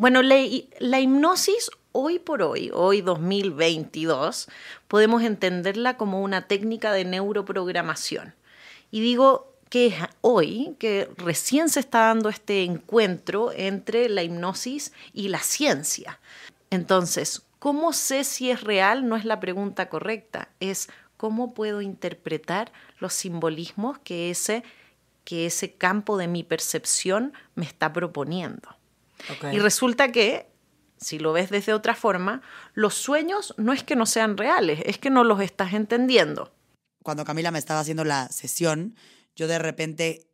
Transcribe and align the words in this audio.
Bueno, 0.00 0.22
la, 0.22 0.38
hipnosis 0.98 1.70
hoy 1.92 2.18
por 2.18 2.40
hoy, 2.40 2.70
hoy 2.72 3.02
2022, 3.02 4.48
podemos 4.88 5.22
entenderla 5.22 5.98
como 5.98 6.22
una 6.22 6.48
técnica 6.48 6.94
de 6.94 7.04
neuroprogramación. 7.04 8.34
Y 8.90 9.02
digo 9.02 9.52
que 9.68 9.88
es 9.88 9.96
hoy 10.22 10.74
que 10.78 11.10
recién 11.18 11.68
se 11.68 11.80
está 11.80 12.06
dando 12.06 12.30
este 12.30 12.64
encuentro 12.64 13.52
entre 13.52 14.08
la 14.08 14.22
hipnosis 14.22 14.94
y 15.12 15.28
la 15.28 15.40
ciencia. 15.40 16.18
Entonces, 16.70 17.42
¿cómo 17.58 17.92
sé 17.92 18.24
si 18.24 18.50
es 18.50 18.62
real? 18.62 19.06
No 19.06 19.16
es 19.16 19.26
la 19.26 19.38
pregunta 19.38 19.90
correcta, 19.90 20.48
es 20.60 20.88
cómo 21.18 21.52
puedo 21.52 21.82
interpretar 21.82 22.72
los 23.00 23.12
simbolismos 23.12 23.98
que 23.98 24.30
ese, 24.30 24.62
que 25.24 25.44
ese 25.44 25.74
campo 25.74 26.16
de 26.16 26.26
mi 26.26 26.42
percepción 26.42 27.34
me 27.54 27.66
está 27.66 27.92
proponiendo. 27.92 28.79
Y 29.52 29.58
resulta 29.58 30.12
que 30.12 30.50
si 31.00 31.18
lo 31.18 31.32
ves 31.32 31.50
desde 31.50 31.72
otra 31.72 31.94
forma, 31.94 32.42
los 32.74 32.94
sueños 32.94 33.54
no 33.56 33.72
es 33.72 33.82
que 33.82 33.96
no 33.96 34.06
sean 34.06 34.36
reales, 34.36 34.82
es 34.84 34.98
que 34.98 35.10
no 35.10 35.24
los 35.24 35.40
estás 35.40 35.72
entendiendo. 35.72 36.52
Cuando 37.02 37.24
Camila 37.24 37.50
me 37.50 37.58
estaba 37.58 37.80
haciendo 37.80 38.04
la 38.04 38.28
sesión, 38.28 38.94
yo 39.34 39.48
de 39.48 39.58
repente, 39.58 40.28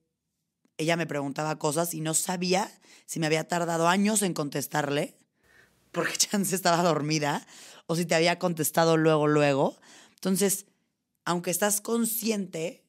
ella 0.77 0.97
me 0.97 1.07
preguntaba 1.07 1.57
cosas 1.59 1.95
y 1.95 2.01
no 2.01 2.15
sabía 2.15 2.71
si 3.07 3.21
me 3.21 3.27
había 3.27 3.47
tardado 3.47 3.87
años 3.87 4.23
en 4.23 4.35
contestarle, 4.35 5.17
porque 5.93 6.17
Chance 6.17 6.55
estaba 6.55 6.83
dormida, 6.83 7.47
o 7.87 7.95
si 7.95 8.05
te 8.05 8.17
había 8.17 8.39
contestado 8.41 8.97
luego, 8.97 9.29
luego. 9.29 9.77
Entonces, 10.15 10.67
aunque 11.25 11.53
estás 11.53 11.81
consciente, 11.81 12.85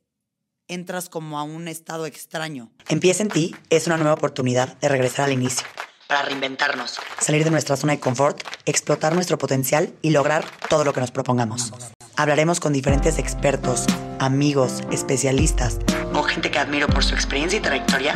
entras 0.68 1.10
como 1.10 1.38
a 1.38 1.44
un 1.44 1.68
estado 1.68 2.08
extraño. 2.08 2.72
Empieza 2.90 3.22
en 3.22 3.30
ti 3.30 3.56
es 3.70 3.86
una 3.86 3.98
nueva 3.98 4.16
oportunidad 4.16 4.76
de 4.80 4.90
regresar 4.90 5.26
al 5.26 5.34
inicio 5.34 5.66
para 6.08 6.22
reinventarnos, 6.24 7.00
salir 7.20 7.44
de 7.44 7.52
nuestra 7.52 7.76
zona 7.76 7.94
de 7.94 8.00
confort, 8.00 8.42
explotar 8.66 9.14
nuestro 9.14 9.38
potencial 9.38 9.94
y 10.02 10.12
lograr 10.12 10.46
todo 10.70 10.84
lo 10.84 10.94
que 10.94 11.02
nos 11.02 11.12
propongamos. 11.12 11.74
Hablaremos 12.16 12.60
con 12.60 12.74
diferentes 12.74 13.20
expertos, 13.20 13.86
amigos, 14.20 14.84
especialistas 14.92 15.78
o 16.14 16.24
gente 16.24 16.50
que 16.50 16.60
admiro 16.60 16.88
por 16.88 17.04
su 17.04 17.14
experiencia 17.14 17.60
y 17.60 17.62
trayectoria 17.62 18.16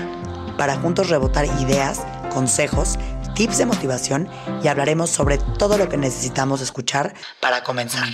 para 0.58 0.78
juntos 0.78 1.10
rebotar 1.10 1.46
ideas, 1.60 2.02
consejos, 2.34 2.98
tips 3.36 3.58
de 3.58 3.66
motivación 3.66 4.30
y 4.64 4.68
hablaremos 4.68 5.10
sobre 5.10 5.38
todo 5.38 5.78
lo 5.78 5.90
que 5.90 5.98
necesitamos 5.98 6.62
escuchar 6.62 7.14
para 7.40 7.64
comenzar. 7.64 8.08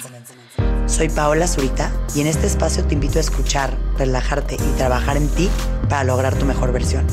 Soy 0.87 1.09
Paola 1.09 1.47
Zurita 1.47 1.91
y 2.15 2.21
en 2.21 2.27
este 2.27 2.47
espacio 2.47 2.85
te 2.85 2.93
invito 2.93 3.17
a 3.17 3.21
escuchar, 3.21 3.77
relajarte 3.97 4.55
y 4.55 4.77
trabajar 4.77 5.17
en 5.17 5.27
ti 5.29 5.49
para 5.89 6.03
lograr 6.05 6.35
tu 6.35 6.45
mejor 6.45 6.71
versión 6.71 7.05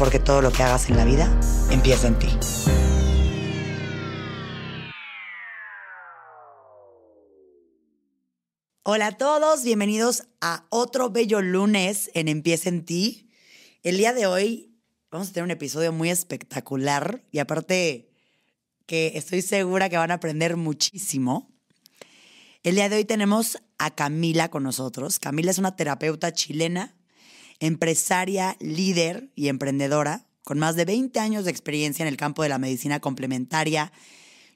porque 0.00 0.18
todo 0.18 0.40
lo 0.40 0.50
que 0.50 0.62
hagas 0.62 0.88
en 0.88 0.96
la 0.96 1.04
vida 1.04 1.30
empieza 1.70 2.08
en 2.08 2.18
ti. 2.18 2.28
Hola 8.82 9.08
a 9.08 9.18
todos, 9.18 9.62
bienvenidos 9.62 10.22
a 10.40 10.64
otro 10.70 11.10
bello 11.10 11.42
lunes 11.42 12.10
en 12.14 12.28
Empieza 12.28 12.70
en 12.70 12.86
ti. 12.86 13.28
El 13.82 13.98
día 13.98 14.14
de 14.14 14.26
hoy 14.26 14.74
vamos 15.10 15.28
a 15.28 15.32
tener 15.34 15.44
un 15.44 15.50
episodio 15.50 15.92
muy 15.92 16.08
espectacular 16.08 17.22
y 17.30 17.40
aparte 17.40 18.08
que 18.86 19.12
estoy 19.16 19.42
segura 19.42 19.90
que 19.90 19.98
van 19.98 20.12
a 20.12 20.14
aprender 20.14 20.56
muchísimo. 20.56 21.52
El 22.62 22.76
día 22.76 22.88
de 22.88 22.96
hoy 22.96 23.04
tenemos 23.04 23.58
a 23.76 23.94
Camila 23.94 24.48
con 24.48 24.62
nosotros. 24.62 25.18
Camila 25.18 25.50
es 25.50 25.58
una 25.58 25.76
terapeuta 25.76 26.32
chilena 26.32 26.96
empresaria, 27.60 28.56
líder 28.58 29.30
y 29.36 29.48
emprendedora, 29.48 30.26
con 30.42 30.58
más 30.58 30.74
de 30.74 30.86
20 30.86 31.20
años 31.20 31.44
de 31.44 31.50
experiencia 31.50 32.02
en 32.02 32.08
el 32.08 32.16
campo 32.16 32.42
de 32.42 32.48
la 32.48 32.58
medicina 32.58 32.98
complementaria, 32.98 33.92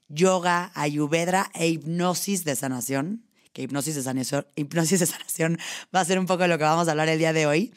yoga, 0.09 0.73
ayurveda 0.75 1.51
e 1.55 1.69
hipnosis 1.69 2.45
de 2.45 2.57
sanación, 2.57 3.27
que 3.53 3.63
hipnosis 3.63 3.95
de 3.95 4.03
sanación, 4.03 4.47
hipnosis 4.57 5.01
de 5.01 5.07
sanación 5.07 5.59
va 5.95 6.01
a 6.01 6.05
ser 6.05 6.19
un 6.19 6.27
poco 6.27 6.43
de 6.43 6.49
lo 6.49 6.59
que 6.59 6.65
vamos 6.65 6.89
a 6.89 6.91
hablar 6.91 7.09
el 7.09 7.19
día 7.19 7.33
de 7.33 7.47
hoy. 7.47 7.73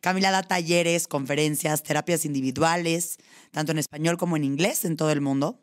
Camila 0.00 0.30
da 0.30 0.42
talleres, 0.42 1.06
conferencias, 1.06 1.82
terapias 1.82 2.24
individuales, 2.24 3.18
tanto 3.50 3.72
en 3.72 3.78
español 3.78 4.16
como 4.16 4.36
en 4.36 4.44
inglés 4.44 4.84
en 4.84 4.96
todo 4.96 5.12
el 5.12 5.20
mundo. 5.20 5.62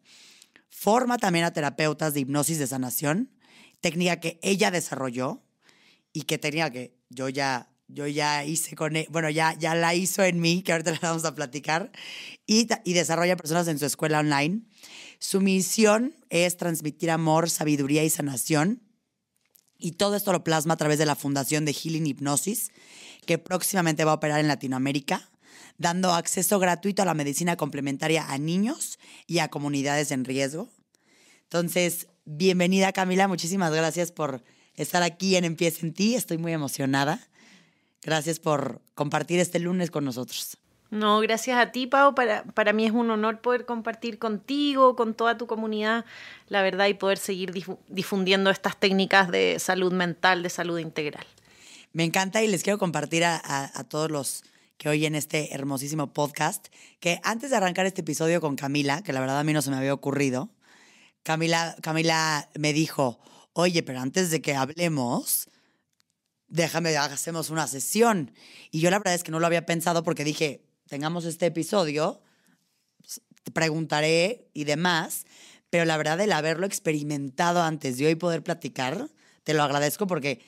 Forma 0.70 1.18
también 1.18 1.44
a 1.44 1.52
terapeutas 1.52 2.14
de 2.14 2.22
hipnosis 2.22 2.60
de 2.60 2.68
sanación, 2.68 3.32
técnica 3.82 4.20
que 4.20 4.40
ella 4.44 4.70
desarrolló 4.70 5.44
y 6.14 6.24
que 6.24 6.38
tenía 6.38 6.70
que 6.70 6.96
yo 7.10 7.30
ya 7.30 7.70
yo 7.88 8.08
ya 8.08 8.44
hice 8.44 8.76
con, 8.76 8.96
él, 8.96 9.04
e, 9.04 9.08
bueno, 9.10 9.30
ya, 9.30 9.54
ya 9.58 9.76
la 9.76 9.96
hizo 9.96 10.24
en 10.24 10.40
mí, 10.40 10.62
que 10.62 10.72
ahorita 10.72 10.92
la 11.02 11.10
vamos 11.10 11.26
a 11.26 11.36
platicar, 11.36 11.92
y, 12.46 12.68
y 12.84 12.94
desarrolla 12.94 13.38
personas 13.38 13.68
en 13.68 13.80
su 13.80 13.86
escuela 13.86 14.20
online. 14.20 14.62
Su 15.20 15.42
misión 15.42 16.16
es 16.30 16.58
transmitir 16.58 17.10
amor, 17.12 17.50
sabiduría 17.50 18.04
y 18.04 18.10
sanación. 18.10 18.84
Y 19.80 19.94
todo 19.94 20.16
esto 20.16 20.32
lo 20.32 20.44
plasma 20.44 20.74
a 20.74 20.78
través 20.78 20.98
de 21.00 21.06
la 21.06 21.16
Fundación 21.16 21.66
de 21.66 21.74
Healing 21.74 22.08
Hipnosis, 22.08 22.72
que 23.26 23.38
próximamente 23.38 24.06
va 24.06 24.12
a 24.12 24.16
operar 24.16 24.40
en 24.40 24.48
Latinoamérica, 24.48 25.30
dando 25.78 26.14
acceso 26.14 26.58
gratuito 26.60 27.04
a 27.04 27.06
la 27.06 27.14
medicina 27.14 27.56
complementaria 27.56 28.32
a 28.32 28.38
niños 28.38 28.98
y 29.28 29.40
a 29.40 29.50
comunidades 29.50 30.12
en 30.12 30.26
riesgo. 30.26 30.70
Entonces, 31.44 32.08
bienvenida 32.26 32.92
Camila, 32.92 33.28
muchísimas 33.28 33.72
gracias 33.72 34.12
por 34.12 34.44
estar 34.74 35.04
aquí 35.04 35.36
en 35.36 35.46
Empieza 35.46 35.86
en 35.86 35.94
ti, 35.94 36.16
estoy 36.16 36.38
muy 36.38 36.54
emocionada. 36.54 37.30
Gracias 38.08 38.40
por 38.40 38.80
compartir 38.96 39.42
este 39.42 39.60
lunes 39.60 39.92
con 39.92 40.06
nosotros. 40.06 40.58
No, 40.92 41.20
gracias 41.20 41.58
a 41.58 41.74
ti, 41.74 41.88
Pau. 41.88 42.16
Para, 42.16 42.46
para 42.46 42.72
mí 42.72 42.86
es 42.86 42.94
un 42.94 43.12
honor 43.12 43.42
poder 43.42 43.66
compartir 43.66 44.18
contigo, 44.18 44.96
con 44.96 45.14
toda 45.14 45.38
tu 45.38 45.46
comunidad, 45.46 46.06
la 46.48 46.62
verdad, 46.62 46.88
y 46.88 46.94
poder 46.94 47.18
seguir 47.18 47.52
difundiendo 47.90 48.50
estas 48.50 48.78
técnicas 48.78 49.30
de 49.30 49.60
salud 49.60 49.92
mental, 49.92 50.42
de 50.42 50.50
salud 50.50 50.80
integral. 50.80 51.26
Me 51.92 52.06
encanta 52.06 52.42
y 52.42 52.48
les 52.48 52.64
quiero 52.64 52.80
compartir 52.80 53.26
a, 53.26 53.42
a, 53.44 53.84
todos 53.84 54.10
los 54.10 54.46
que 54.78 54.88
oyen 54.88 55.14
este 55.14 55.54
hermosísimo 55.54 56.14
podcast, 56.14 56.68
que 57.02 57.20
antes 57.24 57.50
de 57.50 57.58
arrancar 57.58 57.88
este 57.88 58.00
episodio 58.00 58.40
con 58.40 58.56
Camila, 58.56 59.02
que 59.02 59.12
la 59.12 59.20
verdad 59.20 59.38
a 59.38 59.44
mí 59.44 59.52
no 59.52 59.62
se 59.62 59.70
me 59.70 59.76
había 59.76 59.94
ocurrido, 59.94 60.50
Camila, 61.24 61.76
Camila 61.82 62.48
me 62.58 62.72
dijo, 62.72 63.20
oye, 63.52 63.84
pero 63.84 64.00
antes 64.00 64.32
de 64.32 64.42
que 64.42 64.56
hablemos, 64.56 65.50
déjame, 66.48 66.96
hacemos 66.98 67.50
una 67.50 67.68
sesión. 67.68 68.32
Y 68.72 68.80
yo 68.80 68.90
la 68.90 69.00
verdad 69.00 69.14
es 69.14 69.24
que 69.24 69.32
no 69.32 69.40
lo 69.40 69.48
había 69.48 69.66
pensado 69.66 70.04
porque 70.04 70.24
dije, 70.24 70.64
tengamos 70.88 71.26
este 71.26 71.48
episodio, 71.48 72.22
te 73.44 73.52
preguntaré 73.52 74.50
y 74.54 74.64
demás, 74.64 75.26
pero 75.70 75.86
la 75.86 75.98
verdad 75.98 76.20
el 76.22 76.32
haberlo 76.32 76.66
experimentado 76.66 77.62
antes 77.62 77.98
de 77.98 78.08
hoy 78.08 78.16
poder 78.16 78.44
platicar, 78.44 79.10
te 79.44 79.54
lo 79.54 79.64
agradezco 79.64 80.08
porque 80.08 80.42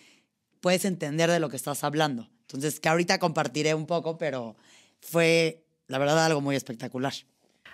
puedes 0.62 0.86
entender 0.86 1.30
de 1.30 1.40
lo 1.40 1.50
que 1.50 1.56
estás 1.56 1.84
hablando. 1.84 2.30
Entonces, 2.42 2.80
que 2.80 2.90
ahorita 2.90 3.20
compartiré 3.20 3.76
un 3.76 3.86
poco, 3.86 4.18
pero 4.18 4.56
fue, 5.02 5.66
la 5.88 6.00
verdad, 6.00 6.26
algo 6.26 6.42
muy 6.42 6.56
espectacular. 6.56 7.14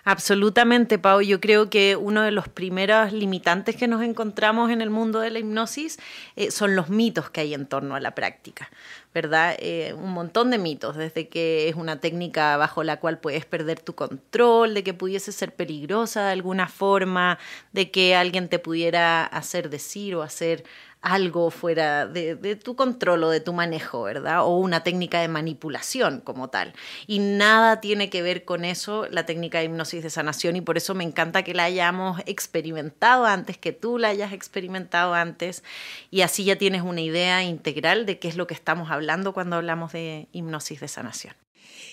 Absolutamente, 0.08 1.00
Pau. 1.00 1.20
Yo 1.20 1.40
creo 1.40 1.68
que 1.68 1.96
uno 1.96 2.22
de 2.22 2.30
los 2.30 2.46
primeros 2.48 3.12
limitantes 3.12 3.74
que 3.74 3.88
nos 3.88 4.02
encontramos 4.02 4.70
en 4.70 4.80
el 4.80 4.88
mundo 4.88 5.18
de 5.18 5.30
la 5.30 5.40
hipnosis 5.40 5.98
eh, 6.36 6.52
son 6.52 6.76
los 6.76 6.90
mitos 6.90 7.28
que 7.28 7.40
hay 7.40 7.54
en 7.54 7.66
torno 7.66 7.96
a 7.96 8.00
la 8.00 8.14
práctica, 8.14 8.70
¿verdad? 9.12 9.56
Eh, 9.58 9.94
un 9.94 10.12
montón 10.12 10.52
de 10.52 10.58
mitos, 10.58 10.94
desde 10.94 11.28
que 11.28 11.68
es 11.68 11.74
una 11.74 11.98
técnica 11.98 12.56
bajo 12.56 12.84
la 12.84 13.00
cual 13.00 13.18
puedes 13.18 13.46
perder 13.46 13.80
tu 13.80 13.96
control, 13.96 14.74
de 14.74 14.84
que 14.84 14.94
pudiese 14.94 15.32
ser 15.32 15.52
peligrosa 15.56 16.26
de 16.26 16.30
alguna 16.30 16.68
forma, 16.68 17.40
de 17.72 17.90
que 17.90 18.14
alguien 18.14 18.48
te 18.48 18.60
pudiera 18.60 19.24
hacer 19.24 19.70
decir 19.70 20.14
o 20.14 20.22
hacer 20.22 20.62
algo 21.06 21.52
fuera 21.52 22.04
de, 22.08 22.56
tu 22.56 22.74
control 22.74 23.22
o 23.22 23.30
de 23.30 23.38
tu 23.38 23.52
manejo, 23.52 24.02
¿verdad? 24.02 24.44
O 24.44 24.58
una 24.58 24.82
técnica 24.82 25.20
de 25.20 25.28
manipulación 25.28 26.20
como 26.20 26.50
tal. 26.50 26.74
Y 27.06 27.20
nada 27.20 27.80
tiene 27.80 28.10
que 28.10 28.22
ver 28.22 28.44
con 28.44 28.64
eso 28.64 29.06
la 29.08 29.24
técnica 29.24 29.58
de 29.58 29.66
hipnosis 29.66 30.02
de 30.02 30.10
sanación 30.10 30.56
y 30.56 30.62
por 30.62 30.76
eso 30.76 30.96
me 30.96 31.04
encanta 31.04 31.44
que 31.44 31.54
la 31.54 31.62
hayamos 31.62 32.20
experimentado 32.26 33.24
antes, 33.24 33.56
que 33.56 33.70
tú 33.70 33.98
la 33.98 34.08
hayas 34.08 34.32
experimentado 34.32 35.14
antes 35.14 35.62
y 36.10 36.22
así 36.22 36.42
ya 36.42 36.56
tienes 36.56 36.82
una 36.82 37.02
idea 37.02 37.44
integral 37.44 38.04
de 38.04 38.18
qué 38.18 38.26
es 38.26 38.36
lo 38.36 38.48
que 38.48 38.54
estamos 38.54 38.90
hablando 38.90 39.32
cuando 39.32 39.54
hablamos 39.54 39.92
de 39.92 40.26
hipnosis 40.32 40.80
de 40.80 40.88
sanación. 40.88 41.36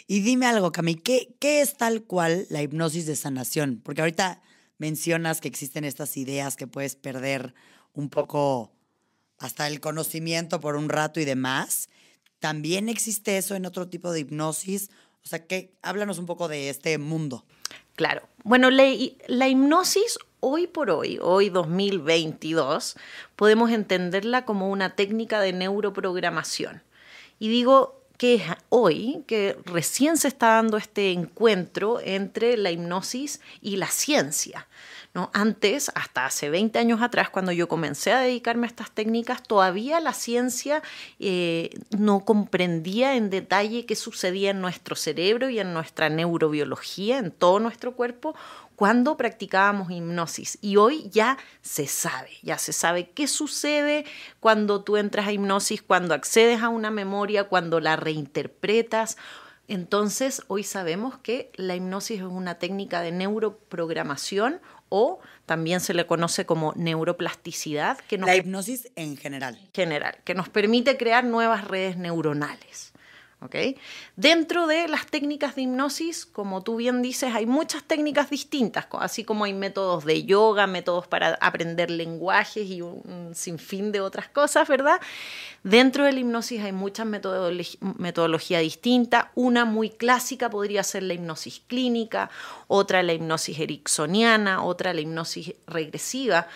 Y 0.07 0.21
dime 0.21 0.47
algo, 0.47 0.71
Cami, 0.71 0.95
¿qué, 0.95 1.35
¿qué 1.39 1.61
es 1.61 1.77
tal 1.77 2.01
cual 2.01 2.47
la 2.49 2.63
hipnosis 2.63 3.05
de 3.05 3.15
sanación? 3.15 3.79
Porque 3.83 4.01
ahorita 4.01 4.41
mencionas 4.79 5.39
que 5.39 5.49
existen 5.49 5.85
estas 5.85 6.17
ideas 6.17 6.55
que 6.55 6.65
puedes 6.65 6.95
perder 6.95 7.53
un 7.93 8.09
poco 8.09 8.71
hasta 9.43 9.67
el 9.67 9.81
conocimiento 9.81 10.61
por 10.61 10.77
un 10.77 10.87
rato 10.87 11.19
y 11.19 11.25
demás. 11.25 11.89
¿También 12.39 12.87
existe 12.87 13.37
eso 13.37 13.55
en 13.55 13.65
otro 13.65 13.89
tipo 13.89 14.11
de 14.11 14.21
hipnosis? 14.21 14.89
O 15.23 15.27
sea, 15.27 15.45
que 15.45 15.73
háblanos 15.81 16.17
un 16.17 16.25
poco 16.25 16.47
de 16.47 16.69
este 16.69 16.97
mundo. 16.97 17.45
Claro. 17.95 18.27
Bueno, 18.43 18.71
la, 18.71 18.85
la 19.27 19.47
hipnosis 19.49 20.17
hoy 20.39 20.67
por 20.67 20.89
hoy, 20.89 21.19
hoy 21.21 21.49
2022, 21.49 22.95
podemos 23.35 23.71
entenderla 23.71 24.45
como 24.45 24.69
una 24.69 24.95
técnica 24.95 25.41
de 25.41 25.51
neuroprogramación. 25.51 26.81
Y 27.37 27.49
digo 27.49 28.01
que 28.17 28.35
es 28.35 28.43
hoy, 28.69 29.23
que 29.27 29.57
recién 29.65 30.15
se 30.15 30.29
está 30.29 30.55
dando 30.55 30.77
este 30.77 31.11
encuentro 31.11 31.99
entre 32.01 32.55
la 32.55 32.71
hipnosis 32.71 33.41
y 33.61 33.75
la 33.75 33.87
ciencia. 33.87 34.67
¿No? 35.13 35.30
Antes, 35.33 35.92
hasta 35.95 36.25
hace 36.25 36.50
20 36.50 36.80
años 36.80 37.01
atrás, 37.01 37.30
cuando 37.30 37.51
yo 37.51 37.68
comencé 37.68 38.12
a 38.12 38.19
dedicarme 38.19 38.65
a 38.65 38.69
estas 38.69 38.92
técnicas, 38.92 39.44
todavía 39.44 40.00
la 40.00 40.13
ciencia 40.13 40.81
eh, 41.19 41.69
no 41.98 42.25
comprendía 42.25 43.15
en 43.15 43.30
detalle 43.30 43.86
qué 43.86 43.95
sucedía 43.95 44.51
en 44.51 44.62
nuestro 44.62 44.95
cerebro 44.95 45.50
y 45.50 45.60
en 45.60 45.74
nuestra 45.74 46.10
neurobiología, 46.10 47.19
en 47.19 47.31
todo 47.31 47.60
nuestro 47.60 47.94
cuerpo, 47.94 48.36
cuando 48.75 49.15
practicábamos 49.15 49.92
hipnosis. 49.92 50.57
Y 50.62 50.77
hoy 50.77 51.07
ya 51.12 51.38
se 51.62 51.86
sabe, 51.86 52.31
ya 52.42 52.57
se 52.57 52.74
sabe 52.74 53.12
qué 53.12 53.27
sucede 53.27 54.06
cuando 54.39 54.83
tú 54.83 54.98
entras 54.98 55.27
a 55.27 55.31
hipnosis, 55.31 55.83
cuando 55.83 56.15
accedes 56.15 56.63
a 56.63 56.69
una 56.69 56.89
memoria, 56.89 57.44
cuando 57.44 57.80
la 57.80 57.95
reinterpretas 57.95 59.18
entonces, 59.68 60.44
hoy 60.48 60.63
sabemos 60.63 61.18
que 61.18 61.51
la 61.56 61.75
hipnosis 61.75 62.19
es 62.19 62.25
una 62.25 62.56
técnica 62.56 63.01
de 63.01 63.12
neuroprogramación 63.12 64.60
o 64.95 65.19
también 65.47 65.79
se 65.79 65.95
le 65.95 66.05
conoce 66.05 66.45
como 66.45 66.71
neuroplasticidad. 66.75 67.97
Que 68.07 68.19
la 68.19 68.35
hipnosis 68.35 68.91
en 68.95 69.17
general. 69.17 69.59
General, 69.73 70.19
que 70.23 70.35
nos 70.35 70.49
permite 70.49 70.97
crear 70.97 71.23
nuevas 71.23 71.67
redes 71.67 71.97
neuronales. 71.97 72.92
Dentro 74.15 74.67
de 74.67 74.87
las 74.87 75.07
técnicas 75.07 75.55
de 75.55 75.63
hipnosis, 75.63 76.25
como 76.25 76.63
tú 76.63 76.77
bien 76.77 77.01
dices, 77.01 77.33
hay 77.33 77.45
muchas 77.45 77.83
técnicas 77.83 78.29
distintas, 78.29 78.87
así 78.99 79.23
como 79.23 79.45
hay 79.45 79.53
métodos 79.53 80.05
de 80.05 80.23
yoga, 80.23 80.67
métodos 80.67 81.07
para 81.07 81.37
aprender 81.41 81.91
lenguajes 81.91 82.67
y 82.67 82.81
un 82.81 83.31
sinfín 83.33 83.91
de 83.91 84.01
otras 84.01 84.29
cosas, 84.29 84.67
¿verdad? 84.67 84.99
Dentro 85.63 86.03
de 86.03 86.11
la 86.11 86.19
hipnosis 86.19 86.61
hay 86.61 86.73
muchas 86.73 87.05
metodologías 87.05 88.61
distintas. 88.61 89.27
Una 89.33 89.65
muy 89.65 89.89
clásica 89.89 90.49
podría 90.49 90.83
ser 90.83 91.03
la 91.03 91.13
hipnosis 91.13 91.61
clínica, 91.67 92.29
otra 92.67 93.01
la 93.03 93.13
hipnosis 93.13 93.59
ericksoniana, 93.59 94.63
otra 94.63 94.93
la 94.93 95.01
hipnosis 95.01 95.53
regresiva 95.67 96.47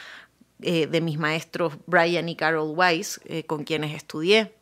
eh, 0.61 0.87
de 0.87 1.01
mis 1.01 1.19
maestros 1.19 1.73
Brian 1.85 2.27
y 2.29 2.35
Carol 2.35 2.73
Weiss, 2.75 3.21
eh, 3.25 3.43
con 3.43 3.63
quienes 3.63 3.95
estudié. 3.95 4.56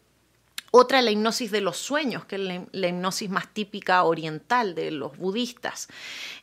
Otra, 0.78 1.02
la 1.02 1.12
hipnosis 1.12 1.52
de 1.52 1.62
los 1.62 1.78
sueños, 1.78 2.26
que 2.26 2.36
es 2.36 2.42
la, 2.74 2.88
hipnosis 2.90 3.30
más 3.30 3.48
típica 3.48 4.04
oriental 4.04 4.76
de 4.76 4.92
los 4.92 5.18
budistas. 5.18 5.88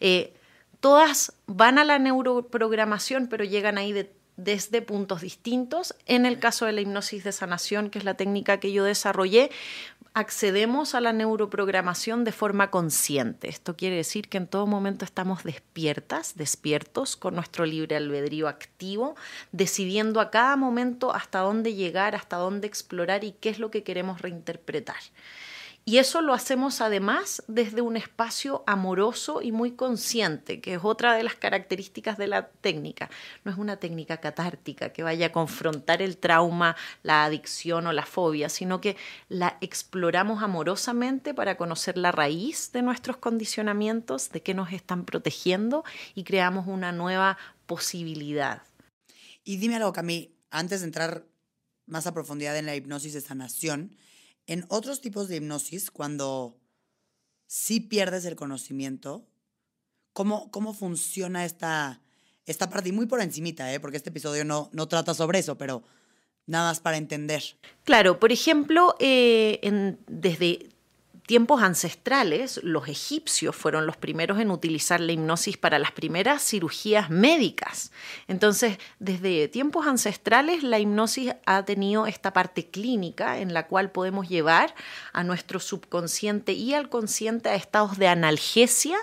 Eh, 0.00 0.32
todas 0.80 1.34
van 1.46 1.78
a 1.78 1.84
la 1.84 1.98
neuroprogramación, 1.98 3.26
pero 3.26 3.44
llegan 3.44 3.76
ahí 3.76 3.92
de 3.92 4.10
desde 4.38 4.80
puntos 4.80 5.20
distintos. 5.20 5.94
En 6.06 6.24
el 6.24 6.38
caso 6.38 6.64
de 6.64 6.72
la 6.72 6.80
hipnosis 6.80 7.24
de 7.24 7.32
sanación, 7.32 7.90
que 7.90 7.98
es 7.98 8.06
la 8.06 8.14
técnica 8.14 8.58
que 8.58 8.72
yo 8.72 8.84
desarrollé, 8.84 9.50
accedemos 10.14 10.94
a 10.94 11.00
la 11.00 11.12
neuroprogramación 11.12 12.24
de 12.24 12.32
forma 12.32 12.70
consciente. 12.70 13.48
Esto 13.48 13.76
quiere 13.76 13.96
decir 13.96 14.28
que 14.28 14.36
en 14.36 14.46
todo 14.46 14.66
momento 14.66 15.04
estamos 15.04 15.42
despiertas, 15.42 16.36
despiertos, 16.36 17.16
con 17.16 17.34
nuestro 17.34 17.64
libre 17.64 17.96
albedrío 17.96 18.48
activo, 18.48 19.16
decidiendo 19.52 20.20
a 20.20 20.30
cada 20.30 20.56
momento 20.56 21.14
hasta 21.14 21.40
dónde 21.40 21.74
llegar, 21.74 22.14
hasta 22.14 22.36
dónde 22.36 22.66
explorar 22.66 23.24
y 23.24 23.32
qué 23.32 23.48
es 23.48 23.58
lo 23.58 23.70
que 23.70 23.82
queremos 23.82 24.20
reinterpretar. 24.20 25.00
Y 25.84 25.98
eso 25.98 26.20
lo 26.20 26.32
hacemos 26.32 26.80
además 26.80 27.42
desde 27.48 27.80
un 27.80 27.96
espacio 27.96 28.62
amoroso 28.68 29.42
y 29.42 29.50
muy 29.50 29.72
consciente, 29.72 30.60
que 30.60 30.74
es 30.74 30.80
otra 30.84 31.14
de 31.14 31.24
las 31.24 31.34
características 31.34 32.16
de 32.18 32.28
la 32.28 32.48
técnica. 32.50 33.10
No 33.42 33.50
es 33.50 33.58
una 33.58 33.78
técnica 33.78 34.18
catártica 34.18 34.92
que 34.92 35.02
vaya 35.02 35.26
a 35.26 35.32
confrontar 35.32 36.00
el 36.00 36.18
trauma, 36.18 36.76
la 37.02 37.24
adicción 37.24 37.88
o 37.88 37.92
la 37.92 38.06
fobia, 38.06 38.48
sino 38.48 38.80
que 38.80 38.96
la 39.28 39.58
exploramos 39.60 40.44
amorosamente 40.44 41.34
para 41.34 41.56
conocer 41.56 41.98
la 41.98 42.12
raíz 42.12 42.70
de 42.70 42.82
nuestros 42.82 43.16
condicionamientos, 43.16 44.30
de 44.30 44.40
qué 44.40 44.54
nos 44.54 44.72
están 44.72 45.04
protegiendo 45.04 45.82
y 46.14 46.22
creamos 46.22 46.68
una 46.68 46.92
nueva 46.92 47.38
posibilidad. 47.66 48.62
Y 49.42 49.56
dime 49.56 49.76
algo, 49.76 49.92
Cami, 49.92 50.32
antes 50.52 50.80
de 50.80 50.86
entrar 50.86 51.24
más 51.86 52.06
a 52.06 52.14
profundidad 52.14 52.56
en 52.56 52.66
la 52.66 52.76
hipnosis 52.76 53.14
de 53.14 53.20
sanación, 53.20 53.96
en 54.46 54.64
otros 54.68 55.00
tipos 55.00 55.28
de 55.28 55.36
hipnosis, 55.36 55.90
cuando 55.90 56.58
sí 57.46 57.80
pierdes 57.80 58.24
el 58.24 58.36
conocimiento, 58.36 59.26
¿cómo, 60.12 60.50
cómo 60.50 60.74
funciona 60.74 61.44
esta, 61.44 62.00
esta 62.46 62.68
parte? 62.70 62.88
Y 62.88 62.92
muy 62.92 63.06
por 63.06 63.20
encimita, 63.20 63.72
¿eh? 63.72 63.80
porque 63.80 63.96
este 63.96 64.10
episodio 64.10 64.44
no, 64.44 64.70
no 64.72 64.88
trata 64.88 65.14
sobre 65.14 65.38
eso, 65.38 65.56
pero 65.56 65.82
nada 66.46 66.70
más 66.70 66.80
para 66.80 66.96
entender. 66.96 67.42
Claro, 67.84 68.18
por 68.18 68.32
ejemplo, 68.32 68.96
eh, 68.98 69.96
desde 70.06 70.71
tiempos 71.26 71.62
ancestrales, 71.62 72.60
los 72.62 72.88
egipcios 72.88 73.54
fueron 73.54 73.86
los 73.86 73.96
primeros 73.96 74.40
en 74.40 74.50
utilizar 74.50 75.00
la 75.00 75.12
hipnosis 75.12 75.56
para 75.56 75.78
las 75.78 75.92
primeras 75.92 76.42
cirugías 76.42 77.10
médicas. 77.10 77.92
Entonces, 78.28 78.78
desde 78.98 79.48
tiempos 79.48 79.86
ancestrales, 79.86 80.62
la 80.62 80.78
hipnosis 80.78 81.34
ha 81.46 81.64
tenido 81.64 82.06
esta 82.06 82.32
parte 82.32 82.66
clínica 82.66 83.38
en 83.38 83.54
la 83.54 83.66
cual 83.66 83.90
podemos 83.90 84.28
llevar 84.28 84.74
a 85.12 85.22
nuestro 85.24 85.60
subconsciente 85.60 86.52
y 86.52 86.74
al 86.74 86.88
consciente 86.88 87.48
a 87.48 87.54
estados 87.54 87.98
de 87.98 88.08
analgesia 88.08 88.96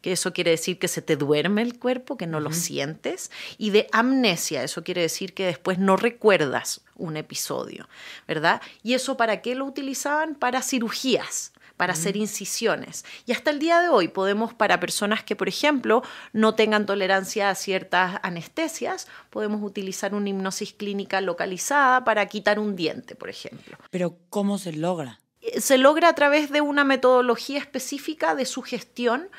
que 0.00 0.12
eso 0.12 0.32
quiere 0.32 0.52
decir 0.52 0.78
que 0.78 0.88
se 0.88 1.02
te 1.02 1.16
duerme 1.16 1.60
el 1.60 1.78
cuerpo, 1.78 2.16
que 2.16 2.26
no 2.26 2.40
lo 2.40 2.52
sientes, 2.52 3.30
y 3.58 3.68
de 3.68 3.86
amnesia, 3.92 4.62
eso 4.62 4.82
quiere 4.82 5.02
decir 5.02 5.34
que 5.34 5.44
después 5.44 5.78
no 5.78 5.96
recuerdas 5.96 6.80
un 6.96 7.18
episodio, 7.18 7.86
¿verdad? 8.26 8.62
¿Y 8.82 8.94
eso 8.94 9.18
para 9.18 9.42
qué 9.42 9.54
lo 9.54 9.66
utilizaban? 9.66 10.36
Para 10.36 10.62
cirugías 10.62 11.52
para 11.80 11.94
hacer 11.94 12.18
incisiones. 12.18 13.06
Y 13.24 13.32
hasta 13.32 13.50
el 13.50 13.58
día 13.58 13.80
de 13.80 13.88
hoy 13.88 14.08
podemos, 14.08 14.52
para 14.52 14.78
personas 14.80 15.24
que, 15.24 15.34
por 15.34 15.48
ejemplo, 15.48 16.02
no 16.34 16.54
tengan 16.54 16.84
tolerancia 16.84 17.48
a 17.48 17.54
ciertas 17.54 18.20
anestesias, 18.22 19.08
podemos 19.30 19.62
utilizar 19.62 20.14
una 20.14 20.28
hipnosis 20.28 20.74
clínica 20.74 21.22
localizada 21.22 22.04
para 22.04 22.26
quitar 22.26 22.58
un 22.58 22.76
diente, 22.76 23.14
por 23.14 23.30
ejemplo. 23.30 23.78
Pero 23.90 24.18
¿cómo 24.28 24.58
se 24.58 24.74
logra? 24.74 25.20
Eh, 25.40 25.62
se 25.62 25.78
logra 25.78 26.10
a 26.10 26.14
través 26.14 26.50
de 26.50 26.60
una 26.60 26.84
metodología 26.84 27.58
específica 27.58 28.34
de 28.34 28.44
sugestión, 28.44 29.30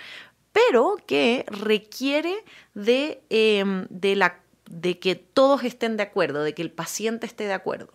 pero 0.52 0.96
que 1.06 1.46
requiere 1.46 2.44
de, 2.74 3.22
em, 3.30 3.86
de, 3.92 4.16
la, 4.16 4.40
de 4.68 4.98
que 4.98 5.14
todos 5.14 5.64
estén 5.64 5.96
de 5.96 6.02
acuerdo, 6.02 6.42
de 6.42 6.56
que 6.56 6.64
el 6.64 6.72
paciente 6.72 7.28
esté 7.28 7.44
de 7.44 7.54
acuerdo. 7.54 7.94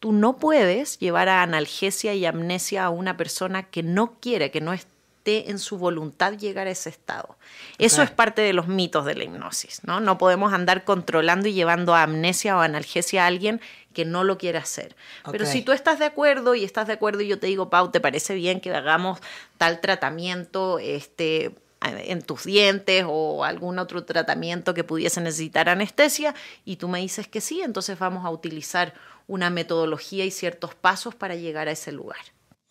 Tú 0.00 0.12
no 0.12 0.36
puedes 0.36 0.98
llevar 0.98 1.28
a 1.28 1.42
analgesia 1.42 2.14
y 2.14 2.24
amnesia 2.24 2.84
a 2.84 2.90
una 2.90 3.16
persona 3.16 3.64
que 3.64 3.82
no 3.82 4.14
quiere, 4.20 4.50
que 4.50 4.60
no 4.60 4.72
esté 4.72 4.88
en 5.28 5.58
su 5.58 5.76
voluntad 5.76 6.32
llegar 6.38 6.66
a 6.66 6.70
ese 6.70 6.88
estado. 6.88 7.36
Eso 7.76 8.02
es 8.02 8.10
parte 8.10 8.40
de 8.42 8.52
los 8.52 8.66
mitos 8.66 9.04
de 9.04 9.14
la 9.14 9.24
hipnosis, 9.24 9.82
¿no? 9.84 10.00
No 10.00 10.16
podemos 10.16 10.52
andar 10.52 10.84
controlando 10.84 11.48
y 11.48 11.52
llevando 11.52 11.94
a 11.94 12.02
amnesia 12.02 12.56
o 12.56 12.60
analgesia 12.60 13.24
a 13.24 13.26
alguien 13.26 13.60
que 13.92 14.04
no 14.04 14.24
lo 14.24 14.38
quiere 14.38 14.58
hacer. 14.58 14.96
Pero 15.30 15.44
si 15.44 15.62
tú 15.62 15.72
estás 15.72 15.98
de 15.98 16.04
acuerdo 16.06 16.54
y 16.54 16.64
estás 16.64 16.86
de 16.86 16.94
acuerdo 16.94 17.20
y 17.20 17.28
yo 17.28 17.38
te 17.38 17.46
digo, 17.46 17.68
Pau, 17.68 17.90
¿te 17.90 18.00
parece 18.00 18.34
bien 18.34 18.60
que 18.60 18.72
hagamos 18.72 19.18
tal 19.58 19.80
tratamiento 19.80 20.78
este, 20.78 21.54
en 21.82 22.22
tus 22.22 22.44
dientes 22.44 23.04
o 23.06 23.44
algún 23.44 23.78
otro 23.78 24.04
tratamiento 24.04 24.72
que 24.72 24.84
pudiese 24.84 25.20
necesitar 25.20 25.68
anestesia? 25.68 26.34
Y 26.64 26.76
tú 26.76 26.88
me 26.88 27.00
dices 27.00 27.28
que 27.28 27.40
sí, 27.40 27.60
entonces 27.60 27.98
vamos 27.98 28.24
a 28.24 28.30
utilizar 28.30 28.94
una 29.28 29.50
metodología 29.50 30.24
y 30.24 30.32
ciertos 30.32 30.74
pasos 30.74 31.14
para 31.14 31.36
llegar 31.36 31.68
a 31.68 31.72
ese 31.72 31.92
lugar. 31.92 32.18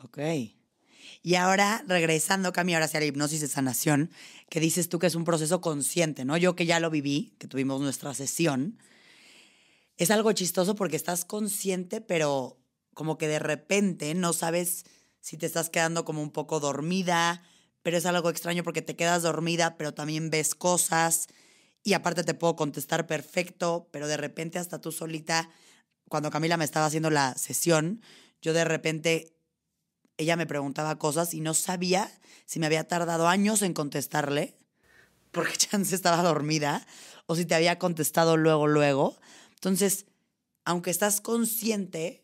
Ok. 0.04 0.20
Y 1.24 1.36
ahora, 1.36 1.84
regresando, 1.88 2.52
Cami, 2.52 2.74
ahora 2.74 2.86
hacia 2.86 3.00
la 3.00 3.06
hipnosis 3.06 3.42
de 3.42 3.48
sanación, 3.48 4.12
que 4.50 4.60
dices 4.60 4.90
tú 4.90 5.00
que 5.00 5.08
es 5.08 5.16
un 5.16 5.24
proceso 5.24 5.62
consciente, 5.62 6.26
¿no? 6.26 6.36
Yo 6.36 6.56
que 6.56 6.66
ya 6.66 6.80
lo 6.80 6.90
viví, 6.90 7.34
que 7.38 7.48
tuvimos 7.48 7.80
nuestra 7.80 8.14
sesión, 8.14 8.80
es 9.98 10.12
algo 10.12 10.32
chistoso 10.34 10.76
porque 10.76 10.96
estás 10.96 11.26
consciente, 11.26 12.02
pero 12.02 12.60
como 12.94 13.18
que 13.18 13.28
de 13.28 13.40
repente 13.40 14.14
no 14.14 14.34
sabes 14.34 14.86
si 15.22 15.38
te 15.38 15.46
estás 15.46 15.70
quedando 15.70 16.06
como 16.06 16.22
un 16.22 16.32
poco 16.32 16.60
dormida, 16.60 17.44
pero 17.82 17.98
es 17.98 18.06
algo 18.06 18.30
extraño 18.30 18.64
porque 18.64 18.82
te 18.82 18.96
quedas 18.96 19.24
dormida, 19.24 19.76
pero 19.78 19.94
también 19.94 20.30
ves 20.30 20.56
cosas 20.56 21.28
y 21.84 21.94
aparte 21.94 22.24
te 22.24 22.34
puedo 22.34 22.56
contestar 22.56 23.08
perfecto, 23.08 23.88
pero 23.92 24.08
de 24.08 24.18
repente 24.18 24.60
hasta 24.60 24.82
tú 24.82 24.92
solita 24.92 25.50
cuando 26.10 26.32
Camila 26.32 26.58
me 26.58 26.66
estaba 26.66 26.86
haciendo 26.86 27.10
la 27.10 27.36
sesión, 27.36 28.02
yo 28.42 28.54
de 28.54 28.64
repente, 28.64 29.34
ella 30.18 30.36
me 30.36 30.46
preguntaba 30.46 30.98
cosas 30.98 31.34
y 31.34 31.42
no 31.42 31.54
sabía 31.54 32.12
si 32.46 32.60
me 32.60 32.66
había 32.66 32.88
tardado 32.88 33.28
años 33.28 33.62
en 33.62 33.74
contestarle, 33.74 34.56
porque 35.32 35.58
Chance 35.58 35.94
estaba 35.94 36.24
dormida, 36.24 36.86
o 37.26 37.36
si 37.36 37.46
te 37.46 37.56
había 37.56 37.78
contestado 37.78 38.38
luego, 38.38 38.68
luego. 38.68 39.18
Entonces, 39.56 40.06
aunque 40.66 40.92
estás 40.92 41.22
consciente, 41.22 42.24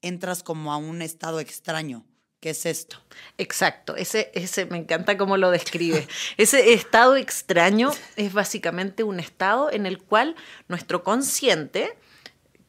entras 0.00 0.42
como 0.42 0.72
a 0.72 0.76
un 0.76 1.02
estado 1.02 1.40
extraño. 1.40 2.04
¿Qué 2.40 2.50
es 2.50 2.66
esto? 2.66 2.96
Exacto, 3.38 3.94
ese, 3.94 4.32
ese 4.34 4.66
me 4.66 4.76
encanta 4.76 5.16
cómo 5.16 5.36
lo 5.36 5.50
describe. 5.50 6.08
ese 6.38 6.72
estado 6.74 7.14
extraño 7.14 7.92
es 8.16 8.32
básicamente 8.32 9.04
un 9.04 9.20
estado 9.20 9.70
en 9.70 9.86
el 9.86 10.02
cual 10.02 10.34
nuestro 10.66 11.04
consciente 11.04 11.96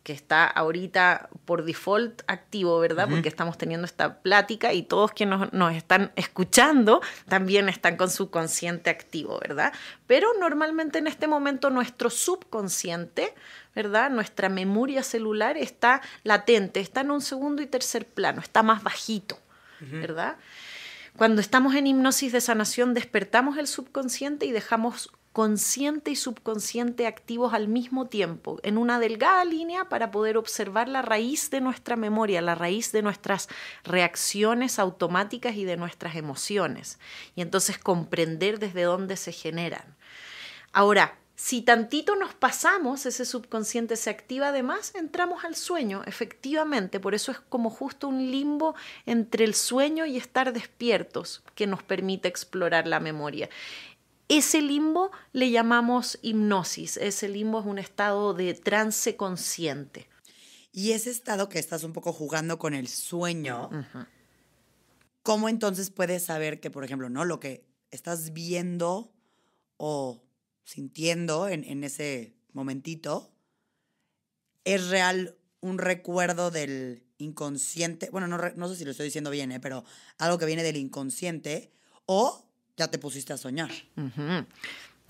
que 0.04 0.12
está 0.12 0.46
ahorita 0.46 1.30
por 1.46 1.64
default 1.64 2.24
activo, 2.28 2.78
¿verdad? 2.80 3.08
Porque 3.10 3.30
estamos 3.30 3.58
teniendo 3.58 3.86
esta 3.86 4.22
plática 4.22 4.74
y 4.74 4.84
todos 4.84 5.14
quienes 5.14 5.54
nos, 5.54 5.74
están 5.74 6.12
escuchando 6.18 7.02
también 7.30 7.70
están 7.70 7.96
con 7.96 8.10
subconsciente 8.10 8.90
activo, 8.90 9.40
¿verdad? 9.40 9.72
Pero 10.06 10.28
normalmente 10.40 11.00
en 11.00 11.08
este 11.08 11.28
momento 11.28 11.70
nuestro 11.70 12.10
subconsciente, 12.10 13.34
¿verdad? 13.74 14.10
Nuestra 14.10 14.50
memoria 14.50 15.04
celular 15.04 15.58
está 15.58 16.02
latente, 16.24 16.82
está 16.82 17.02
en 17.02 17.12
un 17.12 17.22
segundo 17.22 17.62
y 17.62 17.68
tercer 17.68 18.06
plano, 18.06 18.42
está 18.42 18.62
más 18.62 18.84
bajito, 18.84 19.40
¿verdad? 19.80 20.36
Cuando 21.16 21.40
estamos 21.40 21.76
en 21.76 21.88
hipnosis 21.88 22.34
de 22.34 22.42
sanación, 22.42 22.94
despertamos 22.94 23.58
el 23.58 23.68
subconsciente 23.68 24.46
y 24.46 24.52
dejamos 24.52 25.12
consciente 25.34 26.12
y 26.12 26.16
subconsciente 26.16 27.08
activos 27.08 27.54
al 27.54 27.68
mismo 27.68 28.06
tiempo, 28.06 28.60
en 28.62 28.78
una 28.78 29.00
delgada 29.00 29.44
línea 29.44 29.90
para 29.90 30.12
poder 30.12 30.38
observar 30.38 30.88
la 30.88 31.02
raíz 31.02 31.50
de 31.50 31.60
nuestra 31.60 31.96
memoria, 31.96 32.42
la 32.42 32.54
raíz 32.54 32.92
de 32.92 33.02
nuestras 33.02 33.50
reacciones 33.84 34.78
automáticas 34.78 35.56
y 35.56 35.66
de 35.66 35.76
nuestras 35.76 36.16
emociones, 36.16 37.00
y 37.36 37.42
entonces 37.42 37.80
comprender 37.80 38.60
desde 38.60 38.84
dónde 38.84 39.18
se 39.18 39.32
generan. 39.32 39.96
Ahora, 40.72 41.18
si 41.36 41.64
tantito 41.64 42.16
nos 42.16 42.36
pasamos, 42.36 43.08
ese 43.08 43.26
subconsciente 43.26 43.96
se 43.96 44.12
activa 44.12 44.50
además, 44.50 44.94
entramos 44.94 45.44
al 45.44 45.56
sueño, 45.56 46.04
efectivamente, 46.06 47.00
por 47.00 47.16
eso 47.16 47.32
es 47.32 47.40
como 47.40 47.72
justo 47.72 48.08
un 48.08 48.32
limbo 48.32 48.76
entre 49.08 49.44
el 49.44 49.56
sueño 49.56 50.06
y 50.06 50.18
estar 50.18 50.54
despiertos 50.54 51.44
que 51.56 51.66
nos 51.66 51.82
permite 51.82 52.28
explorar 52.28 52.88
la 52.88 53.00
memoria. 53.00 53.50
Ese 54.36 54.64
limbo 54.64 55.12
le 55.32 55.52
llamamos 55.52 56.18
hipnosis. 56.24 56.98
Ese 56.98 57.30
limbo 57.30 57.60
es 57.60 57.68
un 57.68 57.78
estado 57.78 58.34
de 58.34 58.56
trance 58.56 59.16
consciente. 59.16 60.10
Y 60.72 60.94
ese 60.94 61.12
estado 61.12 61.50
que 61.50 61.60
estás 61.60 61.84
un 61.84 61.94
poco 61.94 62.14
jugando 62.14 62.58
con 62.58 62.74
el 62.74 62.88
sueño, 62.88 63.70
¿cómo 65.22 65.50
entonces 65.50 65.92
puedes 65.92 66.24
saber 66.24 66.60
que, 66.60 66.72
por 66.72 66.84
ejemplo, 66.84 67.12
no 67.12 67.26
lo 67.26 67.40
que 67.40 67.64
estás 67.92 68.34
viendo 68.34 69.14
o 69.78 70.24
sintiendo 70.64 71.48
en, 71.48 71.84
ese 71.84 72.34
momentito 72.54 73.32
es 74.64 74.88
real 74.88 75.38
un 75.62 75.78
recuerdo 75.78 76.50
del 76.50 77.04
inconsciente? 77.20 78.10
Bueno, 78.10 78.28
no, 78.28 78.40
no 78.56 78.68
sé 78.68 78.78
si 78.78 78.84
lo 78.84 78.90
estoy 78.90 79.06
diciendo 79.06 79.30
bien, 79.30 79.52
¿eh? 79.52 79.60
pero 79.60 79.86
algo 80.18 80.40
que 80.40 80.48
viene 80.48 80.64
del 80.64 80.78
inconsciente 80.78 81.72
o 82.08 82.50
ya 82.78 82.88
te 82.90 82.98
pusiste 82.98 83.34
a 83.34 83.38
soñar. 83.38 83.72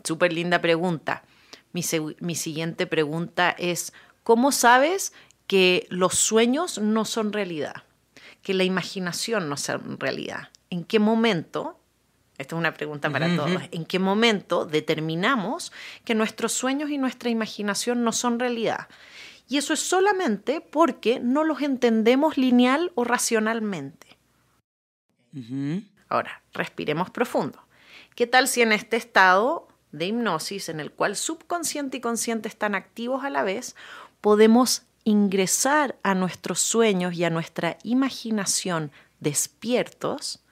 Súper 0.03 0.33
linda 0.33 0.61
pregunta. 0.61 1.23
Mi, 1.71 1.83
mi 2.19 2.35
siguiente 2.35 2.87
pregunta 2.87 3.55
es, 3.57 3.93
¿cómo 4.23 4.51
sabes 4.51 5.13
que 5.47 5.87
los 5.89 6.15
sueños 6.15 6.77
no 6.77 7.05
son 7.05 7.33
realidad? 7.33 7.83
Que 8.41 8.53
la 8.53 8.63
imaginación 8.63 9.49
no 9.49 9.57
son 9.57 9.99
realidad. 9.99 10.49
¿En 10.69 10.83
qué 10.83 10.99
momento 10.99 11.79
esta 12.37 12.55
es 12.55 12.59
una 12.59 12.73
pregunta 12.73 13.09
para 13.11 13.35
todos. 13.35 13.61
¿En 13.71 13.85
qué 13.85 13.99
momento 13.99 14.65
determinamos 14.65 15.71
que 16.03 16.15
nuestros 16.15 16.51
sueños 16.51 16.89
y 16.89 16.97
nuestra 16.97 17.29
imaginación 17.29 18.03
no 18.03 18.11
son 18.11 18.39
realidad? 18.39 18.87
Y 19.47 19.57
eso 19.57 19.73
es 19.73 19.81
solamente 19.81 20.61
porque 20.61 21.19
no 21.19 21.43
los 21.43 21.61
entendemos 21.61 22.37
lineal 22.37 22.91
o 22.95 23.03
racionalmente. 23.03 24.07
Ahora, 26.13 26.43
respiremos 26.53 27.09
profundo. 27.09 27.59
¿Qué 28.13 28.27
tal 28.27 28.47
si 28.47 28.61
en 28.61 28.71
este 28.71 28.97
estado 28.97 29.67
de 29.91 30.05
hipnosis, 30.05 30.69
en 30.69 30.79
el 30.79 30.91
cual 30.91 31.15
subconsciente 31.15 31.97
y 31.97 32.01
consciente 32.01 32.47
están 32.47 32.75
activos 32.75 33.23
a 33.23 33.31
la 33.31 33.41
vez, 33.41 33.75
podemos 34.21 34.83
ingresar 35.05 35.95
a 36.03 36.13
nuestros 36.13 36.59
sueños 36.59 37.15
y 37.15 37.23
a 37.23 37.31
nuestra 37.31 37.79
imaginación 37.81 38.91
despiertos 39.21 40.43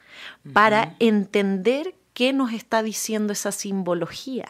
para 0.51 0.95
entender 0.97 1.93
qué 2.15 2.33
nos 2.33 2.53
está 2.53 2.81
diciendo 2.81 3.31
esa 3.31 3.51
simbología? 3.51 4.49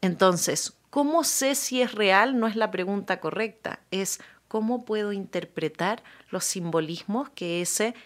Entonces, 0.00 0.74
¿cómo 0.90 1.24
sé 1.24 1.56
si 1.56 1.82
es 1.82 1.90
real? 1.90 2.38
No 2.38 2.46
es 2.46 2.54
la 2.54 2.70
pregunta 2.70 3.18
correcta, 3.18 3.80
es 3.90 4.20
cómo 4.46 4.84
puedo 4.84 5.12
interpretar 5.12 6.04
los 6.30 6.44
simbolismos 6.44 7.30
que 7.30 7.60
ese 7.60 7.96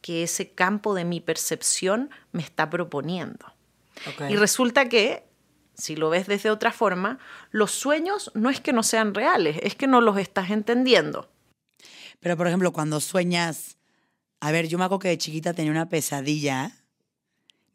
que 0.00 0.22
ese 0.22 0.50
campo 0.50 0.94
de 0.94 1.04
mi 1.04 1.20
percepción 1.20 2.10
me 2.32 2.42
está 2.42 2.70
proponiendo. 2.70 3.46
Y 4.28 4.36
resulta 4.36 4.88
que, 4.88 5.24
si 5.74 5.96
lo 5.96 6.10
ves 6.10 6.26
desde 6.26 6.50
otra 6.50 6.72
forma, 6.72 7.18
los 7.50 7.70
sueños 7.70 8.30
no 8.34 8.50
es 8.50 8.60
que 8.60 8.72
no 8.72 8.82
sean 8.82 9.14
reales, 9.14 9.58
es 9.62 9.74
que 9.74 9.86
no 9.86 10.00
los 10.00 10.16
estás 10.18 10.50
entendiendo. 10.50 11.30
Pero, 12.20 12.36
por 12.36 12.46
ejemplo, 12.46 12.72
cuando 12.72 13.00
sueñas, 13.00 13.76
a 14.40 14.52
ver, 14.52 14.68
yo 14.68 14.78
me 14.78 14.84
acuerdo 14.84 15.00
que 15.00 15.08
de 15.08 15.18
chiquita 15.18 15.52
tenía 15.52 15.70
una 15.70 15.88
pesadilla, 15.88 16.72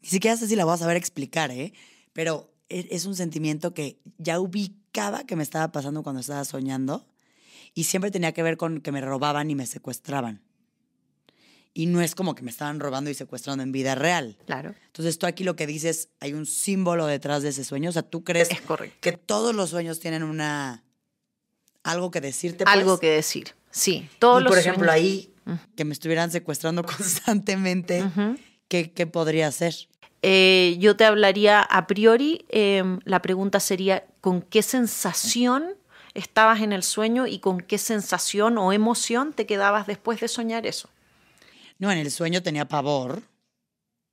ni 0.02 0.08
siquiera 0.08 0.36
sé 0.36 0.48
si 0.48 0.56
la 0.56 0.64
voy 0.64 0.74
a 0.74 0.78
saber 0.78 0.96
explicar, 0.96 1.50
¿eh? 1.50 1.72
Pero 2.12 2.52
e, 2.68 2.88
es 2.90 3.06
un 3.06 3.14
sentimiento 3.14 3.74
que 3.74 4.00
ya 4.18 4.40
ubicaba 4.40 5.24
que 5.24 5.36
me 5.36 5.42
estaba 5.42 5.70
pasando 5.70 6.02
cuando 6.02 6.20
estaba 6.20 6.44
soñando 6.44 7.06
y 7.74 7.84
siempre 7.84 8.10
tenía 8.10 8.32
que 8.32 8.42
ver 8.42 8.56
con 8.56 8.80
que 8.80 8.92
me 8.92 9.00
robaban 9.00 9.50
y 9.50 9.54
me 9.54 9.66
secuestraban 9.66 10.45
y 11.76 11.84
no 11.84 12.00
es 12.00 12.14
como 12.14 12.34
que 12.34 12.42
me 12.42 12.50
estaban 12.50 12.80
robando 12.80 13.10
y 13.10 13.14
secuestrando 13.14 13.62
en 13.62 13.70
vida 13.70 13.94
real. 13.94 14.38
Claro. 14.46 14.74
Entonces 14.86 15.18
tú 15.18 15.26
aquí 15.26 15.44
lo 15.44 15.56
que 15.56 15.66
dices, 15.66 16.08
hay 16.20 16.32
un 16.32 16.46
símbolo 16.46 17.04
detrás 17.04 17.42
de 17.42 17.50
ese 17.50 17.64
sueño. 17.64 17.90
O 17.90 17.92
sea, 17.92 18.00
tú 18.00 18.24
crees 18.24 18.48
que 19.02 19.12
todos 19.12 19.54
los 19.54 19.68
sueños 19.70 20.00
tienen 20.00 20.22
una 20.22 20.82
algo 21.82 22.10
que 22.10 22.22
decirte. 22.22 22.64
Pues? 22.64 22.74
Algo 22.74 22.98
que 22.98 23.10
decir, 23.10 23.48
sí. 23.70 24.08
Todos 24.18 24.40
y, 24.40 24.46
por 24.46 24.56
ejemplo, 24.56 24.90
ahí 24.90 25.34
que 25.76 25.84
me 25.84 25.92
estuvieran 25.92 26.30
secuestrando 26.30 26.82
constantemente, 26.96 28.02
¿qué, 28.68 29.06
podría 29.06 29.52
ser? 29.52 29.74
Eh, 30.22 30.78
yo 30.80 30.96
te 30.96 31.04
hablaría 31.04 31.60
a 31.60 31.86
priori, 31.86 32.46
em, 32.48 33.00
la 33.04 33.20
pregunta 33.20 33.60
sería, 33.60 34.06
¿con 34.22 34.40
qué 34.40 34.62
sensación 34.62 35.74
estabas 36.14 36.62
en 36.62 36.72
el 36.72 36.82
sueño 36.82 37.26
y 37.26 37.38
con 37.38 37.60
qué 37.60 37.76
sensación 37.76 38.56
o 38.56 38.72
emoción 38.72 39.34
te 39.34 39.44
quedabas 39.44 39.86
después 39.86 40.20
de 40.20 40.28
soñar 40.28 40.66
eso? 40.66 40.88
No, 41.78 41.90
en 41.90 41.98
el 41.98 42.10
sueño 42.10 42.42
tenía 42.42 42.68
pavor 42.68 43.22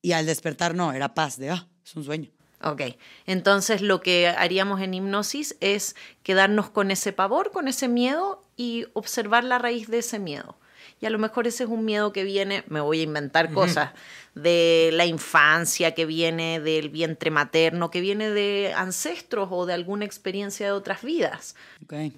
y 0.02 0.12
al 0.12 0.26
despertar 0.26 0.76
no, 0.76 0.92
era 0.92 1.14
paz 1.14 1.38
de, 1.38 1.52
ah, 1.52 1.68
es 1.86 1.96
un 1.96 2.04
sueño. 2.04 2.30
Ok, 2.62 2.82
entonces 3.26 3.82
lo 3.82 4.02
que 4.02 4.28
haríamos 4.28 4.80
en 4.82 4.94
hipnosis 4.94 5.58
es 5.60 5.96
quedarnos 6.24 6.70
con 6.70 6.92
ese 6.92 7.12
pavor, 7.12 7.52
con 7.52 7.68
ese 7.68 7.90
miedo 7.90 8.42
y 8.56 8.86
observar 8.94 9.44
la 9.44 9.60
raíz 9.60 9.90
de 9.90 10.00
ese 10.00 10.18
miedo. 10.20 10.58
Y 11.02 11.06
a 11.06 11.10
lo 11.10 11.20
mejor 11.20 11.48
ese 11.48 11.66
es 11.66 11.70
un 11.70 11.84
miedo 11.84 12.14
que 12.14 12.24
viene, 12.24 12.64
me 12.68 12.80
voy 12.80 13.02
a 13.02 13.04
inventar 13.04 13.52
cosas, 13.52 13.92
de 14.36 14.90
la 14.94 15.06
infancia, 15.06 15.94
que 15.94 16.06
viene 16.06 16.62
del 16.62 16.90
vientre 16.90 17.30
materno, 17.30 17.92
que 17.92 18.00
viene 18.00 18.30
de 18.30 18.74
ancestros 18.74 19.50
o 19.52 19.66
de 19.66 19.74
alguna 19.74 20.06
experiencia 20.06 20.66
de 20.66 20.72
otras 20.72 21.02
vidas, 21.02 21.56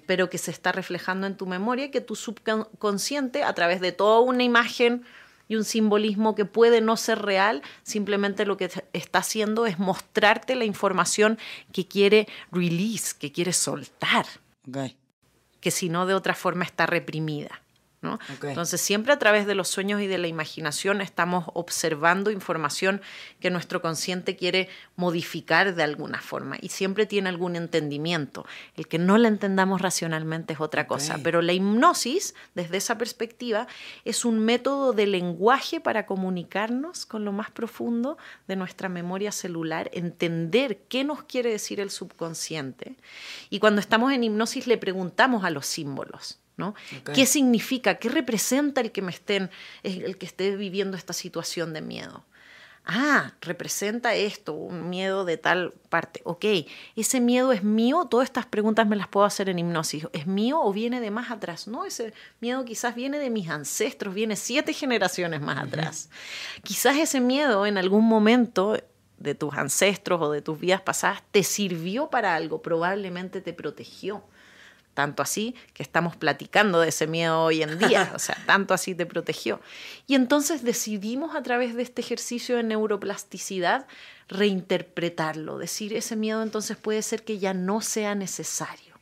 pero 0.06 0.30
que 0.30 0.38
se 0.38 0.52
está 0.52 0.70
reflejando 0.70 1.26
en 1.26 1.36
tu 1.36 1.46
memoria, 1.46 1.90
que 1.90 2.00
tu 2.00 2.14
subconsciente, 2.14 3.42
a 3.42 3.52
través 3.54 3.80
de 3.80 3.90
toda 3.90 4.20
una 4.20 4.44
imagen 4.44 5.04
y 5.48 5.56
un 5.56 5.64
simbolismo 5.64 6.34
que 6.34 6.44
puede 6.44 6.80
no 6.80 6.96
ser 6.96 7.22
real, 7.22 7.62
simplemente 7.82 8.46
lo 8.46 8.56
que 8.56 8.70
está 8.92 9.18
haciendo 9.20 9.66
es 9.66 9.78
mostrarte 9.78 10.54
la 10.54 10.64
información 10.64 11.38
que 11.72 11.86
quiere 11.86 12.28
release, 12.50 13.14
que 13.18 13.32
quiere 13.32 13.52
soltar, 13.52 14.26
que 15.60 15.70
si 15.70 15.88
no 15.88 16.06
de 16.06 16.14
otra 16.14 16.34
forma 16.34 16.64
está 16.64 16.86
reprimida. 16.86 17.62
Entonces 18.42 18.80
siempre 18.80 19.12
a 19.12 19.18
través 19.18 19.46
de 19.46 19.54
los 19.54 19.68
sueños 19.68 20.00
y 20.00 20.06
de 20.06 20.18
la 20.18 20.28
imaginación 20.28 21.00
estamos 21.00 21.46
observando 21.54 22.30
información 22.30 23.00
que 23.40 23.50
nuestro 23.50 23.82
consciente 23.82 24.36
quiere 24.36 24.68
modificar 24.96 25.74
de 25.74 25.82
alguna 25.82 26.20
forma 26.20 26.56
y 26.60 26.68
siempre 26.68 27.06
tiene 27.06 27.28
algún 27.28 27.56
entendimiento. 27.56 28.46
El 28.76 28.86
que 28.86 28.98
no 28.98 29.18
la 29.18 29.28
entendamos 29.28 29.80
racionalmente 29.80 30.52
es 30.52 30.60
otra 30.60 30.86
cosa, 30.86 31.18
pero 31.22 31.42
la 31.42 31.52
hipnosis 31.52 32.34
desde 32.54 32.76
esa 32.76 32.98
perspectiva 32.98 33.66
es 34.04 34.24
un 34.24 34.38
método 34.40 34.92
de 34.92 35.06
lenguaje 35.06 35.80
para 35.80 36.06
comunicarnos 36.06 37.06
con 37.06 37.24
lo 37.24 37.32
más 37.32 37.50
profundo 37.50 38.18
de 38.46 38.56
nuestra 38.56 38.88
memoria 38.88 39.32
celular, 39.32 39.90
entender 39.92 40.78
qué 40.88 41.04
nos 41.04 41.22
quiere 41.24 41.50
decir 41.50 41.80
el 41.80 41.90
subconsciente. 41.90 42.96
Y 43.50 43.58
cuando 43.58 43.80
estamos 43.80 44.12
en 44.12 44.24
hipnosis 44.24 44.66
le 44.66 44.78
preguntamos 44.78 45.44
a 45.44 45.50
los 45.50 45.66
símbolos. 45.66 46.38
¿Qué 47.14 47.26
significa? 47.26 47.96
¿Qué 47.96 48.08
representa 48.08 48.80
el 48.80 48.92
que 48.92 49.02
me 49.02 49.10
estén, 49.10 49.50
el 49.82 50.16
que 50.16 50.26
esté 50.26 50.56
viviendo 50.56 50.96
esta 50.96 51.12
situación 51.12 51.72
de 51.72 51.82
miedo? 51.82 52.24
Ah, 52.88 53.32
representa 53.40 54.14
esto, 54.14 54.52
un 54.52 54.88
miedo 54.88 55.24
de 55.24 55.36
tal 55.36 55.72
parte. 55.88 56.20
Ok, 56.22 56.44
ese 56.94 57.20
miedo 57.20 57.50
es 57.50 57.64
mío, 57.64 58.06
todas 58.08 58.26
estas 58.26 58.46
preguntas 58.46 58.86
me 58.86 58.94
las 58.94 59.08
puedo 59.08 59.26
hacer 59.26 59.48
en 59.48 59.58
hipnosis. 59.58 60.06
¿Es 60.12 60.28
mío 60.28 60.60
o 60.62 60.72
viene 60.72 61.00
de 61.00 61.10
más 61.10 61.32
atrás? 61.32 61.66
No, 61.66 61.84
ese 61.84 62.14
miedo 62.40 62.64
quizás 62.64 62.94
viene 62.94 63.18
de 63.18 63.28
mis 63.28 63.48
ancestros, 63.50 64.14
viene 64.14 64.36
siete 64.36 64.72
generaciones 64.72 65.40
más 65.40 65.58
atrás. 65.58 66.10
Quizás 66.62 66.96
ese 66.96 67.18
miedo 67.18 67.66
en 67.66 67.76
algún 67.76 68.04
momento 68.04 68.80
de 69.18 69.34
tus 69.34 69.54
ancestros 69.54 70.22
o 70.22 70.30
de 70.30 70.40
tus 70.40 70.60
vidas 70.60 70.80
pasadas 70.80 71.24
te 71.32 71.42
sirvió 71.42 72.08
para 72.08 72.36
algo, 72.36 72.62
probablemente 72.62 73.40
te 73.40 73.52
protegió 73.52 74.22
Tanto 74.96 75.22
así 75.22 75.54
que 75.74 75.82
estamos 75.82 76.16
platicando 76.16 76.80
de 76.80 76.88
ese 76.88 77.06
miedo 77.06 77.42
hoy 77.42 77.62
en 77.62 77.78
día, 77.78 78.12
o 78.14 78.18
sea, 78.18 78.34
tanto 78.46 78.72
así 78.72 78.94
te 78.94 79.04
protegió. 79.04 79.60
Y 80.06 80.14
entonces 80.14 80.64
decidimos 80.64 81.36
a 81.36 81.42
través 81.42 81.74
de 81.74 81.82
este 81.82 82.00
ejercicio 82.00 82.56
de 82.56 82.62
neuroplasticidad 82.62 83.86
reinterpretarlo, 84.26 85.58
decir 85.58 85.92
ese 85.92 86.16
miedo 86.16 86.42
entonces 86.42 86.78
puede 86.78 87.02
ser 87.02 87.24
que 87.24 87.38
ya 87.38 87.52
no 87.52 87.82
sea 87.82 88.14
necesario. 88.14 88.94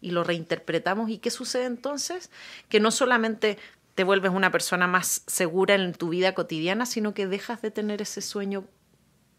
Y 0.00 0.12
lo 0.12 0.24
reinterpretamos. 0.24 1.10
¿Y 1.10 1.18
qué 1.18 1.30
sucede 1.30 1.66
entonces? 1.66 2.30
Que 2.70 2.80
no 2.80 2.90
solamente 2.90 3.58
te 3.94 4.02
vuelves 4.02 4.32
una 4.32 4.50
persona 4.50 4.86
más 4.86 5.24
segura 5.26 5.74
en 5.74 5.92
tu 5.92 6.08
vida 6.08 6.32
cotidiana, 6.32 6.86
sino 6.86 7.12
que 7.12 7.26
dejas 7.26 7.60
de 7.60 7.70
tener 7.70 8.00
ese 8.00 8.22
sueño 8.22 8.64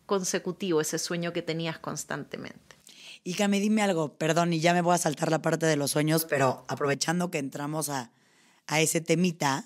consecutivo, 0.05 0.81
ese 0.81 0.99
sueño 0.99 1.33
que 1.33 1.41
tenías 1.41 1.79
constantemente. 1.79 2.74
Y 3.27 3.33
Cami, 3.33 3.59
dime 3.59 3.81
algo, 3.81 4.19
perdón, 4.19 4.53
y 4.53 4.59
ya 4.59 4.71
me 4.75 4.83
voy 4.83 4.93
a 4.93 4.99
saltar 4.99 5.31
la 5.31 5.41
parte 5.41 5.65
de 5.65 5.75
los 5.75 5.89
sueños, 5.89 6.25
pero 6.25 6.63
aprovechando 6.67 7.31
que 7.31 7.39
entramos 7.39 7.89
a, 7.89 8.11
a 8.67 8.81
ese 8.81 9.01
temita, 9.01 9.65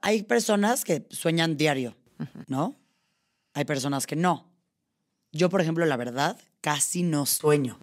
hay 0.00 0.22
personas 0.22 0.84
que 0.84 1.08
sueñan 1.10 1.56
diario, 1.56 1.96
¿no? 2.46 2.76
Hay 3.52 3.64
personas 3.64 4.06
que 4.06 4.14
no. 4.14 4.48
Yo, 5.32 5.50
por 5.50 5.60
ejemplo, 5.60 5.84
la 5.86 5.96
verdad, 5.96 6.38
casi 6.60 7.02
no 7.02 7.26
sueño. 7.26 7.80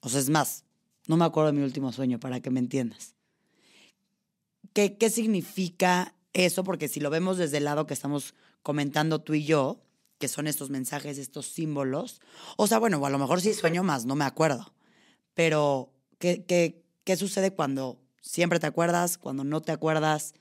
O 0.00 0.10
sea, 0.10 0.20
es 0.20 0.28
más, 0.28 0.64
no 1.06 1.16
me 1.16 1.24
acuerdo 1.24 1.50
de 1.50 1.58
mi 1.58 1.64
último 1.64 1.92
sueño, 1.92 2.20
para 2.20 2.40
que 2.40 2.50
me 2.50 2.60
entiendas. 2.60 3.14
¿Qué, 4.74 4.98
qué 4.98 5.08
significa 5.08 6.14
eso? 6.34 6.62
Porque 6.62 6.88
si 6.88 7.00
lo 7.00 7.08
vemos 7.08 7.38
desde 7.38 7.56
el 7.56 7.64
lado 7.64 7.86
que 7.86 7.94
estamos 7.94 8.34
comentando 8.62 9.22
tú 9.22 9.32
y 9.32 9.46
yo, 9.46 9.80
que 10.18 10.28
son 10.28 10.46
estos 10.46 10.70
mensajes, 10.70 11.18
estos 11.18 11.46
símbolos. 11.46 12.20
O 12.56 12.66
sea, 12.66 12.78
bueno, 12.78 13.04
a 13.04 13.10
lo 13.10 13.18
mejor 13.18 13.40
sí 13.40 13.52
sueño 13.54 13.82
más, 13.82 14.06
no 14.06 14.14
me 14.14 14.24
acuerdo. 14.24 14.72
Pero, 15.34 15.92
¿qué, 16.18 16.44
qué, 16.44 16.82
qué 17.04 17.16
sucede 17.16 17.52
cuando 17.52 17.98
siempre 18.20 18.58
te 18.58 18.66
acuerdas, 18.66 19.18
cuando 19.18 19.44
no 19.44 19.60
te 19.60 19.72
acuerdas? 19.72 20.34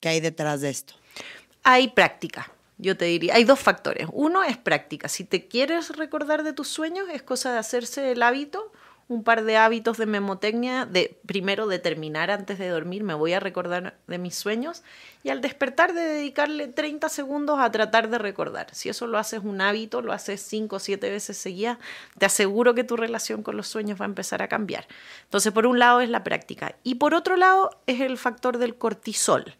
¿Qué 0.00 0.08
hay 0.08 0.20
detrás 0.20 0.60
de 0.60 0.70
esto? 0.70 0.94
Hay 1.62 1.88
práctica. 1.88 2.52
Yo 2.78 2.96
te 2.96 3.04
diría, 3.04 3.34
hay 3.34 3.44
dos 3.44 3.60
factores. 3.60 4.06
Uno 4.12 4.42
es 4.42 4.56
práctica. 4.56 5.08
Si 5.08 5.24
te 5.24 5.48
quieres 5.48 5.96
recordar 5.96 6.42
de 6.42 6.54
tus 6.54 6.68
sueños, 6.68 7.08
es 7.12 7.22
cosa 7.22 7.52
de 7.52 7.58
hacerse 7.58 8.12
el 8.12 8.22
hábito 8.22 8.72
un 9.10 9.24
par 9.24 9.42
de 9.42 9.56
hábitos 9.56 9.98
de 9.98 10.06
memotecnia, 10.06 10.86
de 10.86 11.18
primero 11.26 11.66
determinar 11.66 12.30
antes 12.30 12.60
de 12.60 12.68
dormir, 12.68 13.02
me 13.02 13.14
voy 13.14 13.32
a 13.32 13.40
recordar 13.40 13.98
de 14.06 14.18
mis 14.18 14.36
sueños, 14.36 14.84
y 15.24 15.30
al 15.30 15.40
despertar 15.40 15.94
de 15.94 16.02
dedicarle 16.02 16.68
30 16.68 17.08
segundos 17.08 17.58
a 17.58 17.72
tratar 17.72 18.08
de 18.08 18.18
recordar. 18.18 18.72
Si 18.72 18.88
eso 18.88 19.08
lo 19.08 19.18
haces 19.18 19.40
un 19.42 19.60
hábito, 19.60 20.00
lo 20.00 20.12
haces 20.12 20.40
5 20.42 20.76
o 20.76 20.78
7 20.78 21.10
veces 21.10 21.36
seguidas, 21.36 21.78
te 22.18 22.26
aseguro 22.26 22.72
que 22.76 22.84
tu 22.84 22.96
relación 22.96 23.42
con 23.42 23.56
los 23.56 23.66
sueños 23.66 24.00
va 24.00 24.04
a 24.04 24.08
empezar 24.08 24.42
a 24.42 24.48
cambiar. 24.48 24.86
Entonces, 25.24 25.52
por 25.52 25.66
un 25.66 25.80
lado 25.80 26.00
es 26.00 26.08
la 26.08 26.22
práctica, 26.22 26.76
y 26.84 26.94
por 26.94 27.14
otro 27.14 27.34
lado 27.34 27.70
es 27.88 28.00
el 28.00 28.16
factor 28.16 28.58
del 28.58 28.76
cortisol. 28.76 29.56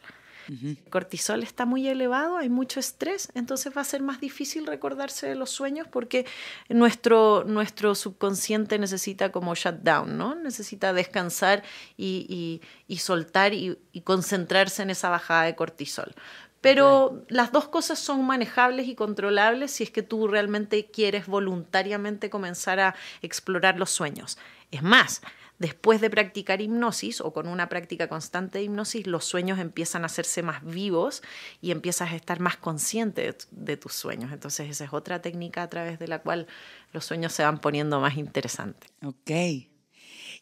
El 0.50 0.78
cortisol 0.90 1.44
está 1.44 1.64
muy 1.64 1.86
elevado, 1.86 2.36
hay 2.36 2.48
mucho 2.48 2.80
estrés, 2.80 3.28
entonces 3.34 3.72
va 3.76 3.82
a 3.82 3.84
ser 3.84 4.02
más 4.02 4.20
difícil 4.20 4.66
recordarse 4.66 5.28
de 5.28 5.36
los 5.36 5.50
sueños 5.50 5.86
porque 5.86 6.26
nuestro, 6.68 7.44
nuestro 7.46 7.94
subconsciente 7.94 8.78
necesita 8.78 9.30
como 9.30 9.54
shutdown, 9.54 10.18
¿no? 10.18 10.34
Necesita 10.34 10.92
descansar 10.92 11.62
y, 11.96 12.60
soltar 12.98 13.54
y, 13.54 13.78
concentrarse 14.02 14.82
en 14.82 14.90
esa 14.90 15.08
bajada 15.08 15.44
de 15.44 15.54
cortisol. 15.54 16.14
Pero 16.60 17.24
las 17.28 17.52
dos 17.52 17.68
cosas 17.68 17.98
son 17.98 18.26
manejables 18.26 18.88
y 18.88 18.94
controlables 18.94 19.70
si 19.70 19.84
es 19.84 19.90
que 19.90 20.02
tú 20.02 20.28
realmente 20.28 20.90
quieres 20.90 21.26
voluntariamente 21.26 22.28
comenzar 22.28 22.80
a 22.80 22.94
explorar 23.22 23.78
los 23.78 23.90
sueños. 23.90 24.36
Es 24.70 24.82
más, 24.82 25.22
Después 25.60 26.00
de 26.00 26.08
practicar 26.08 26.62
hipnosis 26.62 27.20
o 27.20 27.34
con 27.34 27.46
una 27.46 27.68
práctica 27.68 28.08
constante 28.08 28.56
de 28.56 28.64
hipnosis, 28.64 29.06
los 29.06 29.26
sueños 29.26 29.58
empiezan 29.58 30.04
a 30.04 30.06
hacerse 30.06 30.42
más 30.42 30.64
vivos 30.64 31.22
y 31.60 31.70
empiezas 31.70 32.12
a 32.12 32.16
estar 32.16 32.40
más 32.40 32.56
consciente 32.56 33.36
de, 33.50 33.76
tus 33.76 33.92
sueños. 33.92 34.32
Entonces 34.32 34.70
esa 34.70 34.86
es 34.86 34.92
otra 34.94 35.20
técnica 35.20 35.62
a 35.62 35.68
través 35.68 35.98
de 35.98 36.08
la 36.08 36.22
cual 36.22 36.46
los 36.94 37.04
sueños 37.04 37.34
se 37.34 37.42
van 37.42 37.60
poniendo 37.60 38.00
más 38.00 38.16
interesantes. 38.16 38.90
Ok. 39.04 39.30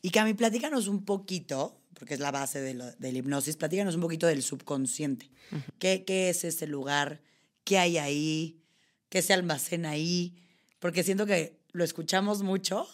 Y 0.03 0.11
Cami, 0.13 0.35
platícanos 0.35 0.87
un 0.87 1.05
poquito, 1.05 1.81
porque 1.95 2.15
es 2.15 2.21
la 2.21 2.31
base 2.31 2.61
de, 2.61 2.75
la 2.75 3.09
hipnosis, 3.09 3.57
platícanos 3.57 3.97
un 3.97 4.03
poquito 4.03 4.29
del 4.29 4.45
subconsciente. 4.45 5.33
¿Qué, 5.81 6.05
¿Qué 6.05 6.31
es 6.31 6.45
ese 6.45 6.69
lugar? 6.69 7.23
¿Qué 7.65 7.79
hay 7.79 7.99
ahí? 7.99 8.63
¿Qué 9.09 9.23
se 9.23 9.35
almacena 9.35 9.91
ahí? 9.91 10.37
Porque 10.79 11.03
siento 11.03 11.27
que 11.27 11.59
lo 11.73 11.83
escuchamos 11.83 12.45
mucho, 12.45 12.87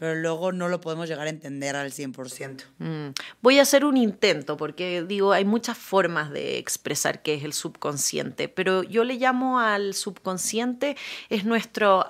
pero 0.00 0.14
luego 0.14 0.50
no 0.50 0.70
lo 0.70 0.80
podemos 0.80 1.10
llegar 1.10 1.26
a 1.26 1.30
entender 1.30 1.76
al 1.76 1.92
100%. 1.92 2.62
Mm. 2.78 3.08
Voy 3.42 3.58
a 3.58 3.62
hacer 3.62 3.84
un 3.84 3.98
intento, 3.98 4.56
porque 4.56 5.02
digo, 5.02 5.32
hay 5.32 5.44
muchas 5.44 5.76
formas 5.76 6.30
de 6.30 6.56
expresar 6.56 7.20
qué 7.20 7.34
es 7.34 7.44
el 7.44 7.52
subconsciente, 7.52 8.48
pero 8.48 8.82
yo 8.82 9.04
le 9.04 9.16
llamo 9.16 9.60
al 9.60 9.92
subconsciente, 9.92 10.96
es, 11.28 11.44
nuestro, 11.44 12.06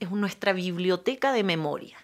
es 0.00 0.10
nuestra 0.10 0.54
biblioteca 0.54 1.34
de 1.34 1.44
memoria. 1.44 1.98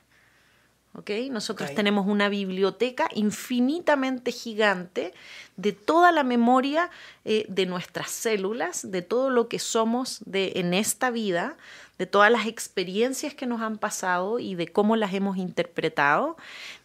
¿Okay? 0.97 1.29
Nosotros 1.29 1.75
tenemos 1.75 2.07
una 2.07 2.29
biblioteca 2.29 3.09
infinitamente 3.15 4.31
gigante 4.31 5.13
de 5.57 5.73
toda 5.73 6.13
la 6.13 6.23
memoria 6.23 6.89
eh, 7.25 7.47
de 7.49 7.67
nuestras 7.67 8.11
células, 8.11 8.91
de 8.91 9.03
todo 9.03 9.29
lo 9.29 9.49
que 9.49 9.59
somos 9.59 10.21
de, 10.25 10.53
en 10.57 10.73
esta 10.73 11.11
vida, 11.11 11.57
de 11.99 12.07
todas 12.07 12.31
las 12.31 12.47
experiencias 12.47 13.35
que 13.35 13.47
nos 13.47 13.61
han 13.61 13.79
pasado 13.79 14.39
y 14.39 14.55
de 14.55 14.69
cómo 14.69 14.95
las 14.95 15.15
hemos 15.15 15.37
interpretado, 15.37 16.37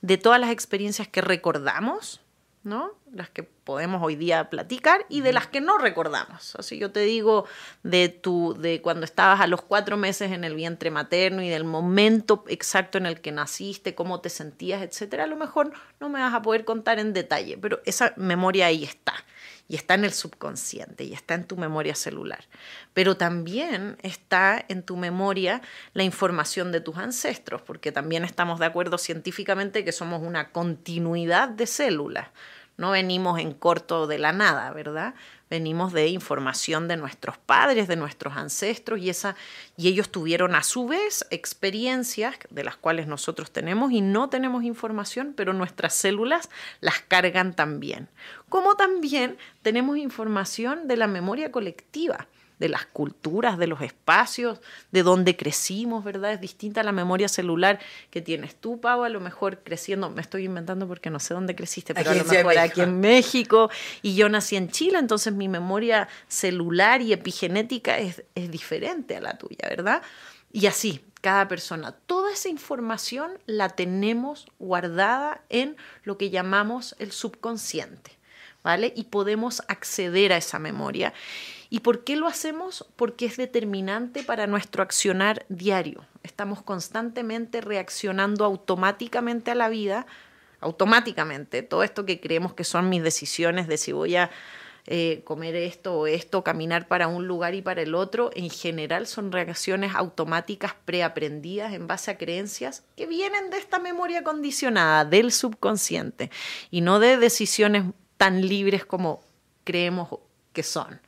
de 0.01 0.17
todas 0.17 0.39
las 0.39 0.49
experiencias 0.49 1.07
que 1.07 1.21
recordamos, 1.21 2.19
¿no? 2.63 2.91
Las 3.11 3.29
que 3.29 3.43
podemos 3.43 4.01
hoy 4.03 4.15
día 4.15 4.49
platicar 4.49 5.05
y 5.09 5.21
de 5.21 5.33
las 5.33 5.47
que 5.47 5.61
no 5.61 5.77
recordamos. 5.77 6.55
Así 6.55 6.77
yo 6.77 6.91
te 6.91 7.01
digo 7.01 7.45
de 7.83 8.09
tu, 8.09 8.55
de 8.59 8.81
cuando 8.81 9.05
estabas 9.05 9.39
a 9.39 9.47
los 9.47 9.61
cuatro 9.61 9.97
meses 9.97 10.31
en 10.31 10.43
el 10.43 10.55
vientre 10.55 10.91
materno 10.91 11.41
y 11.41 11.49
del 11.49 11.63
momento 11.63 12.43
exacto 12.47 12.97
en 12.97 13.05
el 13.05 13.21
que 13.21 13.31
naciste, 13.31 13.95
cómo 13.95 14.19
te 14.21 14.29
sentías, 14.29 14.81
etcétera. 14.81 15.23
A 15.23 15.27
lo 15.27 15.37
mejor 15.37 15.71
no 15.99 16.09
me 16.09 16.19
vas 16.19 16.33
a 16.33 16.41
poder 16.41 16.65
contar 16.65 16.99
en 16.99 17.13
detalle, 17.13 17.57
pero 17.57 17.81
esa 17.85 18.13
memoria 18.17 18.67
ahí 18.67 18.83
está 18.83 19.13
y 19.69 19.75
está 19.75 19.93
en 19.93 20.03
el 20.03 20.11
subconsciente 20.11 21.05
y 21.05 21.13
está 21.13 21.35
en 21.35 21.45
tu 21.45 21.55
memoria 21.55 21.95
celular. 21.95 22.43
Pero 22.93 23.15
también 23.15 23.97
está 24.01 24.65
en 24.67 24.81
tu 24.83 24.97
memoria 24.97 25.61
la 25.93 26.03
información 26.03 26.71
de 26.73 26.81
tus 26.81 26.97
ancestros, 26.97 27.61
porque 27.61 27.91
también 27.91 28.25
estamos 28.25 28.59
de 28.59 28.65
acuerdo 28.65 28.97
científicamente 28.97 29.85
que 29.85 29.91
somos 29.91 30.23
una 30.23 30.51
continuidad 30.51 31.49
de 31.49 31.67
células. 31.67 32.29
No 32.77 32.91
venimos 32.91 33.39
en 33.39 33.53
corto 33.53 34.07
de 34.07 34.17
la 34.17 34.33
nada, 34.33 34.71
¿verdad? 34.71 35.13
Venimos 35.49 35.93
de 35.93 36.07
información 36.07 36.87
de 36.87 36.97
nuestros 36.97 37.37
padres, 37.37 37.87
de 37.87 37.95
nuestros 37.95 38.37
ancestros, 38.37 38.99
y, 38.99 39.09
esa, 39.09 39.35
y 39.77 39.87
ellos 39.87 40.09
tuvieron 40.09 40.55
a 40.55 40.63
su 40.63 40.87
vez 40.87 41.25
experiencias 41.31 42.35
de 42.49 42.63
las 42.63 42.77
cuales 42.77 43.07
nosotros 43.07 43.51
tenemos 43.51 43.91
y 43.91 44.01
no 44.01 44.29
tenemos 44.29 44.63
información, 44.63 45.33
pero 45.35 45.53
nuestras 45.53 45.93
células 45.93 46.49
las 46.81 46.99
cargan 46.99 47.53
también. 47.53 48.09
Como 48.49 48.75
también 48.75 49.37
tenemos 49.61 49.97
información 49.97 50.87
de 50.87 50.97
la 50.97 51.07
memoria 51.07 51.51
colectiva 51.51 52.27
de 52.59 52.69
las 52.69 52.85
culturas, 52.85 53.57
de 53.57 53.67
los 53.67 53.81
espacios, 53.81 54.59
de 54.91 55.03
donde 55.03 55.35
crecimos, 55.35 56.03
¿verdad? 56.03 56.33
Es 56.33 56.41
distinta 56.41 56.83
la 56.83 56.91
memoria 56.91 57.27
celular 57.27 57.79
que 58.11 58.21
tienes 58.21 58.55
tú, 58.55 58.79
Pau, 58.79 59.03
a 59.03 59.09
lo 59.09 59.19
mejor 59.19 59.59
creciendo, 59.63 60.09
me 60.09 60.21
estoy 60.21 60.45
inventando 60.45 60.87
porque 60.87 61.09
no 61.09 61.19
sé 61.19 61.33
dónde 61.33 61.55
creciste, 61.55 61.93
pero 61.93 62.11
a 62.11 62.15
lo 62.15 62.25
mejor 62.25 62.57
aquí 62.57 62.81
en 62.81 62.99
México 62.99 63.69
y 64.01 64.15
yo 64.15 64.29
nací 64.29 64.55
en 64.55 64.69
Chile, 64.69 64.99
entonces 64.99 65.33
mi 65.33 65.47
memoria 65.47 66.07
celular 66.27 67.01
y 67.01 67.13
epigenética 67.13 67.97
es, 67.97 68.23
es 68.35 68.51
diferente 68.51 69.15
a 69.15 69.21
la 69.21 69.37
tuya, 69.37 69.67
¿verdad? 69.69 70.01
Y 70.51 70.65
así, 70.65 71.01
cada 71.21 71.47
persona. 71.47 71.91
Toda 71.91 72.33
esa 72.33 72.49
información 72.49 73.31
la 73.45 73.69
tenemos 73.69 74.47
guardada 74.57 75.41
en 75.49 75.75
lo 76.03 76.17
que 76.17 76.29
llamamos 76.29 76.95
el 76.99 77.11
subconsciente, 77.11 78.11
¿vale? 78.63 78.93
Y 78.95 79.05
podemos 79.05 79.61
acceder 79.67 80.33
a 80.33 80.37
esa 80.37 80.59
memoria. 80.59 81.13
¿Y 81.69 81.81
por 81.81 82.03
qué 82.03 82.15
lo 82.15 82.27
hacemos? 82.27 82.85
Porque 82.95 83.25
es 83.25 83.37
determinante 83.37 84.23
para 84.23 84.47
nuestro 84.47 84.81
accionar 84.81 85.45
diario. 85.49 86.05
Estamos 86.23 86.63
constantemente 86.63 87.61
reaccionando 87.61 88.43
automáticamente 88.43 89.51
a 89.51 89.55
la 89.55 89.69
vida, 89.69 90.07
automáticamente. 90.61 91.61
Todo 91.61 91.83
esto 91.83 92.05
que 92.05 92.19
creemos 92.19 92.53
que 92.53 92.63
son 92.63 92.89
mis 92.89 93.03
decisiones 93.03 93.67
de 93.67 93.77
si 93.77 93.91
voy 93.91 94.15
a 94.15 94.31
eh, 94.87 95.21
comer 95.23 95.55
esto 95.55 95.93
o 95.93 96.07
esto, 96.07 96.43
caminar 96.43 96.87
para 96.87 97.07
un 97.07 97.27
lugar 97.27 97.53
y 97.53 97.61
para 97.61 97.83
el 97.83 97.93
otro, 97.93 98.31
en 98.33 98.49
general 98.49 99.05
son 99.05 99.31
reacciones 99.31 99.93
automáticas 99.93 100.73
preaprendidas 100.85 101.73
en 101.73 101.85
base 101.85 102.09
a 102.09 102.17
creencias 102.17 102.83
que 102.95 103.05
vienen 103.05 103.51
de 103.51 103.59
esta 103.59 103.77
memoria 103.77 104.23
condicionada, 104.23 105.05
del 105.05 105.31
subconsciente, 105.31 106.31
y 106.71 106.81
no 106.81 106.99
de 106.99 107.17
decisiones 107.17 107.83
tan 108.17 108.41
libres 108.41 108.83
como 108.83 109.21
creemos 109.63 110.09
que 110.53 110.63
son. 110.63 110.99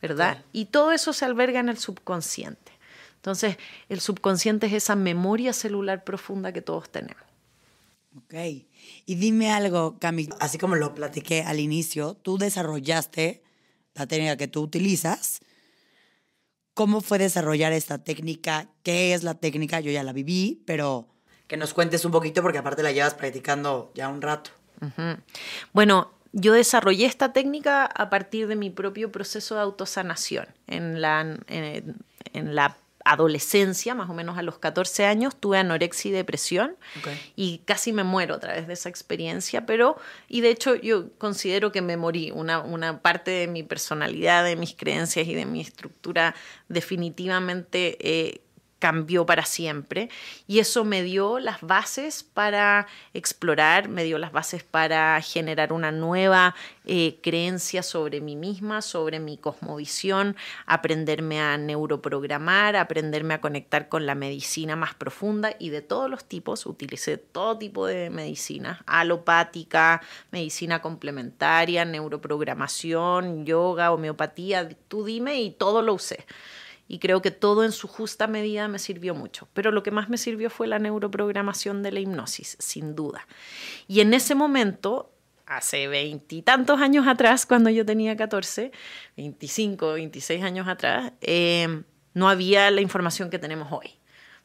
¿Verdad? 0.00 0.44
Y 0.52 0.66
todo 0.66 0.92
eso 0.92 1.12
se 1.12 1.24
alberga 1.24 1.60
en 1.60 1.68
el 1.68 1.78
subconsciente. 1.78 2.72
Entonces, 3.16 3.56
el 3.88 4.00
subconsciente 4.00 4.66
es 4.66 4.72
esa 4.72 4.96
memoria 4.96 5.52
celular 5.52 6.04
profunda 6.04 6.52
que 6.52 6.62
todos 6.62 6.90
tenemos. 6.90 7.22
Ok. 8.16 8.34
Y 9.06 9.14
dime 9.16 9.50
algo, 9.52 9.98
Cami, 9.98 10.28
así 10.40 10.58
como 10.58 10.76
lo 10.76 10.94
platiqué 10.94 11.42
al 11.42 11.60
inicio, 11.60 12.14
tú 12.14 12.38
desarrollaste 12.38 13.42
la 13.94 14.06
técnica 14.06 14.36
que 14.36 14.48
tú 14.48 14.62
utilizas. 14.62 15.40
¿Cómo 16.74 17.00
fue 17.00 17.18
desarrollar 17.18 17.72
esta 17.72 17.98
técnica? 17.98 18.70
¿Qué 18.84 19.12
es 19.14 19.24
la 19.24 19.34
técnica? 19.34 19.80
Yo 19.80 19.90
ya 19.90 20.04
la 20.04 20.12
viví, 20.12 20.62
pero 20.64 21.08
que 21.48 21.56
nos 21.56 21.74
cuentes 21.74 22.04
un 22.04 22.12
poquito 22.12 22.42
porque 22.42 22.58
aparte 22.58 22.82
la 22.82 22.92
llevas 22.92 23.14
practicando 23.14 23.90
ya 23.94 24.08
un 24.08 24.22
rato. 24.22 24.50
Bueno, 25.72 26.12
yo 26.32 26.52
desarrollé 26.52 27.06
esta 27.06 27.32
técnica 27.32 27.84
a 27.86 28.10
partir 28.10 28.48
de 28.48 28.56
mi 28.56 28.70
propio 28.70 29.10
proceso 29.10 29.54
de 29.54 29.62
autosanación. 29.62 30.46
En 30.66 31.00
la, 31.00 31.38
en 31.48 32.54
la 32.54 32.76
adolescencia, 33.08 33.94
más 33.94 34.10
o 34.10 34.14
menos 34.14 34.38
a 34.38 34.42
los 34.42 34.58
14 34.58 35.06
años, 35.06 35.34
tuve 35.34 35.58
anorexia 35.58 36.10
y 36.10 36.12
depresión 36.12 36.76
y 37.36 37.62
casi 37.64 37.92
me 37.92 38.04
muero 38.04 38.34
a 38.34 38.40
través 38.40 38.66
de 38.66 38.74
esa 38.74 38.88
experiencia, 38.88 39.66
pero, 39.66 39.96
y 40.28 40.42
de 40.42 40.50
hecho 40.50 40.74
yo 40.74 41.10
considero 41.16 41.72
que 41.72 41.80
me 41.80 41.96
morí, 41.96 42.30
una, 42.30 42.60
una 42.60 43.00
parte 43.00 43.30
de 43.30 43.46
mi 43.46 43.62
personalidad, 43.62 44.44
de 44.44 44.56
mis 44.56 44.74
creencias 44.74 45.26
y 45.26 45.34
de 45.34 45.46
mi 45.46 45.60
estructura 45.60 46.34
definitivamente 46.68 47.96
eh, 48.00 48.40
cambió 48.78 49.26
para 49.26 49.44
siempre 49.44 50.08
y 50.46 50.60
eso 50.60 50.84
me 50.84 51.02
dio 51.02 51.38
las 51.38 51.60
bases 51.60 52.22
para 52.22 52.86
explorar, 53.12 53.88
me 53.88 54.04
dio 54.04 54.18
las 54.18 54.32
bases 54.32 54.62
para 54.62 55.20
generar 55.20 55.72
una 55.72 55.90
nueva 55.90 56.54
eh, 56.84 57.18
creencia 57.22 57.82
sobre 57.82 58.20
mí 58.20 58.36
misma, 58.36 58.82
sobre 58.82 59.20
mi 59.20 59.36
cosmovisión, 59.36 60.36
aprenderme 60.66 61.40
a 61.40 61.58
neuroprogramar, 61.58 62.76
aprenderme 62.76 63.34
a 63.34 63.40
conectar 63.40 63.88
con 63.88 64.06
la 64.06 64.14
medicina 64.14 64.76
más 64.76 64.94
profunda 64.94 65.54
y 65.58 65.70
de 65.70 65.82
todos 65.82 66.08
los 66.08 66.24
tipos, 66.24 66.66
utilicé 66.66 67.16
todo 67.18 67.58
tipo 67.58 67.86
de 67.86 68.10
medicina, 68.10 68.82
alopática, 68.86 70.02
medicina 70.30 70.80
complementaria, 70.80 71.84
neuroprogramación, 71.84 73.44
yoga, 73.44 73.92
homeopatía, 73.92 74.68
tú 74.88 75.04
dime 75.04 75.40
y 75.40 75.50
todo 75.50 75.82
lo 75.82 75.94
usé 75.94 76.24
y 76.88 76.98
creo 76.98 77.20
que 77.20 77.30
todo 77.30 77.64
en 77.64 77.72
su 77.72 77.86
justa 77.86 78.26
medida 78.26 78.66
me 78.66 78.78
sirvió 78.78 79.14
mucho. 79.14 79.46
Pero 79.52 79.70
lo 79.70 79.82
que 79.82 79.90
más 79.90 80.08
me 80.08 80.16
sirvió 80.16 80.48
fue 80.48 80.66
la 80.66 80.78
neuroprogramación 80.78 81.82
de 81.82 81.92
la 81.92 82.00
hipnosis, 82.00 82.56
sin 82.58 82.96
duda. 82.96 83.28
Y 83.86 84.00
en 84.00 84.14
ese 84.14 84.34
momento, 84.34 85.12
hace 85.46 85.86
veintitantos 85.86 86.80
años 86.80 87.06
atrás, 87.06 87.44
cuando 87.44 87.68
yo 87.68 87.84
tenía 87.84 88.16
14, 88.16 88.72
25, 89.18 89.92
26 89.92 90.42
años 90.42 90.66
atrás, 90.66 91.12
em, 91.20 91.84
no 92.14 92.28
había 92.30 92.70
la 92.70 92.80
información 92.80 93.28
que 93.28 93.38
tenemos 93.38 93.70
hoy. 93.70 93.98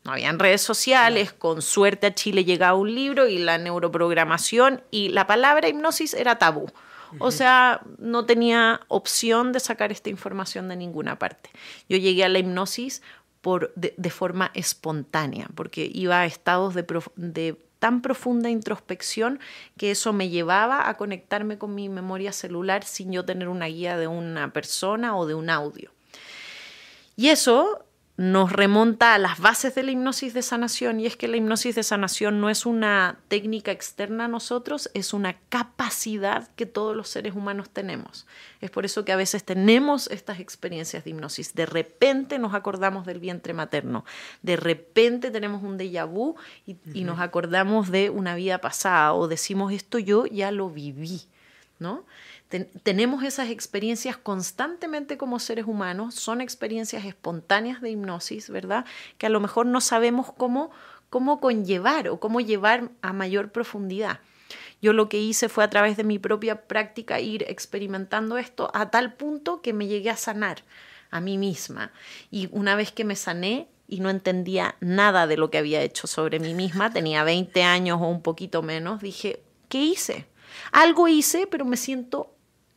No 0.03 0.11
habían 0.11 0.37
redes 0.37 0.61
sociales, 0.61 1.31
con 1.31 1.61
suerte 1.61 2.07
a 2.07 2.13
Chile 2.13 2.43
llegaba 2.43 2.77
un 2.77 2.93
libro 2.93 3.29
y 3.29 3.37
la 3.37 3.57
neuroprogramación 3.57 4.83
y 4.91 5.07
la 5.09 5.27
palabra 5.27 5.69
hipnosis 5.69 6.13
era 6.13 6.37
tabú. 6.37 6.69
O 7.19 7.31
sea, 7.31 7.81
no 7.97 8.25
tenía 8.25 8.81
opción 8.87 9.51
de 9.51 9.59
sacar 9.59 9.91
esta 9.91 10.09
información 10.09 10.67
de 10.67 10.75
ninguna 10.75 11.19
parte. 11.19 11.49
Yo 11.89 11.97
llegué 11.97 12.23
a 12.23 12.29
la 12.29 12.39
hipnosis 12.39 13.01
por, 13.41 13.73
de, 13.75 14.09
forma 14.09 14.51
espontánea, 14.53 15.49
porque 15.55 15.89
iba 15.93 16.21
a 16.21 16.25
estados 16.25 16.73
de, 16.73 16.85
de 17.15 17.57
tan 17.79 18.01
profunda 18.01 18.49
introspección 18.49 19.39
que 19.77 19.91
eso 19.91 20.13
me 20.13 20.29
llevaba 20.29 20.87
a 20.87 20.95
conectarme 20.95 21.57
con 21.57 21.75
mi 21.75 21.89
memoria 21.89 22.31
celular 22.31 22.85
sin 22.85 23.11
yo 23.11 23.25
tener 23.25 23.49
una 23.49 23.65
guía 23.65 23.97
de 23.97 24.07
una 24.07 24.53
persona 24.53 25.17
o 25.17 25.25
de 25.25 25.35
un 25.35 25.49
audio. 25.49 25.91
Y 27.17 27.27
eso 27.27 27.85
nos 28.15 28.51
remonta 28.51 29.15
a 29.15 29.17
las 29.17 29.39
bases 29.39 29.73
de 29.73 29.81
la 29.81 29.91
hipnosis 29.91 30.35
de 30.35 30.43
sanación 30.43 30.99
y 30.99 31.07
es 31.07 31.17
que 31.17 31.27
la 31.27 31.37
hipnosis 31.37 31.73
de 31.73 31.81
sanación 31.81 32.41
no 32.41 32.51
es 32.51 32.67
una 32.67 33.17
técnica 33.27 33.71
externa 33.71 34.25
a 34.25 34.27
nosotros, 34.27 34.91
es 34.93 35.13
una 35.13 35.39
capacidad 35.49 36.47
que 36.55 36.67
todos 36.67 36.95
los 36.95 37.09
seres 37.09 37.33
humanos 37.33 37.71
tenemos. 37.71 38.27
Es 38.61 38.69
por 38.69 38.85
eso 38.85 39.03
que 39.03 39.13
a 39.13 39.15
veces 39.15 39.43
tenemos 39.43 40.07
estas 40.11 40.39
experiencias 40.39 41.03
de 41.03 41.09
hipnosis. 41.09 41.55
De 41.55 41.65
repente 41.65 42.37
nos 42.37 42.53
acordamos 42.53 43.07
del 43.07 43.19
vientre 43.19 43.53
materno, 43.53 44.05
de 44.43 44.57
repente 44.57 45.31
tenemos 45.31 45.63
un 45.63 45.79
déjà 45.79 46.05
vu 46.05 46.35
y, 46.67 46.77
y 46.93 47.05
nos 47.05 47.19
acordamos 47.19 47.89
de 47.89 48.11
una 48.11 48.35
vida 48.35 48.59
pasada 48.59 49.13
o 49.15 49.27
decimos 49.27 49.73
esto 49.73 49.97
yo 49.97 50.27
ya 50.27 50.51
lo 50.51 50.69
viví, 50.69 51.23
¿no? 51.79 52.05
Tenemos 52.61 53.23
esas 53.23 53.49
experiencias 53.49 54.17
constantemente 54.17 55.17
como 55.17 55.39
seres 55.39 55.65
humanos, 55.65 56.15
son 56.15 56.41
experiencias 56.41 57.05
espontáneas 57.05 57.81
de 57.81 57.91
hipnosis, 57.91 58.49
¿verdad? 58.49 58.85
Que 59.17 59.25
a 59.25 59.29
lo 59.29 59.39
mejor 59.39 59.65
no 59.65 59.81
sabemos 59.81 60.31
cómo, 60.31 60.71
cómo 61.09 61.39
conllevar 61.39 62.09
o 62.09 62.19
cómo 62.19 62.41
llevar 62.41 62.89
a 63.01 63.13
mayor 63.13 63.51
profundidad. 63.51 64.19
Yo 64.81 64.93
lo 64.93 65.09
que 65.09 65.19
hice 65.19 65.49
fue 65.49 65.63
a 65.63 65.69
través 65.69 65.95
de 65.97 66.03
mi 66.03 66.19
propia 66.19 66.67
práctica 66.67 67.19
ir 67.19 67.45
experimentando 67.47 68.37
esto 68.37 68.69
a 68.73 68.91
tal 68.91 69.13
punto 69.13 69.61
que 69.61 69.73
me 69.73 69.87
llegué 69.87 70.09
a 70.09 70.17
sanar 70.17 70.63
a 71.09 71.21
mí 71.21 71.37
misma. 71.37 71.91
Y 72.31 72.49
una 72.51 72.75
vez 72.75 72.91
que 72.91 73.05
me 73.05 73.15
sané, 73.15 73.67
y 73.87 73.99
no 73.99 74.09
entendía 74.09 74.75
nada 74.79 75.27
de 75.27 75.37
lo 75.37 75.51
que 75.51 75.57
había 75.57 75.81
hecho 75.81 76.07
sobre 76.07 76.39
mí 76.39 76.53
misma, 76.53 76.91
tenía 76.91 77.23
20 77.23 77.63
años 77.63 77.99
o 78.01 78.07
un 78.07 78.21
poquito 78.21 78.61
menos, 78.61 79.01
dije, 79.01 79.43
¿qué 79.69 79.81
hice? 79.81 80.25
Algo 80.71 81.07
hice, 81.07 81.47
pero 81.47 81.65
me 81.65 81.77
siento 81.77 82.32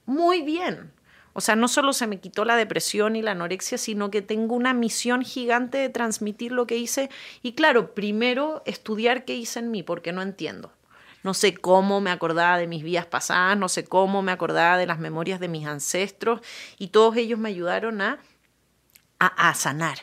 muy 0.06 0.42
bien. 0.42 0.92
O 1.34 1.42
sea, 1.42 1.54
no 1.54 1.68
solo 1.68 1.92
se 1.92 2.06
me 2.06 2.18
quitó 2.18 2.46
la 2.46 2.56
depresión 2.56 3.14
y 3.14 3.20
la 3.20 3.32
anorexia, 3.32 3.76
sino 3.76 4.10
que 4.10 4.22
tengo 4.22 4.54
una 4.54 4.72
misión 4.72 5.22
gigante 5.22 5.76
de 5.76 5.90
transmitir 5.90 6.50
lo 6.50 6.66
que 6.66 6.78
hice. 6.78 7.10
Y 7.42 7.52
claro, 7.52 7.92
primero 7.94 8.62
estudiar 8.64 9.26
qué 9.26 9.34
hice 9.34 9.58
en 9.58 9.70
mí, 9.70 9.82
porque 9.82 10.12
no 10.12 10.22
entiendo. 10.22 10.72
No 11.22 11.34
sé 11.34 11.54
cómo 11.54 12.00
me 12.00 12.10
acordaba 12.10 12.56
de 12.56 12.66
mis 12.66 12.82
vidas 12.82 13.04
pasadas, 13.04 13.58
no 13.58 13.68
sé 13.68 13.84
cómo 13.84 14.22
me 14.22 14.32
acordaba 14.32 14.78
de 14.78 14.86
las 14.86 14.98
memorias 14.98 15.38
de 15.38 15.48
mis 15.48 15.66
ancestros, 15.66 16.40
y 16.78 16.88
todos 16.88 17.16
ellos 17.16 17.38
me 17.38 17.48
ayudaron 17.48 18.00
a, 18.00 18.20
a, 19.18 19.54
sanar 19.54 19.98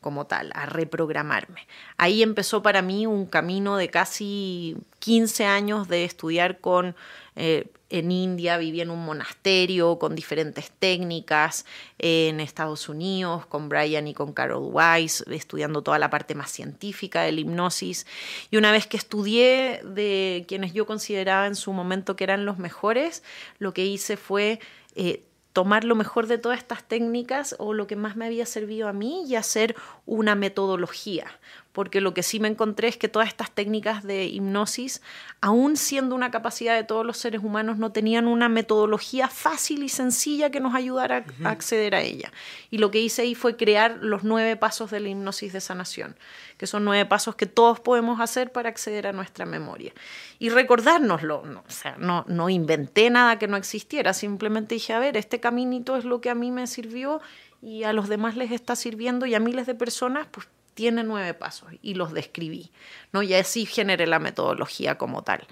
como 0.00 0.26
tal, 0.26 0.52
a 0.54 0.66
reprogramarme. 0.66 1.66
Ahí 1.96 2.22
empezó 2.22 2.62
para 2.62 2.80
mí 2.80 3.06
un 3.06 3.26
camino 3.26 3.76
de 3.76 3.90
casi 3.90 4.76
15 5.00 5.46
años 5.46 5.88
de 5.88 6.04
estudiar 6.04 6.60
con 6.60 6.94
eh, 7.38 7.70
en 7.88 8.10
India, 8.10 8.58
viví 8.58 8.80
en 8.80 8.90
un 8.90 9.04
monasterio 9.04 9.98
con 9.98 10.16
diferentes 10.16 10.72
técnicas, 10.72 11.64
en 11.98 12.40
Estados 12.40 12.88
Unidos 12.88 13.46
con 13.46 13.68
Brian 13.68 14.08
y 14.08 14.12
con 14.12 14.32
Carol 14.32 14.70
Weiss, 14.72 15.24
estudiando 15.30 15.82
toda 15.82 16.00
la 16.00 16.10
parte 16.10 16.34
más 16.34 16.50
científica 16.50 17.22
de 17.22 17.32
la 17.32 17.40
hipnosis. 17.40 18.06
Y 18.50 18.56
una 18.56 18.72
vez 18.72 18.88
que 18.88 18.96
estudié 18.96 19.80
de 19.84 20.44
quienes 20.48 20.72
yo 20.72 20.84
consideraba 20.84 21.46
en 21.46 21.54
su 21.54 21.72
momento 21.72 22.16
que 22.16 22.24
eran 22.24 22.44
los 22.44 22.58
mejores, 22.58 23.22
lo 23.58 23.72
que 23.72 23.86
hice 23.86 24.16
fue 24.16 24.58
eh, 24.96 25.22
tomar 25.52 25.84
lo 25.84 25.94
mejor 25.94 26.26
de 26.26 26.38
todas 26.38 26.58
estas 26.58 26.86
técnicas 26.86 27.56
o 27.58 27.72
lo 27.72 27.86
que 27.86 27.96
más 27.96 28.16
me 28.16 28.26
había 28.26 28.46
servido 28.46 28.88
a 28.88 28.92
mí 28.92 29.24
y 29.26 29.36
hacer 29.36 29.76
una 30.06 30.34
metodología, 30.34 31.26
porque 31.72 32.00
lo 32.00 32.14
que 32.14 32.22
sí 32.22 32.40
me 32.40 32.48
encontré 32.48 32.88
es 32.88 32.96
que 32.96 33.08
todas 33.08 33.28
estas 33.28 33.50
técnicas 33.50 34.02
de 34.02 34.24
hipnosis, 34.24 35.02
aún 35.40 35.76
siendo 35.76 36.14
una 36.14 36.30
capacidad 36.30 36.74
de 36.74 36.82
todos 36.82 37.04
los 37.04 37.18
seres 37.18 37.42
humanos, 37.44 37.78
no 37.78 37.92
tenían 37.92 38.26
una 38.26 38.48
metodología 38.48 39.28
fácil 39.28 39.82
y 39.82 39.88
sencilla 39.88 40.50
que 40.50 40.60
nos 40.60 40.74
ayudara 40.74 41.24
a 41.44 41.50
acceder 41.50 41.94
a 41.94 42.00
ella. 42.00 42.32
Y 42.70 42.78
lo 42.78 42.90
que 42.90 43.00
hice 43.00 43.22
ahí 43.22 43.34
fue 43.34 43.56
crear 43.56 43.98
los 44.00 44.24
nueve 44.24 44.56
pasos 44.56 44.90
de 44.90 45.00
la 45.00 45.08
hipnosis 45.08 45.52
de 45.52 45.60
sanación, 45.60 46.16
que 46.56 46.66
son 46.66 46.84
nueve 46.84 47.04
pasos 47.06 47.36
que 47.36 47.46
todos 47.46 47.80
podemos 47.80 48.20
hacer 48.20 48.50
para 48.50 48.68
acceder 48.68 49.06
a 49.06 49.12
nuestra 49.12 49.46
memoria. 49.46 49.92
Y 50.38 50.48
recordárnoslo, 50.48 51.44
no, 51.44 51.60
o 51.60 51.70
sea, 51.70 51.96
no, 51.98 52.24
no 52.28 52.48
inventé 52.48 53.10
nada 53.10 53.38
que 53.38 53.46
no 53.46 53.56
existiera, 53.56 54.14
simplemente 54.14 54.74
dije, 54.74 54.94
a 54.94 54.98
ver, 54.98 55.16
este 55.16 55.38
caminito 55.38 55.96
es 55.96 56.04
lo 56.04 56.20
que 56.20 56.30
a 56.30 56.34
mí 56.34 56.50
me 56.50 56.66
sirvió 56.66 57.20
y 57.62 57.84
a 57.84 57.92
los 57.92 58.08
demás 58.08 58.36
les 58.36 58.52
está 58.52 58.74
sirviendo 58.74 59.26
y 59.26 59.34
a 59.34 59.40
miles 59.40 59.66
de 59.66 59.74
personas, 59.74 60.26
pues 60.30 60.48
tiene 60.78 61.02
nueve 61.02 61.34
pasos 61.34 61.70
y 61.82 61.94
los 61.94 62.12
describí, 62.12 62.70
¿no? 63.12 63.24
Y 63.24 63.34
así 63.34 63.66
generé 63.66 64.06
la 64.06 64.20
metodología 64.20 64.96
como 64.96 65.24
tal. 65.24 65.44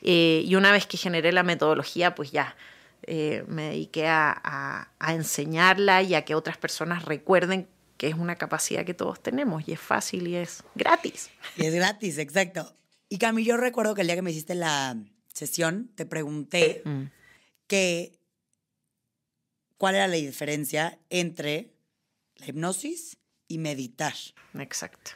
Eh, 0.00 0.42
y 0.44 0.56
una 0.56 0.72
vez 0.72 0.88
que 0.88 0.96
generé 0.96 1.30
la 1.30 1.44
metodología, 1.44 2.16
pues 2.16 2.32
ya 2.32 2.56
eh, 3.04 3.44
me 3.46 3.70
dediqué 3.70 4.08
a, 4.08 4.88
enseñarla 5.06 6.02
y 6.02 6.16
a 6.16 6.24
que 6.24 6.34
otras 6.34 6.56
personas 6.56 7.04
recuerden 7.04 7.68
que 7.96 8.08
es 8.08 8.14
una 8.16 8.34
capacidad 8.34 8.84
que 8.84 8.92
todos 8.92 9.22
tenemos 9.22 9.68
y 9.68 9.72
es 9.74 9.78
fácil 9.78 10.26
y 10.26 10.34
es 10.34 10.64
gratis. 10.74 11.30
Y 11.56 11.64
es 11.64 11.74
gratis, 11.74 12.18
exacto. 12.18 12.74
Y 13.08 13.18
Cami, 13.18 13.44
yo 13.44 13.56
recuerdo 13.56 13.94
que 13.94 14.00
el 14.00 14.08
día 14.08 14.16
que 14.16 14.22
me 14.22 14.32
hiciste 14.32 14.56
la 14.56 14.96
sesión, 15.32 15.92
te 15.94 16.06
pregunté 16.06 16.82
mm. 16.84 17.02
que 17.68 18.18
cuál 19.78 19.94
era 19.94 20.08
la 20.08 20.16
diferencia 20.16 20.98
entre 21.08 21.70
la 22.34 22.48
hipnosis 22.48 23.21
y 23.52 23.58
meditar. 23.58 24.14
Exacto. 24.54 25.12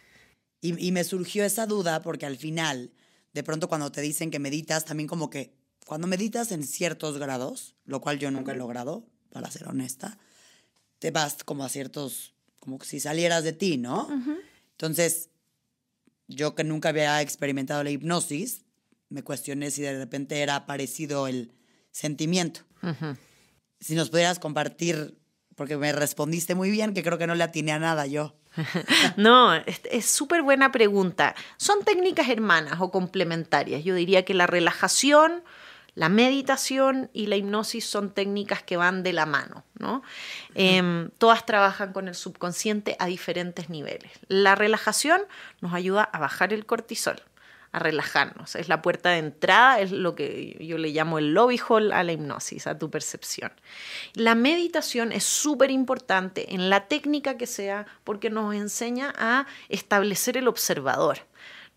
Y, 0.61 0.91
me 0.91 1.05
surgió 1.05 1.45
esa 1.45 1.67
duda 1.67 2.03
porque 2.03 2.27
al 2.27 2.37
final, 2.37 2.93
de 3.33 3.43
pronto 3.45 3.69
cuando 3.69 3.93
te 3.93 4.01
dicen 4.01 4.31
que 4.31 4.39
meditas, 4.39 4.85
también 4.85 5.07
como 5.07 5.31
que 5.31 5.55
cuando 5.87 6.09
meditas 6.09 6.51
en 6.51 6.65
ciertos 6.65 7.19
grados, 7.19 7.77
lo 7.85 8.01
cual 8.01 8.19
yo 8.19 8.31
nunca 8.31 8.53
he 8.53 8.57
logrado, 8.57 9.07
para 9.31 9.51
ser 9.51 9.69
honesta, 9.69 10.19
te 10.99 11.13
vas 11.13 11.45
como 11.45 11.65
a 11.65 11.69
ciertos 11.69 12.35
como 12.59 12.83
si 12.83 12.99
salieras 12.99 13.45
de 13.45 13.53
ti, 13.53 13.77
¿no? 13.77 14.09
Entonces, 14.73 15.31
yo 16.27 16.57
que 16.57 16.65
nunca 16.65 16.89
había 16.89 17.23
experimentado 17.23 17.85
la 17.85 17.91
hipnosis, 17.91 18.65
me 19.09 19.23
cuestioné 19.23 19.71
si 19.71 19.83
de 19.83 19.97
repente 19.97 20.41
era 20.41 20.67
parecido 20.67 21.29
el 21.29 21.53
sentimiento. 21.93 22.63
Si 23.79 23.95
nos 23.95 24.11
pudieras 24.11 24.41
compartir, 24.41 25.17
porque 25.57 25.77
me 25.77 25.91
respondiste 25.93 26.55
muy 26.55 26.71
bien, 26.71 26.95
que 26.95 27.03
creo 27.03 27.19
que 27.19 27.27
no 27.27 27.35
le 27.35 27.43
atiné 27.43 27.73
a 27.73 27.79
nada 27.79 28.07
yo. 28.07 28.35
no, 29.17 29.55
es 29.55 30.07
súper 30.07 30.43
buena 30.43 30.71
pregunta. 30.71 31.35
Son 31.57 31.83
técnicas 31.85 32.29
hermanas 32.29 32.81
o 32.81 32.91
complementarias. 32.91 33.83
Yo 33.83 33.95
diría 33.95 34.25
que 34.25 34.35
la 34.35 34.47
relajación, 34.47 35.43
la 35.95 36.11
meditación 36.11 37.11
y 37.15 37.27
la 37.27 37.37
hipnosis 37.37 37.87
son 37.87 38.11
técnicas 38.11 38.63
que 38.63 38.77
van 38.77 39.03
de 39.03 39.15
la 39.15 39.25
mano, 39.25 39.65
¿no? 39.79 40.03
Em, 40.55 41.11
todas 41.19 41.47
trabajan 41.47 41.93
con 41.95 42.09
el 42.09 42.15
subconsciente 42.15 42.97
a 42.99 43.07
diferentes 43.07 43.71
niveles. 43.71 44.13
La 44.29 44.55
relajación 44.55 45.23
nos 45.63 45.73
ayuda 45.73 46.05
a 46.05 46.19
bajar 46.19 46.53
el 46.53 46.67
cortisol 46.67 47.23
a 47.73 47.79
relajarnos. 47.79 48.55
Es 48.57 48.69
la 48.69 48.83
puerta 48.83 49.11
de 49.11 49.19
entrada, 49.19 49.81
es 49.81 49.93
lo 49.93 50.15
que 50.15 50.57
yo 50.61 50.79
le 50.79 50.91
llamo 50.91 51.19
el 51.19 51.35
lobby 51.35 51.61
hall 51.69 51.93
a 51.93 52.03
la 52.03 52.13
hipnosis, 52.13 52.67
a 52.67 52.79
tu 52.79 52.91
percepción. 52.91 53.53
La 54.15 54.35
meditación 54.35 55.13
es 55.13 55.25
súper 55.25 55.71
importante 55.71 56.55
en 56.55 56.71
la 56.71 56.89
técnica 56.89 57.37
que 57.37 57.47
sea 57.47 57.87
porque 58.05 58.31
nos 58.31 58.55
enseña 58.55 59.13
a 59.17 59.47
establecer 59.69 60.37
el 60.37 60.49
observador. 60.49 61.19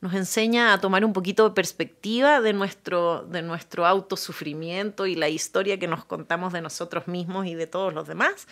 Nos 0.01 0.13
enseña 0.13 0.71
a 0.71 0.79
tomar 0.79 1.03
un 1.03 1.11
poquito 1.11 1.49
de 1.49 1.53
perspectiva 1.53 2.39
de 2.39 2.53
nuestro, 2.53 3.23
de 3.23 3.41
nuestro 3.41 3.85
autosufrimiento 3.85 5.05
y 5.05 5.15
la 5.15 5.27
historia 5.27 5.77
que 5.77 5.87
nos 5.87 6.05
contamos 6.05 6.53
de 6.53 6.61
nosotros 6.61 7.09
mismos 7.09 7.47
y 7.47 7.55
de 7.55 7.67
todos 7.67 7.93
los 7.93 8.07
demás 8.07 8.47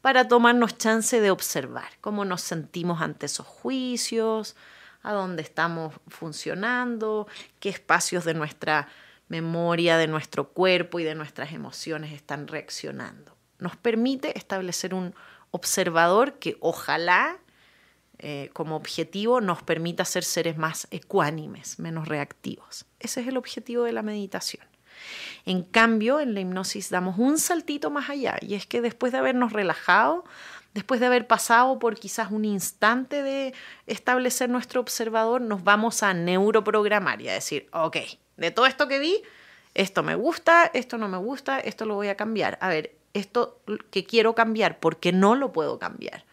para 0.00 0.28
tomarnos 0.28 0.78
chance 0.78 1.20
de 1.20 1.30
observar 1.30 1.88
cómo 2.00 2.24
nos 2.24 2.42
sentimos 2.42 3.00
ante 3.00 3.26
esos 3.26 3.46
juicios, 3.46 4.54
a 5.02 5.12
dónde 5.12 5.42
estamos 5.42 5.94
funcionando, 6.08 7.26
qué 7.60 7.68
espacios 7.68 8.24
de 8.24 8.34
nuestra 8.34 8.88
memoria, 9.28 9.96
de 9.96 10.06
nuestro 10.06 10.48
cuerpo 10.48 11.00
y 11.00 11.04
de 11.04 11.14
nuestras 11.14 11.52
emociones 11.52 12.12
están 12.12 12.48
reaccionando. 12.48 13.36
Nos 13.58 13.76
permite 13.76 14.36
establecer 14.36 14.94
un 14.94 15.14
observador 15.50 16.38
que 16.38 16.56
ojalá 16.60 17.38
eh, 18.18 18.50
como 18.52 18.76
objetivo 18.76 19.40
nos 19.40 19.62
permita 19.62 20.04
ser 20.04 20.22
seres 20.22 20.56
más 20.56 20.86
ecuánimes, 20.90 21.80
menos 21.80 22.06
reactivos. 22.06 22.84
Ese 23.00 23.20
es 23.20 23.26
el 23.26 23.36
objetivo 23.36 23.84
de 23.84 23.92
la 23.92 24.02
meditación. 24.02 24.64
En 25.44 25.62
cambio, 25.62 26.20
en 26.20 26.34
la 26.34 26.40
hipnosis 26.40 26.90
damos 26.90 27.18
un 27.18 27.38
saltito 27.38 27.90
más 27.90 28.10
allá 28.10 28.36
y 28.40 28.54
es 28.54 28.66
que 28.66 28.80
después 28.80 29.12
de 29.12 29.18
habernos 29.18 29.52
relajado, 29.52 30.24
después 30.74 31.00
de 31.00 31.06
haber 31.06 31.26
pasado 31.26 31.78
por 31.78 31.98
quizás 31.98 32.30
un 32.30 32.44
instante 32.44 33.22
de 33.22 33.54
establecer 33.86 34.48
nuestro 34.48 34.80
observador, 34.80 35.40
nos 35.40 35.64
vamos 35.64 36.02
a 36.02 36.14
neuroprogramar 36.14 37.20
y 37.20 37.28
a 37.28 37.34
decir, 37.34 37.68
ok, 37.72 37.96
de 38.36 38.50
todo 38.50 38.66
esto 38.66 38.88
que 38.88 38.98
vi, 38.98 39.22
esto 39.74 40.02
me 40.02 40.14
gusta, 40.14 40.70
esto 40.74 40.98
no 40.98 41.08
me 41.08 41.18
gusta, 41.18 41.58
esto 41.60 41.86
lo 41.86 41.94
voy 41.94 42.08
a 42.08 42.16
cambiar. 42.16 42.58
A 42.60 42.68
ver, 42.68 42.94
esto 43.14 43.60
que 43.90 44.04
quiero 44.04 44.34
cambiar, 44.34 44.80
¿por 44.80 44.98
qué 44.98 45.12
no 45.12 45.34
lo 45.34 45.52
puedo 45.52 45.78
cambiar? 45.78 46.24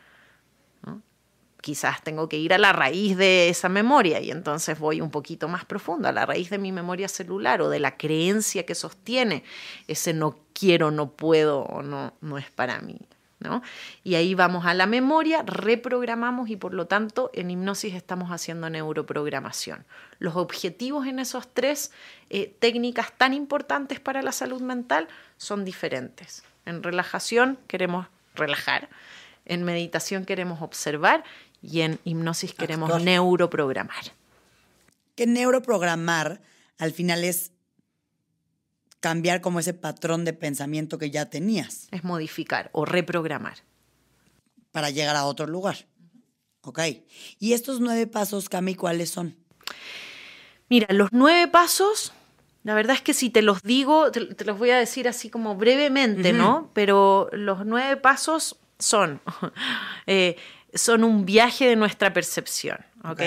Quizás 1.62 2.02
tengo 2.04 2.30
que 2.30 2.38
ir 2.38 2.54
a 2.54 2.58
la 2.58 2.72
raíz 2.72 3.18
de 3.18 3.50
esa 3.50 3.68
memoria 3.68 4.22
y 4.22 4.32
entonces 4.32 4.80
voy 4.80 5.02
un 5.02 5.12
poquito 5.12 5.50
más 5.50 5.66
profundo, 5.66 6.08
a 6.08 6.14
la 6.14 6.26
raíz 6.26 6.50
de 6.50 6.58
mi 6.58 6.72
memoria 6.72 7.10
celular 7.10 7.62
o 7.62 7.70
de 7.70 7.80
la 7.80 7.98
creencia 7.98 8.66
que 8.66 8.76
sostiene 8.76 9.44
ese 9.88 10.14
no 10.14 10.40
quiero, 10.54 10.90
no 10.90 11.12
puedo 11.12 11.64
o 11.64 11.82
no, 11.82 12.14
no 12.22 12.38
es 12.38 12.50
para 12.50 12.80
mí. 12.80 12.98
Y 14.04 14.16
ahí 14.16 14.36
vamos 14.36 14.66
a 14.66 14.74
la 14.74 14.86
memoria, 14.86 15.44
reprogramamos 15.44 16.50
y 16.50 16.58
por 16.58 16.74
lo 16.74 16.88
tanto 16.88 17.32
en 17.34 17.50
hipnosis 17.50 17.96
estamos 17.96 18.32
haciendo 18.32 18.70
neuroprogramación. 18.70 19.86
Los 20.20 20.36
objetivos 20.36 21.08
en 21.08 21.20
esas 21.20 21.48
tres 21.48 21.92
eh, 22.30 22.54
técnicas 22.60 23.14
tan 23.18 23.34
importantes 23.34 24.00
para 24.00 24.22
la 24.22 24.34
salud 24.34 24.62
mental 24.62 25.08
son 25.38 25.64
diferentes. 25.64 26.44
En 26.66 26.84
relajación 26.84 27.58
queremos 27.68 28.08
relajar, 28.36 28.90
en 29.46 29.64
meditación 29.64 30.26
queremos 30.26 30.62
observar 30.62 31.24
y 31.62 31.82
en 31.82 32.00
hipnosis 32.04 32.54
queremos 32.54 33.02
neuroprogramar. 33.02 34.04
Que 35.16 35.28
neuroprogramar 35.28 36.42
al 36.78 36.92
final 36.92 37.24
es 37.24 37.52
cambiar 39.00 39.42
como 39.42 39.60
ese 39.60 39.74
patrón 39.74 40.26
de 40.26 40.34
pensamiento 40.34 40.98
que 40.98 41.12
ya 41.12 41.30
tenías. 41.30 41.88
Es 41.92 42.04
modificar 42.04 42.70
o 42.74 42.86
reprogramar. 42.86 43.60
Para 44.72 44.90
llegar 44.90 45.16
a 45.16 45.26
otro 45.26 45.48
lugar. 45.48 45.88
Ok. 46.62 46.80
¿Y 47.40 47.54
estos 47.54 47.80
nueve 47.80 48.08
pasos, 48.08 48.50
Cami, 48.50 48.76
cuáles 48.76 49.10
son? 49.10 49.36
Mira, 50.70 50.88
los 50.94 51.10
nueve 51.12 51.48
pasos, 51.48 52.14
la 52.64 52.76
verdad 52.76 52.96
es 52.96 53.02
que 53.02 53.14
si 53.14 53.30
te 53.30 53.42
los 53.42 53.64
digo, 53.64 54.12
te, 54.12 54.46
los 54.46 54.58
voy 54.58 54.70
a 54.70 54.78
decir 54.78 55.08
así 55.08 55.30
como 55.30 55.56
brevemente, 55.56 56.34
¿no? 56.34 56.70
Pero 56.74 57.30
los 57.32 57.66
nueve 57.66 57.98
pasos 57.98 58.58
son, 58.78 59.22
eh, 60.08 60.36
son 60.74 61.04
un 61.04 61.26
viaje 61.26 61.68
de 61.68 61.76
nuestra 61.76 62.14
percepción, 62.14 62.78
¿ok? 63.04 63.22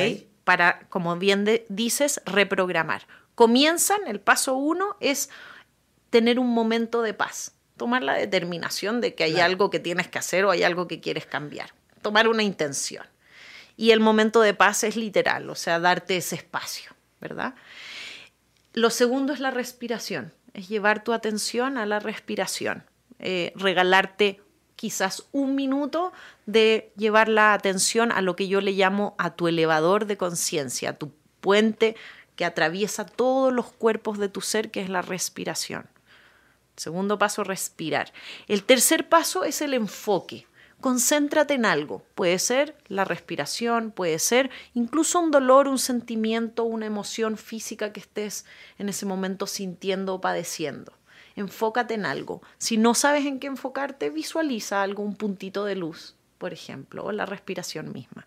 Para, 0.45 0.81
como 0.89 1.17
bien 1.17 1.49
dices, 1.69 2.21
reprogramar. 2.27 3.07
Comienzan, 3.35 4.01
el 4.07 4.21
paso 4.21 4.55
uno 4.55 4.97
es 5.01 5.31
tener 6.13 6.39
un 6.39 6.51
momento 6.51 7.01
de 7.01 7.15
paz, 7.15 7.55
tomar 7.79 8.03
la 8.03 8.13
determinación 8.13 9.01
de 9.01 9.15
que 9.15 9.25
hay 9.25 9.41
algo 9.41 9.71
que 9.71 9.81
tienes 9.81 10.09
que 10.09 10.19
hacer 10.19 10.45
o 10.45 10.51
hay 10.51 10.63
algo 10.63 10.87
que 10.87 11.01
quieres 11.01 11.25
cambiar, 11.25 11.71
tomar 12.03 12.29
una 12.29 12.43
intención. 12.43 13.07
Y 13.79 13.93
el 13.93 14.01
momento 14.01 14.43
de 14.43 14.53
paz 14.53 14.85
es 14.85 14.95
literal, 14.95 15.49
o 15.49 15.55
sea, 15.55 15.81
darte 15.81 16.19
ese 16.19 16.37
espacio, 16.37 16.93
¿verdad? 17.19 17.55
Lo 18.75 18.91
segundo 18.91 19.33
es 19.33 19.41
la 19.41 19.51
respiración, 19.51 20.35
es 20.53 20.69
llevar 20.69 21.03
tu 21.03 21.15
atención 21.15 21.79
a 21.79 21.87
la 21.87 21.99
respiración, 21.99 22.85
eh, 23.19 23.55
regalarte 23.57 24.43
quizás 24.77 25.25
un 25.33 25.55
minuto 25.55 26.13
de 26.45 26.93
llevar 26.95 27.31
la 27.31 27.55
atención 27.55 28.13
a 28.13 28.21
lo 28.21 28.37
que 28.37 28.49
yo 28.49 28.61
le 28.61 28.73
llamo 28.73 29.15
a 29.17 29.35
tu 29.35 29.49
elevador 29.49 30.05
de 30.05 30.19
conciencia, 30.19 30.91
a 30.91 30.93
tu 30.93 31.11
puente 31.41 31.97
que 32.37 32.45
atraviesa 32.45 33.07
todos 33.07 33.51
los 33.51 33.73
cuerpos 33.73 34.19
de 34.19 34.29
tu 34.29 34.43
ser, 34.43 34.71
que 34.71 34.83
es 34.83 34.91
la 34.91 35.01
respiración. 35.01 35.87
Segundo 36.83 37.17
paso, 37.17 37.45
respirar. 37.45 38.13
El 38.49 38.65
tercer 38.65 39.09
paso 39.09 39.45
es 39.45 39.63
el 39.63 39.73
enfoque. 39.73 40.49
Concéntrate 40.81 41.55
en 41.55 41.65
algo. 41.65 42.03
Puede 42.17 42.41
ser 42.41 42.77
la 42.89 43.05
respiración, 43.05 43.93
puede 43.93 44.19
ser 44.19 44.51
incluso 44.75 45.21
un 45.21 45.31
dolor, 45.31 45.69
un 45.69 45.79
sentimiento, 45.79 46.65
una 46.65 46.87
emoción 46.87 47.37
física 47.37 47.93
que 47.93 48.01
estés 48.01 48.47
en 48.79 48.89
ese 48.89 49.07
momento 49.07 49.47
sintiendo 49.47 50.15
o 50.17 50.21
padeciendo. 50.21 50.93
Enfócate 51.37 51.95
en 51.95 52.05
algo. 52.05 52.43
Si 52.59 52.79
no 52.79 52.95
sabes 52.95 53.27
en 53.27 53.39
qué 53.39 53.47
enfocarte, 53.47 54.11
visualiza 54.11 54.83
algún 54.83 55.15
puntito 55.15 55.65
de 55.65 55.77
luz, 55.77 56.17
por 56.39 56.53
ejemplo, 56.53 57.05
o 57.05 57.13
la 57.13 57.27
respiración 57.27 57.93
misma. 57.93 58.27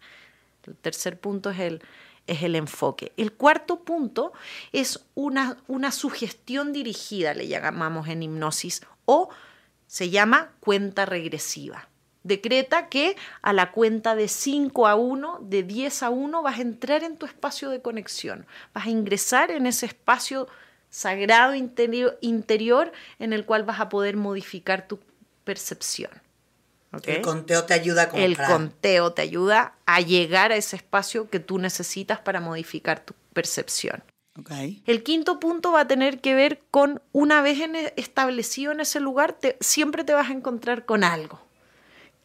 El 0.65 0.77
tercer 0.77 1.19
punto 1.19 1.49
es 1.49 1.59
el 1.59 1.81
es 2.27 2.43
el 2.43 2.55
enfoque. 2.55 3.11
El 3.17 3.33
cuarto 3.33 3.81
punto 3.81 4.33
es 4.71 5.05
una, 5.15 5.57
una 5.67 5.91
sugestión 5.91 6.73
dirigida, 6.73 7.33
le 7.33 7.47
llamamos 7.47 8.07
en 8.07 8.23
hipnosis, 8.23 8.81
o 9.05 9.29
se 9.87 10.09
llama 10.09 10.51
cuenta 10.59 11.05
regresiva. 11.05 11.87
Decreta 12.23 12.89
que 12.89 13.15
a 13.43 13.53
la 13.53 13.71
cuenta 13.71 14.15
de 14.15 14.27
5 14.27 14.87
a 14.87 14.95
1, 14.95 15.39
de 15.41 15.61
10 15.61 16.03
a 16.03 16.09
1, 16.09 16.41
vas 16.41 16.57
a 16.57 16.61
entrar 16.63 17.03
en 17.03 17.17
tu 17.17 17.27
espacio 17.27 17.69
de 17.69 17.83
conexión, 17.83 18.47
vas 18.73 18.87
a 18.87 18.89
ingresar 18.89 19.51
en 19.51 19.67
ese 19.67 19.85
espacio 19.85 20.47
sagrado 20.89 21.53
interior, 21.53 22.17
interior 22.21 22.91
en 23.19 23.31
el 23.31 23.45
cual 23.45 23.63
vas 23.63 23.79
a 23.79 23.89
poder 23.89 24.17
modificar 24.17 24.87
tu 24.87 24.99
percepción. 25.43 26.09
El 27.03 27.21
conteo 27.21 27.65
te 27.65 27.73
ayuda 27.73 28.09
a 28.11 28.17
El 28.17 28.37
conteo 28.37 29.13
te 29.13 29.21
ayuda 29.21 29.75
a 29.85 30.01
llegar 30.01 30.51
a 30.51 30.55
ese 30.55 30.75
espacio 30.75 31.29
que 31.29 31.39
tú 31.39 31.57
necesitas 31.57 32.19
para 32.19 32.39
modificar 32.39 32.99
tu 32.99 33.13
percepción. 33.33 34.03
El 34.85 35.03
quinto 35.03 35.39
punto 35.39 35.71
va 35.71 35.81
a 35.81 35.87
tener 35.87 36.19
que 36.19 36.35
ver 36.35 36.61
con 36.69 37.01
una 37.13 37.41
vez 37.41 37.59
e, 37.59 37.93
establecido 37.95 38.73
en 38.73 38.81
ese 38.81 38.99
lugar, 38.99 39.37
siempre 39.61 40.03
te 40.03 40.13
vas 40.13 40.29
a 40.29 40.33
encontrar 40.33 40.85
con 40.85 41.05
algo. 41.05 41.41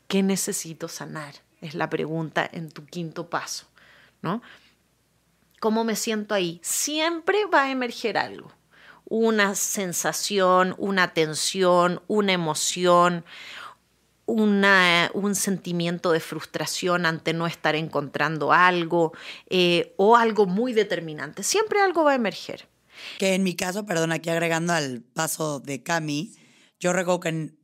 ¿Qué 0.09 0.25
necesito 0.25 0.89
sanar? 0.89 1.35
Es 1.61 1.75
la 1.75 1.89
pregunta 1.89 2.49
en 2.51 2.73
tu 2.73 2.85
quinto 2.85 3.31
paso, 3.31 3.67
¿no? 4.23 4.43
¿Cómo 5.61 5.85
me 5.85 5.95
siento 5.95 6.35
ahí? 6.35 6.59
Siempre 6.65 7.45
va 7.47 7.65
a 7.65 7.71
emerger 7.71 8.19
algo. 8.19 8.51
Una 9.05 9.55
sensación, 9.55 10.75
una 10.79 11.15
tensión, 11.15 12.03
una 12.09 12.33
emoción, 12.33 13.25
un 14.33 15.35
sentimiento 15.35 16.13
de 16.13 16.21
frustración 16.21 17.07
ante 17.07 17.33
no 17.33 17.47
estar 17.47 17.75
encontrando 17.75 18.53
algo 18.53 19.13
eh, 19.49 19.95
o 19.97 20.17
algo 20.17 20.47
muy 20.47 20.73
determinante. 20.73 21.43
Siempre 21.43 21.81
algo 21.81 22.05
va 22.05 22.13
a 22.13 22.17
emerger. 22.17 22.69
Que 23.19 23.35
en 23.35 23.43
mi 23.43 23.55
caso, 23.55 23.87
perdón, 23.87 24.13
aquí 24.13 24.31
agregando 24.31 24.73
al 24.73 25.01
paso 25.01 25.61
de 25.61 25.83
Cami, 25.83 26.35
yo 26.79 26.93
recuerdo 26.93 27.21
que 27.21 27.29
en 27.31 27.59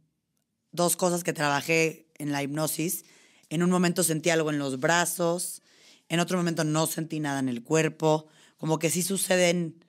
dos 0.72 0.96
cosas 0.96 1.24
que 1.24 1.32
trabajé 1.32 2.08
en 2.18 2.32
la 2.32 2.42
hipnosis 2.42 3.04
en 3.48 3.62
un 3.62 3.70
momento 3.70 4.02
sentí 4.02 4.30
algo 4.30 4.50
en 4.50 4.58
los 4.58 4.80
brazos, 4.80 5.62
en 6.08 6.20
otro 6.20 6.36
momento 6.36 6.64
no 6.64 6.86
sentí 6.86 7.20
nada 7.20 7.38
en 7.38 7.48
el 7.48 7.62
cuerpo, 7.62 8.26
como 8.56 8.78
que 8.78 8.90
sí 8.90 9.02
suceden 9.02 9.84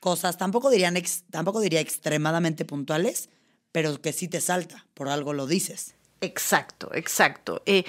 cosas, 0.00 0.38
tampoco, 0.38 0.70
dirían 0.70 0.96
tampoco 1.30 1.60
diría 1.60 1.80
extremadamente 1.80 2.64
puntuales, 2.64 3.28
pero 3.72 4.00
que 4.00 4.12
sí 4.12 4.28
te 4.28 4.40
salta, 4.40 4.86
por 4.94 5.08
algo 5.08 5.32
lo 5.32 5.46
dices. 5.46 5.94
Exacto, 6.20 6.90
exacto. 6.94 7.62
Eh, 7.66 7.84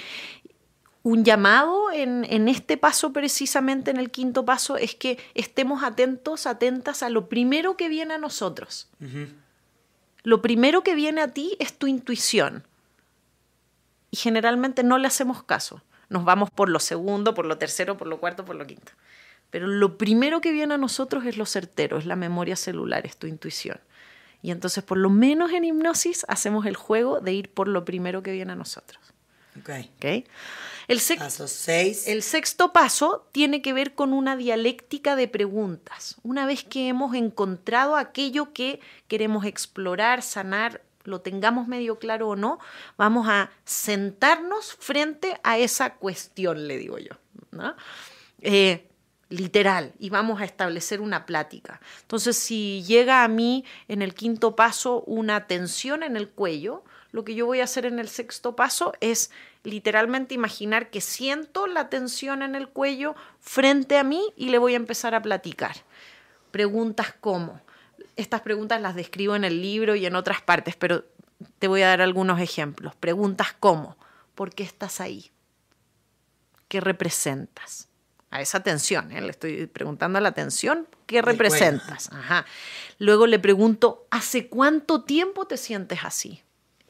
un 1.02 1.24
llamado 1.24 1.90
en, 1.92 2.24
en, 2.24 2.48
este 2.48 2.76
paso, 2.76 3.12
precisamente 3.12 3.90
en 3.90 3.96
el 3.96 4.10
quinto 4.10 4.44
paso, 4.44 4.76
es 4.76 4.94
que 4.94 5.18
estemos 5.34 5.82
atentos, 5.82 6.46
atentas 6.46 7.02
a 7.02 7.10
lo 7.10 7.28
primero 7.28 7.76
que 7.76 7.88
viene 7.88 8.14
a 8.14 8.18
nosotros. 8.18 8.88
Lo 10.22 10.40
primero 10.40 10.82
que 10.82 10.94
viene 10.94 11.20
a 11.20 11.28
ti 11.28 11.56
es 11.58 11.76
tu 11.76 11.88
intuición. 11.88 12.64
Y 14.10 14.16
generalmente 14.16 14.84
no 14.84 14.98
le 14.98 15.08
hacemos 15.08 15.42
caso. 15.42 15.82
Nos 16.08 16.24
vamos 16.24 16.50
por 16.50 16.68
lo 16.68 16.78
segundo, 16.78 17.34
por 17.34 17.46
lo 17.46 17.58
tercero, 17.58 17.96
por 17.96 18.06
lo 18.06 18.20
cuarto, 18.20 18.44
por 18.44 18.54
lo 18.54 18.66
quinto. 18.66 18.92
Pero 19.50 19.66
lo 19.66 19.98
primero 19.98 20.40
que 20.40 20.52
viene 20.52 20.74
a 20.74 20.78
nosotros 20.78 21.24
es 21.26 21.36
lo 21.36 21.46
certero, 21.46 21.98
es 21.98 22.06
la 22.06 22.16
memoria 22.16 22.54
celular, 22.54 23.06
es 23.06 23.16
tu 23.16 23.26
intuición. 23.26 23.80
Y 24.42 24.50
entonces, 24.50 24.82
por 24.82 24.98
lo 24.98 25.08
menos 25.08 25.52
en 25.52 25.64
hipnosis, 25.64 26.26
hacemos 26.28 26.66
el 26.66 26.76
juego 26.76 27.20
de 27.20 27.32
ir 27.32 27.48
por 27.48 27.68
lo 27.68 27.84
primero 27.84 28.22
que 28.22 28.32
viene 28.32 28.52
a 28.52 28.56
nosotros. 28.56 29.00
Okay. 29.60 30.24
El, 30.88 31.00
paso 31.18 31.46
seis. 31.46 32.08
el 32.08 32.22
sexto 32.22 32.72
paso 32.72 33.28
tiene 33.32 33.62
que 33.62 33.72
ver 33.72 33.94
con 33.94 34.12
una 34.12 34.36
dialéctica 34.36 35.14
de 35.14 35.28
preguntas. 35.28 36.16
Una 36.22 36.46
vez 36.46 36.64
que 36.64 36.88
hemos 36.88 37.14
encontrado 37.14 37.96
aquello 37.96 38.52
que 38.52 38.80
queremos 39.08 39.44
explorar, 39.44 40.22
sanar, 40.22 40.82
lo 41.04 41.20
tengamos 41.20 41.68
medio 41.68 41.98
claro 41.98 42.30
o 42.30 42.36
no, 42.36 42.58
vamos 42.96 43.28
a 43.28 43.50
sentarnos 43.64 44.74
frente 44.74 45.38
a 45.44 45.58
esa 45.58 45.94
cuestión, 45.94 46.66
le 46.66 46.78
digo 46.78 46.98
yo. 46.98 47.12
¿no? 47.50 47.76
Eh, 48.40 48.88
literal 49.32 49.92
y 49.98 50.10
vamos 50.10 50.40
a 50.40 50.44
establecer 50.44 51.00
una 51.00 51.26
plática. 51.26 51.80
Entonces, 52.02 52.36
si 52.36 52.82
llega 52.82 53.24
a 53.24 53.28
mí 53.28 53.64
en 53.88 54.02
el 54.02 54.14
quinto 54.14 54.54
paso 54.54 55.02
una 55.06 55.46
tensión 55.46 56.02
en 56.02 56.16
el 56.16 56.28
cuello, 56.28 56.84
lo 57.12 57.24
que 57.24 57.34
yo 57.34 57.46
voy 57.46 57.60
a 57.60 57.64
hacer 57.64 57.86
en 57.86 57.98
el 57.98 58.08
sexto 58.08 58.56
paso 58.56 58.92
es 59.00 59.30
literalmente 59.64 60.34
imaginar 60.34 60.90
que 60.90 61.00
siento 61.00 61.66
la 61.66 61.88
tensión 61.88 62.42
en 62.42 62.54
el 62.54 62.68
cuello 62.68 63.14
frente 63.40 63.98
a 63.98 64.04
mí 64.04 64.32
y 64.36 64.50
le 64.50 64.58
voy 64.58 64.74
a 64.74 64.76
empezar 64.76 65.14
a 65.14 65.22
platicar. 65.22 65.76
Preguntas 66.50 67.14
como, 67.20 67.60
estas 68.16 68.42
preguntas 68.42 68.80
las 68.80 68.94
describo 68.94 69.34
en 69.34 69.44
el 69.44 69.62
libro 69.62 69.94
y 69.94 70.06
en 70.06 70.16
otras 70.16 70.42
partes, 70.42 70.76
pero 70.76 71.04
te 71.58 71.68
voy 71.68 71.82
a 71.82 71.88
dar 71.88 72.02
algunos 72.02 72.40
ejemplos. 72.40 72.94
Preguntas 72.96 73.54
como, 73.58 73.96
¿por 74.34 74.54
qué 74.54 74.62
estás 74.62 75.00
ahí? 75.00 75.30
¿Qué 76.68 76.80
representas? 76.80 77.88
A 78.32 78.40
esa 78.40 78.60
tensión. 78.60 79.12
¿eh? 79.12 79.20
Le 79.20 79.30
estoy 79.30 79.66
preguntando 79.66 80.18
a 80.18 80.20
la 80.20 80.32
tensión, 80.32 80.88
¿qué 81.06 81.22
representas? 81.22 82.10
Ajá. 82.12 82.44
Luego 82.98 83.26
le 83.26 83.38
pregunto, 83.38 84.06
¿hace 84.10 84.48
cuánto 84.48 85.02
tiempo 85.04 85.46
te 85.46 85.56
sientes 85.56 86.00
así? 86.02 86.42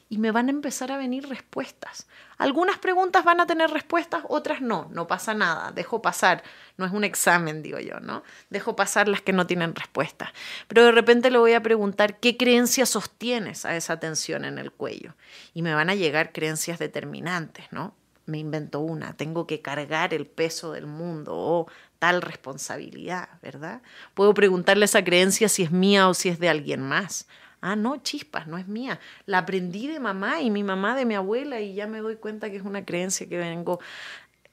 Y 0.09 0.19
me 0.19 0.31
van 0.31 0.49
a 0.49 0.51
empezar 0.51 0.93
a 0.93 0.99
venir 0.99 1.29
respuestas. 1.29 2.07
Algunas 2.39 2.79
preguntas 2.79 3.25
van 3.25 3.41
a 3.41 3.47
tener 3.47 3.71
respuestas, 3.71 4.23
otras 4.29 4.61
no, 4.61 4.89
no 4.93 5.07
pasa 5.07 5.33
nada, 5.33 5.73
dejo 5.73 6.03
pasar. 6.03 6.43
No 6.77 6.85
es 6.85 6.93
un 6.93 7.03
examen, 7.03 7.63
digo 7.63 7.81
yo, 7.81 7.99
¿no? 7.99 8.23
Dejo 8.51 8.77
pasar 8.77 9.09
las 9.09 9.23
que 9.23 9.33
no 9.33 9.47
tienen 9.47 9.75
respuesta. 9.75 10.33
Pero 10.69 10.85
de 10.85 10.93
repente 10.93 11.31
le 11.31 11.39
voy 11.39 11.55
a 11.55 11.63
preguntar, 11.63 12.21
¿qué 12.21 12.37
creencia 12.37 12.87
sostienes 12.87 13.65
a 13.65 13.75
esa 13.75 13.99
tensión 13.99 14.45
en 14.45 14.59
el 14.59 14.71
cuello? 14.71 15.15
Y 15.55 15.63
me 15.63 15.75
van 15.75 15.89
a 15.91 15.95
llegar 15.95 16.33
creencias 16.33 16.79
determinantes, 16.79 17.67
¿no? 17.73 17.95
Me 18.27 18.39
invento 18.39 18.81
una, 18.81 19.17
tengo 19.17 19.47
que 19.47 19.61
cargar 19.61 20.15
el 20.15 20.27
peso 20.27 20.73
del 20.73 20.87
mundo 20.87 21.33
o 21.35 21.67
tal 21.99 22.23
responsabilidad, 22.23 23.29
¿verdad? 23.43 23.83
Puedo 24.15 24.35
preguntarle 24.35 24.85
esa 24.85 25.05
creencia 25.05 25.49
si 25.49 25.63
es 25.63 25.71
mía 25.71 26.09
o 26.09 26.15
si 26.15 26.29
es 26.29 26.39
de 26.39 26.49
alguien 26.49 26.81
más. 26.81 27.27
Ah, 27.61 27.77
no, 27.77 27.99
chispas, 27.99 28.49
no 28.49 28.59
es 28.59 28.67
mía. 28.67 28.99
La 29.25 29.39
aprendí 29.39 29.87
de 29.87 30.01
mamá 30.01 30.41
y 30.41 30.51
mi 30.51 30.65
mamá 30.65 30.97
de 30.97 31.05
mi 31.05 31.15
abuela 31.15 31.61
y 31.61 31.75
ya 31.75 31.87
me 31.87 32.01
doy 32.01 32.17
cuenta 32.17 32.51
que 32.51 32.57
es 32.57 32.65
una 32.65 32.85
creencia 32.85 33.29
que 33.29 33.39
vengo 33.39 33.79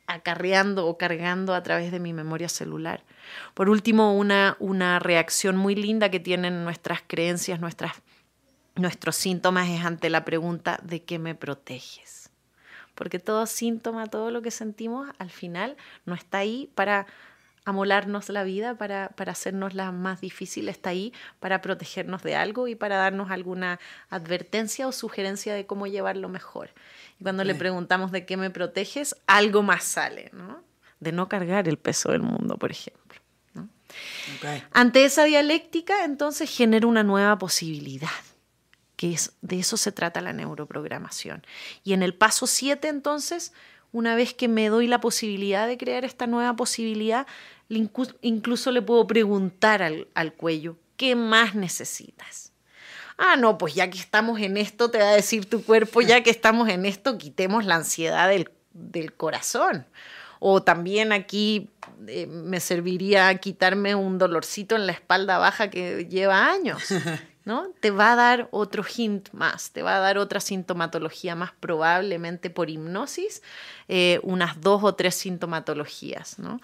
acarreando 0.06 0.88
o 0.88 0.98
cargando 0.98 1.54
a 1.54 1.64
través 1.64 1.92
de 1.92 2.00
mi 2.00 2.14
memoria 2.14 2.50
celular. 2.50 3.04
Por 3.54 3.70
último, 3.70 4.16
una, 4.18 4.58
una 4.60 5.00
reacción 5.00 5.56
muy 5.56 5.76
linda 5.76 6.10
que 6.10 6.20
tienen 6.20 6.64
nuestras 6.64 7.02
creencias, 7.06 7.60
nuestras, 7.60 7.94
nuestros 8.76 9.16
síntomas 9.16 9.70
es 9.70 9.86
ante 9.86 10.10
la 10.10 10.26
pregunta 10.26 10.80
¿de 10.84 11.04
qué 11.04 11.20
me 11.20 11.36
proteges? 11.36 12.19
Porque 13.00 13.18
todo 13.18 13.46
síntoma, 13.46 14.08
todo 14.08 14.30
lo 14.30 14.42
que 14.42 14.52
sentimos, 14.52 15.10
al 15.20 15.30
final 15.30 15.78
no 16.06 16.16
está 16.16 16.40
ahí 16.40 16.70
para 16.76 17.08
amolarnos 17.64 18.28
la 18.28 18.44
vida, 18.44 18.76
para, 18.76 19.08
para 19.16 19.32
hacernos 19.32 19.74
la 19.74 19.94
más 19.94 20.20
difícil, 20.20 20.68
está 20.68 20.90
ahí 20.90 21.14
para 21.40 21.62
protegernos 21.62 22.24
de 22.24 22.36
algo 22.36 22.68
y 22.68 22.76
para 22.76 22.98
darnos 22.98 23.32
alguna 23.32 23.80
advertencia 24.10 24.86
o 24.86 24.92
sugerencia 24.92 25.54
de 25.54 25.66
cómo 25.66 25.88
llevarlo 25.88 26.28
mejor. 26.28 26.72
Y 27.22 27.24
cuando 27.24 27.46
le 27.46 27.56
preguntamos 27.56 28.12
de 28.12 28.26
qué 28.26 28.36
me 28.36 28.50
proteges, 28.50 29.16
algo 29.28 29.64
más 29.64 29.86
sale, 29.86 30.30
¿no? 30.34 30.62
De 31.00 31.14
no 31.14 31.30
cargar 31.30 31.70
el 31.70 31.78
peso 31.78 32.12
del 32.12 32.22
mundo, 32.22 32.58
por 32.58 32.70
ejemplo. 32.70 33.22
Ante 34.74 35.06
esa 35.06 35.24
dialéctica, 35.24 36.04
entonces 36.04 36.54
genera 36.54 36.86
una 36.86 37.04
nueva 37.04 37.38
posibilidad 37.38 38.10
que 39.00 39.14
es, 39.14 39.32
de 39.40 39.60
eso 39.60 39.78
se 39.78 39.94
trata 39.94 40.20
la 40.20 40.34
neuroprogramación. 40.34 41.42
Y 41.86 41.94
en 41.94 42.04
el 42.04 42.14
paso 42.14 42.48
7, 42.48 42.90
entonces, 42.90 43.54
una 43.94 44.14
vez 44.14 44.34
que 44.34 44.50
me 44.50 44.68
doy 44.68 44.88
la 44.88 45.00
posibilidad 45.00 45.70
de 45.70 45.78
crear 45.78 46.04
esta 46.04 46.28
nueva 46.28 46.58
posibilidad, 46.58 47.26
incluso 47.70 48.72
le 48.72 48.82
puedo 48.82 49.08
preguntar 49.08 49.82
al, 49.84 50.10
al 50.16 50.34
cuello, 50.34 50.76
¿qué 50.98 51.16
más 51.16 51.56
necesitas? 51.56 52.52
Ah, 53.18 53.38
no, 53.38 53.58
pues 53.58 53.74
ya 53.74 53.90
que 53.90 53.98
estamos 53.98 54.42
en 54.42 54.58
esto, 54.58 54.92
te 54.92 54.98
va 54.98 55.12
a 55.12 55.16
decir 55.16 55.46
tu 55.46 55.64
cuerpo, 55.64 56.02
ya 56.02 56.22
que 56.22 56.30
estamos 56.30 56.68
en 56.68 56.86
esto, 56.86 57.18
quitemos 57.18 57.64
la 57.64 57.76
ansiedad 57.76 58.28
del, 58.28 58.52
del 58.74 59.14
corazón. 59.14 59.86
O 60.40 60.62
también 60.62 61.14
aquí 61.14 61.70
eh, 62.06 62.28
me 62.28 62.60
serviría 62.60 63.34
quitarme 63.36 63.96
un 63.96 64.18
dolorcito 64.18 64.76
en 64.76 64.88
la 64.88 64.92
espalda 64.92 65.38
baja 65.38 65.70
que 65.70 66.06
lleva 66.10 66.52
años. 66.52 66.84
¿no? 67.46 67.68
Te 67.80 67.92
va 67.92 68.14
a 68.14 68.16
dar 68.16 68.48
otro 68.52 68.84
hint 68.84 69.30
más, 69.32 69.72
te 69.72 69.82
va 69.82 69.98
a 69.98 70.00
dar 70.00 70.18
otra 70.18 70.40
sintomatología 70.40 71.36
más 71.36 71.52
probablemente 71.60 72.50
por 72.50 72.70
hipnosis, 72.70 73.42
eh, 73.88 74.20
unas 74.24 74.62
dos 74.62 74.84
o 74.84 74.96
tres 74.96 75.16
sintomatologías, 75.16 76.40
¿no? 76.40 76.62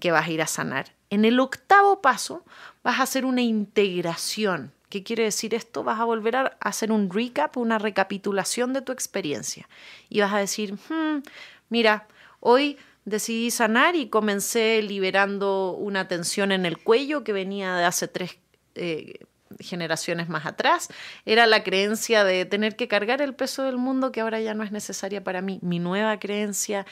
Que 0.00 0.10
vas 0.10 0.26
a 0.26 0.30
ir 0.30 0.42
a 0.42 0.46
sanar. 0.46 0.92
En 1.10 1.24
el 1.24 1.40
octavo 1.40 2.00
paso 2.00 2.44
vas 2.82 3.00
a 3.00 3.02
hacer 3.04 3.24
una 3.24 3.42
integración. 3.42 4.72
¿Qué 4.88 5.02
quiere 5.02 5.24
decir 5.24 5.54
esto? 5.54 5.82
Vas 5.82 5.98
a 5.98 6.04
volver 6.04 6.36
a 6.36 6.56
hacer 6.60 6.92
un 6.92 7.10
recap, 7.10 7.56
una 7.56 7.78
recapitulación 7.78 8.74
de 8.74 8.82
tu 8.82 8.92
experiencia. 8.92 9.68
Y 10.10 10.20
vas 10.20 10.34
a 10.34 10.38
decir, 10.38 10.74
hmm, 10.74 11.22
mira, 11.70 12.06
hoy 12.40 12.76
decidí 13.04 13.50
sanar 13.50 13.96
y 13.96 14.08
comencé 14.08 14.82
liberando 14.82 15.72
una 15.72 16.08
tensión 16.08 16.52
en 16.52 16.66
el 16.66 16.78
cuello 16.78 17.24
que 17.24 17.32
venía 17.32 17.74
de 17.74 17.84
hace 17.84 18.06
tres 18.06 18.38
eh, 18.74 19.18
generaciones 19.60 20.28
más 20.28 20.46
atrás, 20.46 20.88
era 21.24 21.46
la 21.46 21.62
creencia 21.62 22.24
de 22.24 22.44
tener 22.44 22.76
que 22.76 22.88
cargar 22.88 23.22
el 23.22 23.34
peso 23.34 23.62
del 23.62 23.78
mundo 23.78 24.12
que 24.12 24.20
ahora 24.20 24.40
ya 24.40 24.54
no 24.54 24.64
es 24.64 24.72
necesaria 24.72 25.22
para 25.22 25.42
mí. 25.42 25.58
Mi 25.62 25.78
nueva 25.78 26.18
creencia 26.18 26.86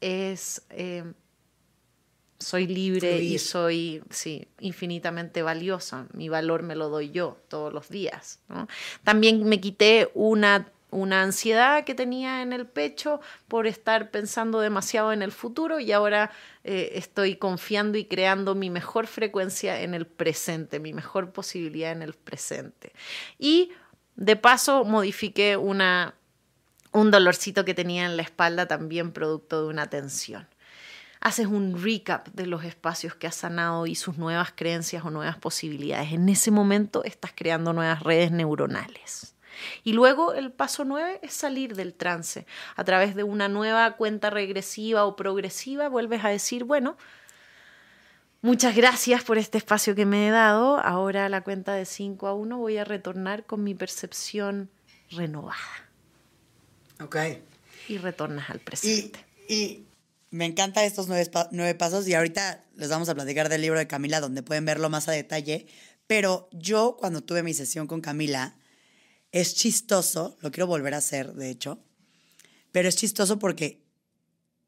es 0.00 0.66
eh, 0.70 1.04
soy 2.38 2.66
libre 2.66 3.18
y 3.22 3.38
soy 3.38 4.02
sí, 4.10 4.46
infinitamente 4.60 5.42
valiosa. 5.42 6.06
Mi 6.12 6.28
valor 6.28 6.62
me 6.62 6.74
lo 6.74 6.88
doy 6.88 7.10
yo 7.10 7.38
todos 7.48 7.72
los 7.72 7.88
días. 7.88 8.40
También 9.02 9.44
me 9.44 9.60
quité 9.60 10.10
una 10.14 10.70
una 10.94 11.22
ansiedad 11.22 11.84
que 11.84 11.94
tenía 11.94 12.40
en 12.42 12.52
el 12.52 12.66
pecho 12.66 13.20
por 13.48 13.66
estar 13.66 14.10
pensando 14.10 14.60
demasiado 14.60 15.12
en 15.12 15.22
el 15.22 15.32
futuro 15.32 15.80
y 15.80 15.90
ahora 15.92 16.30
eh, 16.62 16.92
estoy 16.94 17.36
confiando 17.36 17.98
y 17.98 18.04
creando 18.04 18.54
mi 18.54 18.70
mejor 18.70 19.06
frecuencia 19.06 19.80
en 19.80 19.94
el 19.94 20.06
presente, 20.06 20.78
mi 20.78 20.92
mejor 20.92 21.32
posibilidad 21.32 21.92
en 21.92 22.02
el 22.02 22.14
presente. 22.14 22.92
Y 23.38 23.72
de 24.14 24.36
paso 24.36 24.84
modifiqué 24.84 25.56
una, 25.56 26.14
un 26.92 27.10
dolorcito 27.10 27.64
que 27.64 27.74
tenía 27.74 28.06
en 28.06 28.16
la 28.16 28.22
espalda 28.22 28.66
también 28.66 29.12
producto 29.12 29.62
de 29.62 29.68
una 29.68 29.90
tensión. 29.90 30.46
Haces 31.20 31.46
un 31.46 31.82
recap 31.82 32.28
de 32.28 32.46
los 32.46 32.64
espacios 32.64 33.14
que 33.14 33.26
has 33.26 33.34
sanado 33.34 33.86
y 33.86 33.94
sus 33.94 34.18
nuevas 34.18 34.52
creencias 34.54 35.04
o 35.04 35.10
nuevas 35.10 35.38
posibilidades. 35.38 36.12
En 36.12 36.28
ese 36.28 36.50
momento 36.50 37.02
estás 37.02 37.32
creando 37.34 37.72
nuevas 37.72 38.02
redes 38.02 38.30
neuronales. 38.30 39.33
Y 39.82 39.92
luego 39.92 40.34
el 40.34 40.52
paso 40.52 40.84
nueve 40.84 41.20
es 41.22 41.32
salir 41.32 41.74
del 41.74 41.94
trance. 41.94 42.46
A 42.76 42.84
través 42.84 43.14
de 43.14 43.22
una 43.22 43.48
nueva 43.48 43.96
cuenta 43.96 44.30
regresiva 44.30 45.04
o 45.04 45.16
progresiva 45.16 45.88
vuelves 45.88 46.24
a 46.24 46.28
decir, 46.28 46.64
bueno, 46.64 46.96
muchas 48.42 48.76
gracias 48.76 49.24
por 49.24 49.38
este 49.38 49.58
espacio 49.58 49.94
que 49.94 50.06
me 50.06 50.28
he 50.28 50.30
dado. 50.30 50.78
Ahora 50.78 51.26
a 51.26 51.28
la 51.28 51.42
cuenta 51.42 51.74
de 51.74 51.84
5 51.84 52.26
a 52.26 52.34
1 52.34 52.58
voy 52.58 52.78
a 52.78 52.84
retornar 52.84 53.44
con 53.44 53.64
mi 53.64 53.74
percepción 53.74 54.70
renovada. 55.10 55.58
Ok. 57.00 57.16
Y 57.88 57.98
retornas 57.98 58.50
al 58.50 58.60
presente. 58.60 59.24
Y, 59.48 59.84
me 60.30 60.46
encantan 60.46 60.82
estos 60.82 61.06
nueve, 61.06 61.30
nueve 61.52 61.76
pasos 61.76 62.08
y 62.08 62.14
ahorita 62.14 62.64
les 62.74 62.88
vamos 62.88 63.08
a 63.08 63.14
platicar 63.14 63.48
del 63.48 63.60
libro 63.60 63.78
de 63.78 63.86
Camila 63.86 64.20
donde 64.20 64.42
pueden 64.42 64.64
verlo 64.64 64.90
más 64.90 65.06
a 65.06 65.12
detalle. 65.12 65.68
Pero 66.08 66.48
yo 66.50 66.96
cuando 66.98 67.22
tuve 67.22 67.44
mi 67.44 67.54
sesión 67.54 67.86
con 67.86 68.00
Camila, 68.00 68.56
es 69.34 69.56
chistoso, 69.56 70.36
lo 70.42 70.52
quiero 70.52 70.68
volver 70.68 70.94
a 70.94 70.98
hacer, 70.98 71.34
de 71.34 71.50
hecho, 71.50 71.80
pero 72.70 72.88
es 72.88 72.94
chistoso 72.94 73.40
porque, 73.40 73.82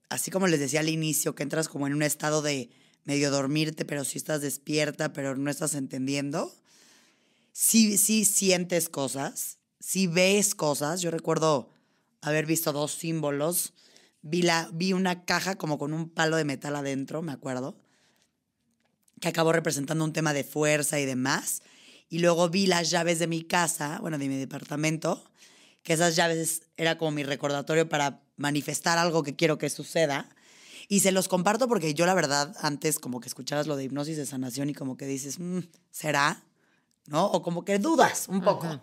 así 0.08 0.32
como 0.32 0.48
les 0.48 0.58
decía 0.58 0.80
al 0.80 0.88
inicio, 0.88 1.36
que 1.36 1.44
entras 1.44 1.68
como 1.68 1.86
en 1.86 1.94
un 1.94 2.02
estado 2.02 2.42
de 2.42 2.70
medio 3.04 3.30
dormirte, 3.30 3.84
pero 3.84 4.04
sí 4.04 4.18
estás 4.18 4.40
despierta, 4.40 5.12
pero 5.12 5.36
no 5.36 5.52
estás 5.52 5.76
entendiendo, 5.76 6.52
sí, 7.52 7.96
sí 7.96 8.24
sientes 8.24 8.88
cosas, 8.88 9.58
sí 9.78 10.08
ves 10.08 10.56
cosas. 10.56 11.00
Yo 11.00 11.12
recuerdo 11.12 11.70
haber 12.20 12.44
visto 12.44 12.72
dos 12.72 12.90
símbolos. 12.90 13.72
Vi, 14.22 14.42
la, 14.42 14.68
vi 14.72 14.92
una 14.92 15.24
caja 15.24 15.54
como 15.54 15.78
con 15.78 15.92
un 15.92 16.10
palo 16.10 16.36
de 16.36 16.44
metal 16.44 16.74
adentro, 16.74 17.22
me 17.22 17.30
acuerdo, 17.30 17.78
que 19.20 19.28
acabó 19.28 19.52
representando 19.52 20.04
un 20.04 20.12
tema 20.12 20.32
de 20.32 20.42
fuerza 20.42 20.98
y 20.98 21.06
demás. 21.06 21.62
Y 22.08 22.20
luego 22.20 22.48
vi 22.48 22.66
las 22.66 22.90
llaves 22.90 23.18
de 23.18 23.26
mi 23.26 23.42
casa, 23.42 23.98
bueno, 24.00 24.18
de 24.18 24.28
mi 24.28 24.36
departamento, 24.36 25.24
que 25.82 25.92
esas 25.92 26.16
llaves 26.16 26.62
era 26.76 26.98
como 26.98 27.10
mi 27.12 27.22
recordatorio 27.22 27.88
para 27.88 28.22
manifestar 28.36 28.98
algo 28.98 29.22
que 29.22 29.36
quiero 29.36 29.58
que 29.58 29.70
suceda. 29.70 30.28
Y 30.88 31.00
se 31.00 31.10
los 31.12 31.26
comparto 31.28 31.68
porque 31.68 31.94
yo 31.94 32.06
la 32.06 32.14
verdad 32.14 32.54
antes 32.60 32.98
como 32.98 33.20
que 33.20 33.28
escuchabas 33.28 33.66
lo 33.66 33.76
de 33.76 33.84
hipnosis 33.84 34.16
de 34.16 34.26
sanación 34.26 34.70
y 34.70 34.74
como 34.74 34.96
que 34.96 35.06
dices, 35.06 35.40
mm, 35.40 35.60
¿será? 35.90 36.44
¿No? 37.08 37.26
O 37.26 37.42
como 37.42 37.64
que 37.64 37.78
dudas 37.78 38.28
un 38.28 38.40
poco. 38.40 38.80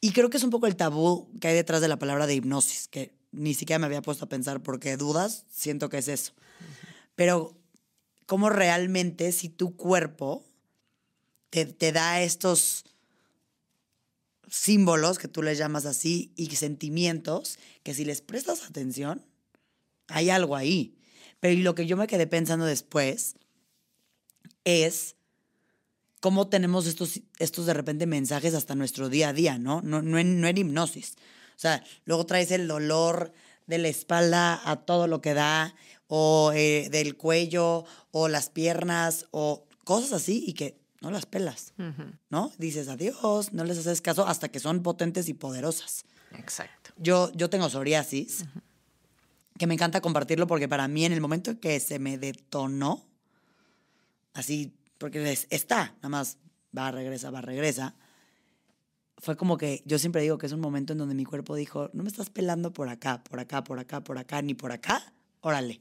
Y 0.00 0.12
creo 0.12 0.30
que 0.30 0.36
es 0.36 0.42
un 0.42 0.50
poco 0.50 0.66
el 0.66 0.76
tabú 0.76 1.28
que 1.40 1.48
hay 1.48 1.54
detrás 1.54 1.80
de 1.80 1.88
la 1.88 1.98
palabra 1.98 2.26
de 2.26 2.34
hipnosis, 2.34 2.88
que 2.88 3.14
ni 3.30 3.54
siquiera 3.54 3.78
me 3.78 3.86
había 3.86 4.02
puesto 4.02 4.24
a 4.24 4.28
pensar 4.28 4.62
porque 4.62 4.96
dudas, 4.96 5.44
siento 5.48 5.88
que 5.88 5.98
es 5.98 6.08
eso. 6.08 6.32
Pero 7.14 7.56
cómo 8.26 8.50
realmente 8.50 9.32
si 9.32 9.48
tu 9.48 9.76
cuerpo 9.76 10.44
te, 11.52 11.92
da 11.92 12.22
estos 12.22 12.84
símbolos, 14.48 15.18
que 15.18 15.28
tú 15.28 15.42
les 15.42 15.58
llamas 15.58 15.84
así, 15.84 16.32
y 16.34 16.46
sentimientos, 16.56 17.58
que 17.82 17.92
si 17.92 18.06
les 18.06 18.22
prestas 18.22 18.64
atención, 18.64 19.22
hay 20.08 20.30
algo 20.30 20.56
ahí. 20.56 20.96
Pero 21.40 21.60
lo 21.62 21.74
que 21.74 21.86
yo 21.86 21.96
me 21.96 22.06
quedé 22.06 22.26
pensando 22.26 22.64
después 22.64 23.34
es 24.64 25.16
cómo 26.20 26.48
tenemos 26.48 26.86
estos, 26.86 27.20
estos 27.38 27.66
de 27.66 27.74
repente 27.74 28.06
mensajes 28.06 28.54
hasta 28.54 28.74
nuestro 28.74 29.10
día 29.10 29.28
a 29.28 29.32
día, 29.34 29.58
¿no? 29.58 29.82
No, 29.82 30.00
no, 30.00 30.18
en, 30.18 30.40
no 30.40 30.48
hipnosis. 30.48 31.16
O 31.56 31.60
sea, 31.62 31.84
luego 32.06 32.24
traes 32.24 32.50
el 32.50 32.66
dolor 32.66 33.32
de 33.66 33.78
la 33.78 33.88
espalda 33.88 34.60
a 34.64 34.76
todo 34.86 35.06
lo 35.06 35.20
que 35.20 35.34
da, 35.34 35.74
o 36.06 36.52
eh, 36.54 36.88
del 36.90 37.16
cuello, 37.16 37.84
o 38.10 38.28
las 38.28 38.48
piernas, 38.48 39.26
o 39.32 39.66
cosas 39.84 40.12
así, 40.12 40.44
y 40.46 40.54
que 40.54 40.81
no 41.02 41.10
las 41.10 41.26
pelas, 41.26 41.74
¿no? 42.30 42.52
Dices 42.58 42.88
adiós, 42.88 43.52
no 43.52 43.64
les 43.64 43.78
haces 43.78 44.00
caso 44.00 44.26
hasta 44.26 44.48
que 44.48 44.60
son 44.60 44.82
potentes 44.82 45.28
y 45.28 45.34
poderosas. 45.34 46.04
Exacto. 46.38 46.92
Yo, 46.96 47.30
yo 47.32 47.50
tengo 47.50 47.68
psoriasis, 47.68 48.44
que 49.58 49.66
me 49.66 49.74
encanta 49.74 50.00
compartirlo 50.00 50.46
porque 50.46 50.68
para 50.68 50.86
mí 50.88 51.04
en 51.04 51.12
el 51.12 51.20
momento 51.20 51.58
que 51.58 51.80
se 51.80 51.98
me 51.98 52.18
detonó, 52.18 53.04
así, 54.32 54.72
porque 54.98 55.36
está, 55.50 55.94
nada 55.96 56.08
más 56.08 56.38
va, 56.76 56.92
regresa, 56.92 57.30
va, 57.30 57.40
regresa, 57.40 57.96
fue 59.18 59.36
como 59.36 59.58
que 59.58 59.82
yo 59.84 59.98
siempre 59.98 60.22
digo 60.22 60.38
que 60.38 60.46
es 60.46 60.52
un 60.52 60.60
momento 60.60 60.92
en 60.92 60.98
donde 61.00 61.16
mi 61.16 61.24
cuerpo 61.24 61.56
dijo, 61.56 61.90
no 61.92 62.04
me 62.04 62.08
estás 62.08 62.30
pelando 62.30 62.72
por 62.72 62.88
acá, 62.88 63.22
por 63.24 63.40
acá, 63.40 63.64
por 63.64 63.80
acá, 63.80 64.02
por 64.02 64.18
acá, 64.18 64.40
ni 64.40 64.54
por 64.54 64.70
acá, 64.70 65.12
órale, 65.40 65.80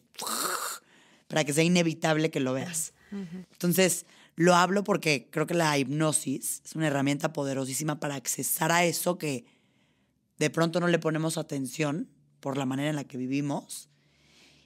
para 1.27 1.43
que 1.43 1.53
sea 1.53 1.63
inevitable 1.63 2.31
que 2.31 2.39
lo 2.39 2.53
veas. 2.53 2.93
Entonces, 3.11 4.05
lo 4.41 4.55
hablo 4.55 4.83
porque 4.83 5.29
creo 5.29 5.45
que 5.45 5.53
la 5.53 5.77
hipnosis 5.77 6.63
es 6.65 6.75
una 6.75 6.87
herramienta 6.87 7.31
poderosísima 7.31 7.99
para 7.99 8.15
accesar 8.15 8.71
a 8.71 8.83
eso 8.83 9.19
que 9.19 9.45
de 10.39 10.49
pronto 10.49 10.79
no 10.79 10.87
le 10.87 10.97
ponemos 10.97 11.37
atención 11.37 12.09
por 12.39 12.57
la 12.57 12.65
manera 12.65 12.89
en 12.89 12.95
la 12.95 13.03
que 13.03 13.17
vivimos 13.17 13.89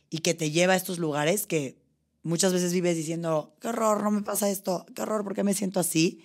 y 0.09 0.19
que 0.19 0.34
te 0.34 0.51
lleva 0.51 0.73
a 0.73 0.78
estos 0.78 0.97
lugares 0.97 1.45
que 1.45 1.78
muchas 2.23 2.53
veces 2.53 2.71
vives 2.71 2.95
diciendo, 2.95 3.53
qué 3.59 3.67
horror, 3.67 4.01
no 4.01 4.11
me 4.11 4.21
pasa 4.21 4.49
esto, 4.49 4.86
qué 4.95 5.01
horror, 5.01 5.26
¿por 5.26 5.36
qué 5.36 5.43
me 5.43 5.53
siento 5.53 5.82
así? 5.82 6.23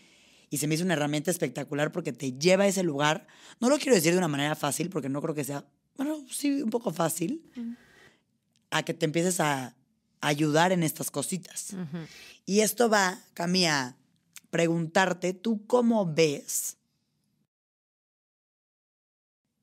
Y 0.48 0.58
se 0.58 0.68
me 0.68 0.76
hizo 0.76 0.84
una 0.84 0.94
herramienta 0.94 1.32
espectacular 1.32 1.90
porque 1.90 2.12
te 2.12 2.32
lleva 2.32 2.64
a 2.64 2.68
ese 2.68 2.84
lugar. 2.84 3.26
No 3.58 3.68
lo 3.68 3.78
quiero 3.78 3.96
decir 3.96 4.12
de 4.12 4.18
una 4.18 4.28
manera 4.28 4.54
fácil 4.54 4.90
porque 4.90 5.08
no 5.08 5.20
creo 5.20 5.34
que 5.34 5.42
sea, 5.42 5.66
bueno, 5.96 6.24
sí, 6.30 6.62
un 6.62 6.70
poco 6.70 6.92
fácil, 6.92 7.42
a 8.70 8.84
que 8.84 8.94
te 8.94 9.06
empieces 9.06 9.40
a 9.40 9.74
ayudar 10.20 10.70
en 10.72 10.82
estas 10.82 11.10
cositas. 11.10 11.74
Y 12.50 12.62
esto 12.62 12.88
va, 12.88 13.22
Camila, 13.32 13.80
a 13.80 13.96
preguntarte, 14.50 15.34
¿tú 15.34 15.68
cómo 15.68 16.12
ves? 16.12 16.78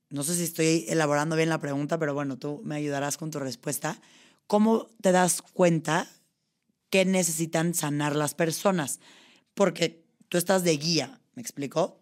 No 0.09 0.23
sé 0.23 0.35
si 0.35 0.43
estoy 0.43 0.85
elaborando 0.87 1.35
bien 1.35 1.49
la 1.49 1.59
pregunta, 1.59 1.99
pero 1.99 2.13
bueno, 2.13 2.37
tú 2.37 2.61
me 2.63 2.75
ayudarás 2.75 3.17
con 3.17 3.29
tu 3.29 3.39
respuesta. 3.39 3.99
¿Cómo 4.47 4.87
te 5.01 5.11
das 5.11 5.41
cuenta 5.41 6.09
que 6.89 7.03
necesitan 7.03 7.73
sanar 7.73 8.15
las 8.15 8.35
personas? 8.35 9.01
Porque 9.53 10.05
tú 10.29 10.37
estás 10.37 10.63
de 10.63 10.77
guía, 10.77 11.19
¿me 11.33 11.41
explicó? 11.41 11.99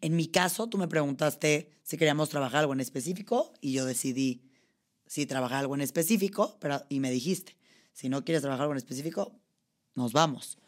En 0.00 0.14
mi 0.14 0.28
caso, 0.28 0.68
tú 0.68 0.78
me 0.78 0.86
preguntaste 0.86 1.72
si 1.82 1.96
queríamos 1.96 2.28
trabajar 2.28 2.60
algo 2.60 2.74
en 2.74 2.80
específico 2.80 3.54
y 3.60 3.72
yo 3.72 3.84
decidí 3.84 4.44
si 5.08 5.26
trabajar 5.26 5.58
algo 5.58 5.74
en 5.74 5.80
específico, 5.80 6.58
pero, 6.60 6.84
y 6.88 7.00
me 7.00 7.10
dijiste, 7.10 7.56
si 7.92 8.08
no 8.08 8.24
quieres 8.24 8.42
trabajar 8.42 8.62
algo 8.62 8.74
en 8.74 8.78
específico, 8.78 9.40
nos 9.96 10.12
vamos. 10.12 10.58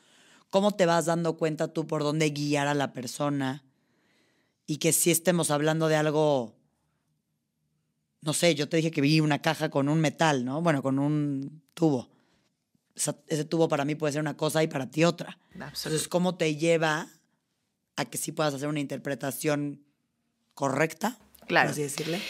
¿Cómo 0.51 0.73
te 0.73 0.87
vas 0.87 1.07
dando 1.07 1.37
cuenta 1.37 1.69
tú 1.69 1.87
por 1.87 2.03
dónde 2.03 2.31
guiar 2.31 2.67
a 2.67 2.75
la 2.75 2.93
persona? 2.93 3.65
Y 4.67 4.79
que 4.79 4.93
si 4.93 5.11
estemos 5.11 5.51
hablando 5.51 5.89
de 5.89 5.97
algo, 5.97 6.57
no 8.23 8.33
sé, 8.33 8.55
yo 8.55 8.69
te 8.69 8.79
dije 8.79 8.91
que 8.91 9.01
vi 9.01 9.21
una 9.21 9.41
caja 9.41 9.71
con 9.71 9.89
un 9.89 10.01
metal, 10.01 10.45
¿no? 10.45 10.61
Bueno, 10.63 10.83
con 10.83 10.99
un 10.99 11.63
tubo. 11.75 12.09
ese 12.95 13.45
tubo 13.45 13.69
para 13.69 13.85
mí 13.85 13.95
puede 13.95 14.13
ser 14.13 14.23
una 14.23 14.37
cosa 14.37 14.63
y 14.63 14.67
para 14.69 14.91
ti 14.91 15.05
otra. 15.05 15.39
Entonces, 15.53 16.09
¿cómo 16.09 16.37
te 16.37 16.57
lleva 16.57 17.09
a 17.97 18.05
que 18.07 18.19
sí 18.19 18.33
puedas 18.33 18.55
hacer 18.55 18.69
una 18.69 18.81
interpretación 18.81 19.85
correcta? 20.55 21.19
Claro. 21.47 21.71
así 21.71 21.83
decirle. 21.83 22.21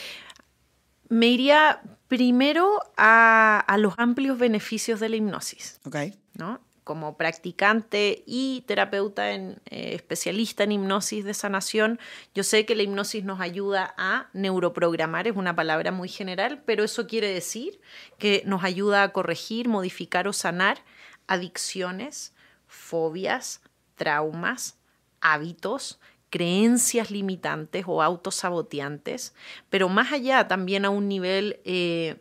Me 1.08 1.28
iría 1.28 1.80
primero 2.08 2.80
a, 2.96 3.76
los 3.78 3.94
amplios 3.96 4.38
beneficios 4.38 5.00
de 5.00 5.08
la 5.08 5.16
hipnosis. 5.16 5.80
Ok. 5.84 5.96
¿no? 6.34 6.60
Como 6.88 7.18
practicante 7.18 8.22
y 8.24 8.64
terapeuta 8.66 9.32
en, 9.32 9.60
eh, 9.66 9.92
especialista 9.94 10.64
en 10.64 10.72
hipnosis 10.72 11.22
de 11.22 11.34
sanación, 11.34 12.00
yo 12.34 12.42
sé 12.42 12.64
que 12.64 12.74
la 12.74 12.82
hipnosis 12.82 13.24
nos 13.24 13.40
ayuda 13.42 13.94
a 13.98 14.30
neuroprogramar, 14.32 15.28
es 15.28 15.36
una 15.36 15.54
palabra 15.54 15.92
muy 15.92 16.08
general, 16.08 16.62
pero 16.64 16.84
eso 16.84 17.06
quiere 17.06 17.30
decir 17.30 17.78
que 18.16 18.42
nos 18.46 18.64
ayuda 18.64 19.02
a 19.02 19.12
corregir, 19.12 19.68
modificar 19.68 20.28
o 20.28 20.32
sanar 20.32 20.78
adicciones, 21.26 22.32
fobias, 22.66 23.60
traumas, 23.94 24.78
hábitos 25.20 26.00
creencias 26.30 27.10
limitantes 27.10 27.84
o 27.86 28.02
autosaboteantes, 28.02 29.34
pero 29.68 29.90
más 29.90 30.12
allá 30.12 30.48
también 30.48 30.86
a 30.86 30.90
un 30.90 31.06
nivel 31.06 31.60
eh, 31.64 32.16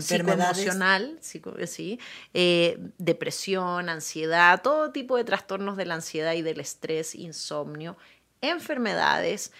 psicoemocional, 0.00 1.18
sí, 1.20 1.98
eh, 2.34 2.78
depresión, 2.98 3.88
ansiedad, 3.88 4.62
todo 4.62 4.92
tipo 4.92 5.16
de 5.16 5.24
trastornos 5.24 5.76
de 5.76 5.86
la 5.86 5.94
ansiedad 5.94 6.34
y 6.34 6.42
del 6.42 6.60
estrés, 6.60 7.14
insomnio, 7.14 7.96
enfermedades, 8.40 9.52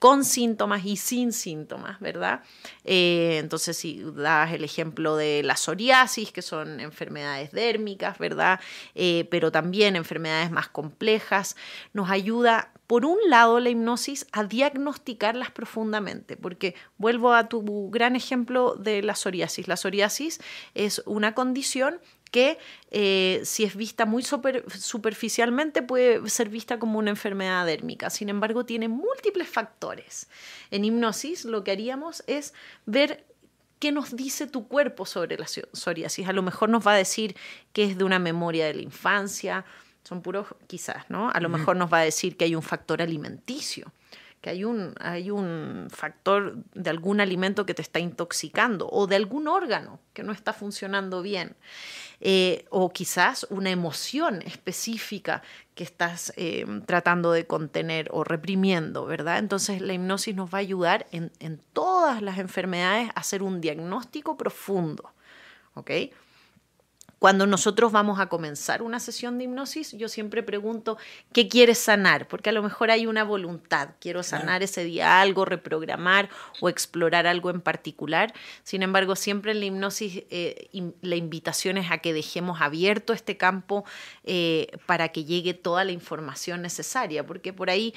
con 0.00 0.24
síntomas 0.24 0.86
y 0.86 0.96
sin 0.96 1.30
síntomas, 1.30 2.00
¿verdad? 2.00 2.40
Eh, 2.84 3.36
entonces, 3.38 3.76
si 3.76 4.02
das 4.16 4.50
el 4.54 4.64
ejemplo 4.64 5.14
de 5.14 5.42
la 5.42 5.56
psoriasis, 5.56 6.32
que 6.32 6.40
son 6.40 6.80
enfermedades 6.80 7.52
dérmicas, 7.52 8.18
¿verdad? 8.18 8.60
Eh, 8.94 9.28
pero 9.30 9.52
también 9.52 9.96
enfermedades 9.96 10.50
más 10.50 10.68
complejas, 10.68 11.54
nos 11.92 12.10
ayuda, 12.10 12.72
por 12.90 13.04
un 13.04 13.18
lado, 13.28 13.60
la 13.60 13.70
hipnosis 13.70 14.26
a 14.32 14.42
diagnosticarlas 14.42 15.52
profundamente, 15.52 16.36
porque 16.36 16.74
vuelvo 16.98 17.32
a 17.32 17.48
tu 17.48 17.88
gran 17.88 18.16
ejemplo 18.16 18.74
de 18.74 19.00
la 19.00 19.14
psoriasis. 19.14 19.68
La 19.68 19.76
psoriasis 19.76 20.40
es 20.74 21.00
una 21.06 21.32
condición 21.32 22.00
que 22.32 22.58
eh, 22.90 23.42
si 23.44 23.62
es 23.62 23.76
vista 23.76 24.06
muy 24.06 24.24
superficialmente 24.24 25.82
puede 25.82 26.28
ser 26.28 26.48
vista 26.48 26.80
como 26.80 26.98
una 26.98 27.10
enfermedad 27.10 27.64
dérmica. 27.64 28.10
Sin 28.10 28.28
embargo, 28.28 28.66
tiene 28.66 28.88
múltiples 28.88 29.48
factores. 29.48 30.28
En 30.72 30.84
hipnosis 30.84 31.44
lo 31.44 31.62
que 31.62 31.70
haríamos 31.70 32.24
es 32.26 32.54
ver 32.86 33.24
qué 33.78 33.92
nos 33.92 34.16
dice 34.16 34.48
tu 34.48 34.66
cuerpo 34.66 35.06
sobre 35.06 35.38
la 35.38 35.46
psoriasis. 35.46 36.26
A 36.26 36.32
lo 36.32 36.42
mejor 36.42 36.68
nos 36.68 36.84
va 36.84 36.94
a 36.94 36.96
decir 36.96 37.36
que 37.72 37.84
es 37.84 37.96
de 37.96 38.02
una 38.02 38.18
memoria 38.18 38.66
de 38.66 38.74
la 38.74 38.82
infancia, 38.82 39.64
son 40.04 40.22
puros 40.22 40.46
quizás, 40.66 41.08
¿no? 41.08 41.30
A 41.30 41.40
lo 41.40 41.48
mejor 41.48 41.76
nos 41.76 41.92
va 41.92 41.98
a 41.98 42.04
decir 42.04 42.36
que 42.36 42.44
hay 42.44 42.54
un 42.54 42.62
factor 42.62 43.02
alimenticio 43.02 43.92
que 44.40 44.50
hay 44.50 44.64
un, 44.64 44.94
hay 45.00 45.30
un 45.30 45.88
factor 45.90 46.56
de 46.72 46.90
algún 46.90 47.20
alimento 47.20 47.66
que 47.66 47.74
te 47.74 47.82
está 47.82 48.00
intoxicando 48.00 48.88
o 48.90 49.06
de 49.06 49.16
algún 49.16 49.48
órgano 49.48 50.00
que 50.14 50.22
no 50.22 50.32
está 50.32 50.52
funcionando 50.52 51.22
bien. 51.22 51.56
Eh, 52.22 52.66
o 52.68 52.92
quizás 52.92 53.46
una 53.48 53.70
emoción 53.70 54.42
específica 54.42 55.42
que 55.74 55.84
estás 55.84 56.34
eh, 56.36 56.66
tratando 56.84 57.32
de 57.32 57.46
contener 57.46 58.08
o 58.12 58.24
reprimiendo, 58.24 59.06
¿verdad? 59.06 59.38
Entonces 59.38 59.80
la 59.80 59.94
hipnosis 59.94 60.34
nos 60.34 60.52
va 60.52 60.58
a 60.58 60.60
ayudar 60.60 61.06
en, 61.12 61.32
en 61.38 61.58
todas 61.72 62.20
las 62.20 62.38
enfermedades 62.38 63.08
a 63.10 63.20
hacer 63.20 63.42
un 63.42 63.62
diagnóstico 63.62 64.36
profundo, 64.36 65.12
¿ok? 65.74 65.90
Cuando 67.20 67.46
nosotros 67.46 67.92
vamos 67.92 68.18
a 68.18 68.30
comenzar 68.30 68.80
una 68.80 68.98
sesión 68.98 69.36
de 69.36 69.44
hipnosis, 69.44 69.92
yo 69.92 70.08
siempre 70.08 70.42
pregunto, 70.42 70.96
¿qué 71.34 71.48
quieres 71.48 71.76
sanar? 71.76 72.26
Porque 72.26 72.48
a 72.48 72.52
lo 72.52 72.62
mejor 72.62 72.90
hay 72.90 73.06
una 73.06 73.24
voluntad, 73.24 73.90
quiero 74.00 74.22
sanar 74.22 74.62
ese 74.62 74.84
día 74.84 75.20
algo, 75.20 75.44
reprogramar 75.44 76.30
o 76.62 76.70
explorar 76.70 77.26
algo 77.26 77.50
en 77.50 77.60
particular. 77.60 78.32
Sin 78.62 78.82
embargo, 78.82 79.16
siempre 79.16 79.52
en 79.52 79.60
la 79.60 79.66
hipnosis 79.66 80.22
eh, 80.30 80.70
la 81.02 81.16
invitación 81.16 81.76
es 81.76 81.90
a 81.90 81.98
que 81.98 82.14
dejemos 82.14 82.62
abierto 82.62 83.12
este 83.12 83.36
campo 83.36 83.84
eh, 84.24 84.68
para 84.86 85.10
que 85.10 85.26
llegue 85.26 85.52
toda 85.52 85.84
la 85.84 85.92
información 85.92 86.62
necesaria, 86.62 87.26
porque 87.26 87.52
por 87.52 87.68
ahí 87.68 87.92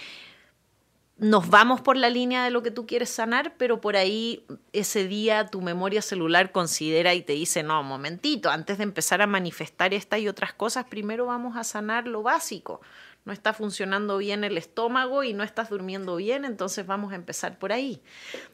nos 1.17 1.49
vamos 1.49 1.81
por 1.81 1.95
la 1.95 2.09
línea 2.09 2.43
de 2.43 2.49
lo 2.49 2.63
que 2.63 2.71
tú 2.71 2.87
quieres 2.87 3.09
sanar, 3.09 3.55
pero 3.57 3.79
por 3.79 3.95
ahí 3.95 4.45
ese 4.71 5.07
día 5.07 5.47
tu 5.47 5.61
memoria 5.61 6.01
celular 6.01 6.51
considera 6.51 7.13
y 7.13 7.21
te 7.21 7.33
dice, 7.33 7.61
no, 7.61 7.83
momentito, 7.83 8.49
antes 8.49 8.79
de 8.79 8.83
empezar 8.83 9.21
a 9.21 9.27
manifestar 9.27 9.93
esta 9.93 10.17
y 10.17 10.27
otras 10.27 10.53
cosas, 10.53 10.85
primero 10.85 11.27
vamos 11.27 11.55
a 11.55 11.63
sanar 11.63 12.07
lo 12.07 12.23
básico. 12.23 12.81
No 13.25 13.31
está 13.31 13.53
funcionando 13.53 14.17
bien 14.17 14.43
el 14.43 14.57
estómago 14.57 15.23
y 15.23 15.33
no 15.33 15.43
estás 15.43 15.69
durmiendo 15.69 16.15
bien, 16.15 16.45
entonces 16.45 16.85
vamos 16.85 17.13
a 17.13 17.15
empezar 17.15 17.57
por 17.57 17.71
ahí, 17.71 18.01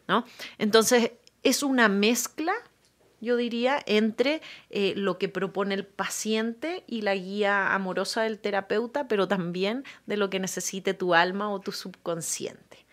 ¿no? 0.08 0.26
Entonces 0.58 1.14
es 1.44 1.64
una 1.64 1.88
mezcla 1.88 2.54
yo 3.22 3.38
diría, 3.38 3.82
entre 3.86 4.42
eh, 4.70 4.94
lo 4.96 5.18
que 5.18 5.30
propone 5.30 5.76
el 5.76 5.86
paciente 5.86 6.84
y 6.88 7.02
la 7.02 7.16
guía 7.16 7.74
amorosa 7.74 8.24
del 8.24 8.40
terapeuta, 8.40 9.08
pero 9.08 9.28
también 9.28 9.84
de 10.06 10.18
lo 10.18 10.30
que 10.30 10.40
necesite 10.40 10.94
tu 10.94 11.14
alma 11.14 11.52
o 11.52 11.60
tu 11.60 11.72
subconsciente. 11.72 12.86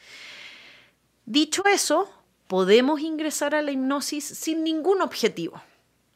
Dicho 1.24 1.64
eso, 1.66 2.11
podemos 2.47 3.01
ingresar 3.01 3.55
a 3.55 3.62
la 3.62 3.72
hipnosis 3.72 4.24
sin 4.24 4.62
ningún 4.62 5.03
objetivo. 5.03 5.62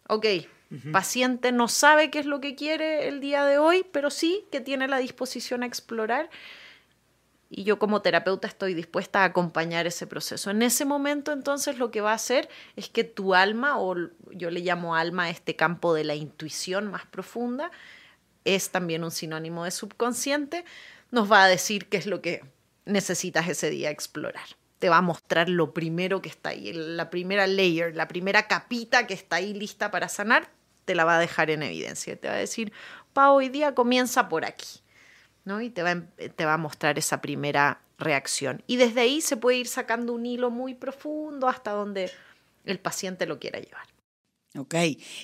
Ok, 0.09 0.27
paciente 0.93 1.53
no 1.53 1.67
sabe 1.69 2.11
qué 2.11 2.21
es 2.21 2.27
lo 2.27 2.41
que 2.41 2.55
quiere 2.55 3.09
el 3.09 3.21
día 3.21 3.45
de 3.45 3.59
hoy, 3.59 3.85
pero 3.91 4.11
sí 4.11 4.45
que 4.53 4.61
tiene 4.61 4.87
la 4.87 4.99
disposición 4.99 5.63
a 5.63 5.67
explorar 5.67 6.31
y 7.53 7.65
yo 7.65 7.81
como 7.81 8.01
terapeuta 8.01 8.47
estoy 8.47 8.75
dispuesta 8.75 9.23
a 9.23 9.25
acompañar 9.25 9.89
ese 9.89 10.07
proceso. 10.07 10.51
En 10.51 10.63
ese 10.63 10.85
momento 10.85 11.33
entonces 11.33 11.79
lo 11.79 11.91
que 11.91 12.01
va 12.01 12.13
a 12.13 12.15
hacer 12.15 12.49
es 12.77 12.89
que 12.89 13.03
tu 13.03 13.35
alma, 13.35 13.81
o 13.81 13.97
yo 14.31 14.51
le 14.51 14.61
llamo 14.61 14.95
alma 14.95 15.25
a 15.25 15.31
este 15.31 15.57
campo 15.57 15.93
de 15.93 16.05
la 16.05 16.15
intuición 16.15 16.87
más 16.87 17.07
profunda, 17.07 17.73
es 18.45 18.71
también 18.71 19.03
un 19.03 19.11
sinónimo 19.11 19.65
de 19.65 19.73
subconsciente, 19.73 20.65
nos 21.11 21.31
va 21.31 21.43
a 21.43 21.49
decir 21.49 21.89
qué 21.89 21.97
es 21.97 22.07
lo 22.07 22.23
que 22.23 22.45
necesitas 22.85 23.49
ese 23.49 23.69
día 23.69 23.91
explorar. 23.91 24.47
Te 24.79 24.89
va 24.89 24.99
a 24.99 25.03
mostrar 25.03 25.49
lo 25.49 25.75
primero 25.75 26.23
que 26.23 26.29
está 26.29 26.51
ahí, 26.51 26.73
la 26.73 27.11
primera 27.11 27.49
layer, 27.49 27.97
la 27.97 28.07
primera 28.07 28.47
capita 28.47 29.09
que 29.09 29.15
está 29.15 29.37
ahí 29.37 29.53
lista 29.55 29.91
para 29.91 30.09
sanar, 30.09 30.49
te 30.85 30.95
la 30.95 31.05
va 31.05 31.17
a 31.17 31.21
dejar 31.21 31.51
en 31.51 31.65
evidencia. 31.65 32.17
Te 32.17 32.29
va 32.29 32.35
a 32.35 32.39
decir, 32.39 32.73
pa, 33.13 33.33
hoy 33.33 33.49
día 33.49 33.75
comienza 33.75 34.29
por 34.29 34.45
aquí 34.45 34.81
y 35.61 35.70
te 35.70 35.82
va, 35.82 35.93
em, 35.93 36.07
te 36.36 36.45
va 36.45 36.55
a 36.55 36.59
mostrar 36.59 36.99
esa 36.99 37.20
primera 37.20 37.80
reacción. 37.99 38.62
Y 38.66 38.76
desde 38.76 39.01
ahí 39.01 39.20
se 39.20 39.36
puede 39.36 39.59
ir 39.59 39.68
sacando 39.68 40.12
un 40.12 40.26
hilo 40.26 40.51
muy 40.51 40.74
profundo 40.74 41.49
hasta 41.49 41.72
donde 41.72 42.11
el 42.64 42.78
paciente 42.78 43.26
lo 43.26 43.38
quiera 43.38 43.61
llevar. 43.61 43.86
Ok. 44.57 44.74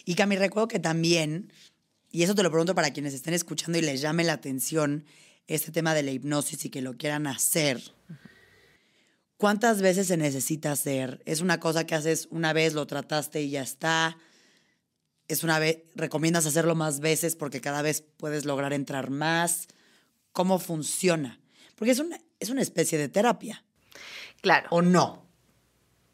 Y 0.04 0.14
Cami, 0.14 0.36
recuerdo 0.36 0.68
que 0.68 0.78
también, 0.78 1.52
y 2.10 2.22
eso 2.22 2.34
te 2.34 2.42
lo 2.42 2.50
pregunto 2.50 2.74
para 2.74 2.92
quienes 2.92 3.14
estén 3.14 3.34
escuchando 3.34 3.78
y 3.78 3.82
les 3.82 4.00
llame 4.00 4.24
la 4.24 4.34
atención 4.34 5.04
este 5.48 5.72
tema 5.72 5.94
de 5.94 6.02
la 6.02 6.10
hipnosis 6.10 6.64
y 6.64 6.70
que 6.70 6.82
lo 6.82 6.96
quieran 6.96 7.26
hacer. 7.26 7.80
¿Cuántas 9.36 9.82
veces 9.82 10.06
se 10.06 10.16
necesita 10.16 10.72
hacer? 10.72 11.20
¿Es 11.26 11.40
una 11.40 11.60
cosa 11.60 11.86
que 11.86 11.94
haces 11.94 12.28
una 12.30 12.52
vez, 12.52 12.72
lo 12.72 12.86
trataste 12.86 13.42
y 13.42 13.50
ya 13.50 13.62
está? 13.62 14.16
¿Es 15.28 15.44
una 15.44 15.58
vez, 15.58 15.78
recomiendas 15.94 16.46
hacerlo 16.46 16.74
más 16.74 17.00
veces 17.00 17.36
porque 17.36 17.60
cada 17.60 17.82
vez 17.82 18.02
puedes 18.16 18.44
lograr 18.44 18.72
entrar 18.72 19.10
más? 19.10 19.68
Cómo 20.36 20.58
funciona. 20.58 21.40
Porque 21.76 21.92
es 21.92 21.98
una, 21.98 22.18
es 22.40 22.50
una 22.50 22.60
especie 22.60 22.98
de 22.98 23.08
terapia. 23.08 23.64
Claro. 24.42 24.68
¿O 24.70 24.82
no? 24.82 25.24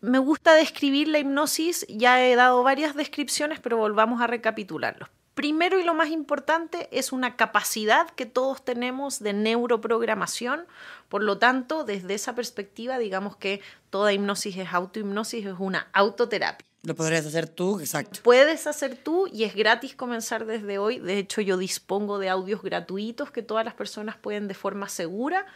Me 0.01 0.21
gusta 0.21 0.55
describir 0.55 1.09
la 1.09 1.19
hipnosis, 1.19 1.85
ya 1.89 2.25
he 2.25 2.37
dado 2.37 2.63
varias 2.63 2.95
descripciones, 2.95 3.59
pero 3.59 3.79
volvamos 3.79 4.23
a 4.23 4.29
recapitularlo. 4.29 5.09
Primero 5.35 5.81
y 5.81 5.83
lo 5.83 5.95
más 5.95 6.11
importante 6.11 6.89
es 6.93 7.11
una 7.11 7.35
capacidad 7.37 8.11
que 8.11 8.25
todos 8.25 8.65
tenemos 8.65 9.19
de 9.19 9.33
neuroprogramación, 9.33 10.67
por 11.09 11.25
lo 11.25 11.39
tanto, 11.39 11.83
desde 11.83 12.15
esa 12.15 12.37
perspectiva, 12.37 12.99
digamos 12.99 13.37
que 13.37 13.61
toda 13.91 14.13
hipnosis 14.13 14.57
es 14.57 14.73
autohipnosis, 14.73 15.47
es 15.47 15.55
una 15.59 15.89
autoterapia. 15.93 16.72
Lo 16.85 16.97
podrías 16.97 17.25
hacer 17.25 17.49
tú, 17.49 17.79
exacto. 17.79 18.21
Puedes 18.25 18.67
hacer 18.67 18.97
tú 18.97 19.29
y 19.33 19.45
es 19.45 19.55
gratis 19.55 19.95
comenzar 19.95 20.47
desde 20.47 20.79
hoy. 20.79 20.99
De 20.99 21.17
hecho, 21.19 21.41
yo 21.41 21.57
dispongo 21.57 22.19
de 22.19 22.29
audios 22.29 22.61
gratuitos 22.61 23.31
que 23.31 23.43
todas 23.43 23.65
las 23.65 23.75
personas 23.75 24.17
pueden 24.17 24.49
de 24.49 24.55
forma 24.55 24.89
segura 24.89 25.47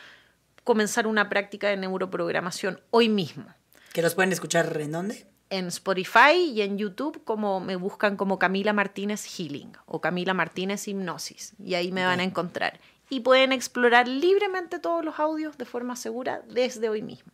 comenzar 0.63 1.07
una 1.07 1.29
práctica 1.29 1.69
de 1.69 1.77
neuroprogramación 1.77 2.81
hoy 2.91 3.09
mismo. 3.09 3.47
¿Que 3.93 4.03
los 4.03 4.15
pueden 4.15 4.33
escuchar 4.33 4.77
en 4.81 4.93
dónde? 4.93 5.27
En 5.51 5.67
Spotify 5.67 6.53
y 6.53 6.63
en 6.63 6.79
YouTube, 6.79 7.23
como 7.25 7.59
me 7.59 7.75
buscan 7.75 8.17
como 8.17 8.39
Camila 8.39 8.73
Martínez 8.73 9.25
Healing 9.25 9.73
o 9.87 10.01
Camila 10.01 10.35
Martínez 10.35 10.87
Hipnosis. 10.87 11.55
Y 11.59 11.75
ahí 11.75 11.91
me 11.91 12.05
van 12.05 12.21
a 12.21 12.25
encontrar. 12.25 12.79
Y 13.11 13.21
pueden 13.21 13.53
explorar 13.53 14.07
libremente 14.07 14.79
todos 14.79 15.05
los 15.05 15.19
audios 15.19 15.59
de 15.59 15.65
forma 15.65 15.97
segura 15.97 16.43
desde 16.49 16.89
hoy 16.89 17.03
mismo. 17.03 17.33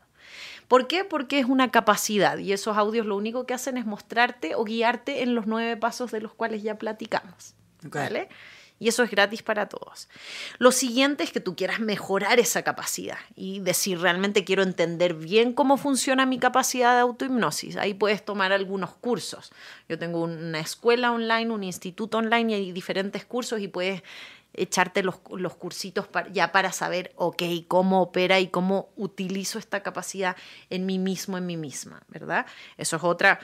¿Por 0.72 0.86
qué? 0.86 1.04
Porque 1.04 1.38
es 1.38 1.44
una 1.44 1.70
capacidad 1.70 2.38
y 2.38 2.54
esos 2.54 2.78
audios 2.78 3.04
lo 3.04 3.14
único 3.14 3.44
que 3.44 3.52
hacen 3.52 3.76
es 3.76 3.84
mostrarte 3.84 4.54
o 4.54 4.64
guiarte 4.64 5.22
en 5.22 5.34
los 5.34 5.46
nueve 5.46 5.76
pasos 5.76 6.10
de 6.12 6.22
los 6.22 6.32
cuales 6.32 6.62
ya 6.62 6.78
platicamos. 6.78 7.52
¿Vale? 7.82 8.30
Y 8.78 8.88
eso 8.88 9.02
es 9.02 9.10
gratis 9.10 9.42
para 9.42 9.68
todos. 9.68 10.08
Lo 10.56 10.72
siguiente 10.72 11.24
es 11.24 11.30
que 11.30 11.40
tú 11.40 11.56
quieras 11.56 11.80
mejorar 11.80 12.40
esa 12.40 12.62
capacidad 12.62 13.18
y 13.36 13.60
decir 13.60 14.00
realmente 14.00 14.44
quiero 14.44 14.62
entender 14.62 15.12
bien 15.12 15.52
cómo 15.52 15.76
funciona 15.76 16.24
mi 16.24 16.38
capacidad 16.38 16.94
de 16.94 17.00
autohipnosis. 17.00 17.76
Ahí 17.76 17.92
puedes 17.92 18.24
tomar 18.24 18.50
algunos 18.50 18.94
cursos. 18.94 19.52
Yo 19.90 19.98
tengo 19.98 20.22
una 20.22 20.60
escuela 20.60 21.12
online, 21.12 21.50
un 21.50 21.64
instituto 21.64 22.16
online 22.16 22.50
y 22.50 22.54
hay 22.54 22.72
diferentes 22.72 23.26
cursos 23.26 23.60
y 23.60 23.68
puedes 23.68 24.02
echarte 24.54 25.02
los, 25.02 25.16
los 25.30 25.54
cursitos 25.54 26.08
ya 26.32 26.52
para 26.52 26.72
saber, 26.72 27.12
ok, 27.16 27.42
cómo 27.68 28.02
opera 28.02 28.40
y 28.40 28.48
cómo 28.48 28.90
utilizo 28.96 29.58
esta 29.58 29.82
capacidad 29.82 30.36
en 30.70 30.86
mí 30.86 30.98
mismo, 30.98 31.38
en 31.38 31.46
mí 31.46 31.56
misma, 31.56 32.02
¿verdad? 32.08 32.46
Eso 32.76 32.96
es 32.96 33.04
otra 33.04 33.40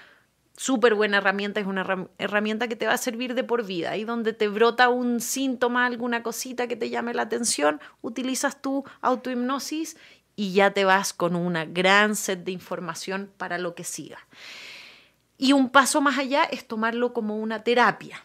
súper 0.57 0.95
buena 0.95 1.19
herramienta, 1.19 1.61
es 1.61 1.67
una 1.67 2.09
herramienta 2.19 2.67
que 2.67 2.77
te 2.77 2.87
va 2.87 2.93
a 2.93 2.99
servir 2.99 3.35
de 3.35 3.45
por 3.45 3.65
vida. 3.65 3.93
Ahí 3.93 4.05
donde 4.05 4.33
te 4.33 4.49
brota 4.49 4.89
un 4.89 5.21
síntoma, 5.21 5.87
alguna 5.87 6.23
cosita 6.23 6.67
que 6.67 6.77
te 6.77 6.91
llame 6.91 7.15
la 7.15 7.23
atención, 7.23 7.81
utilizas 8.03 8.61
tu 8.61 8.85
autohipnosis 9.01 9.97
y 10.35 10.53
ya 10.53 10.73
te 10.73 10.85
vas 10.85 11.13
con 11.13 11.37
una 11.37 11.65
gran 11.65 12.17
set 12.17 12.45
de 12.45 12.53
información 12.53 13.31
para 13.37 13.59
lo 13.59 13.75
que 13.75 13.85
siga. 13.85 14.19
Y 15.39 15.53
un 15.53 15.71
paso 15.71 16.01
más 16.01 16.19
allá 16.19 16.43
es 16.43 16.67
tomarlo 16.67 17.13
como 17.13 17.37
una 17.37 17.63
terapia 17.63 18.25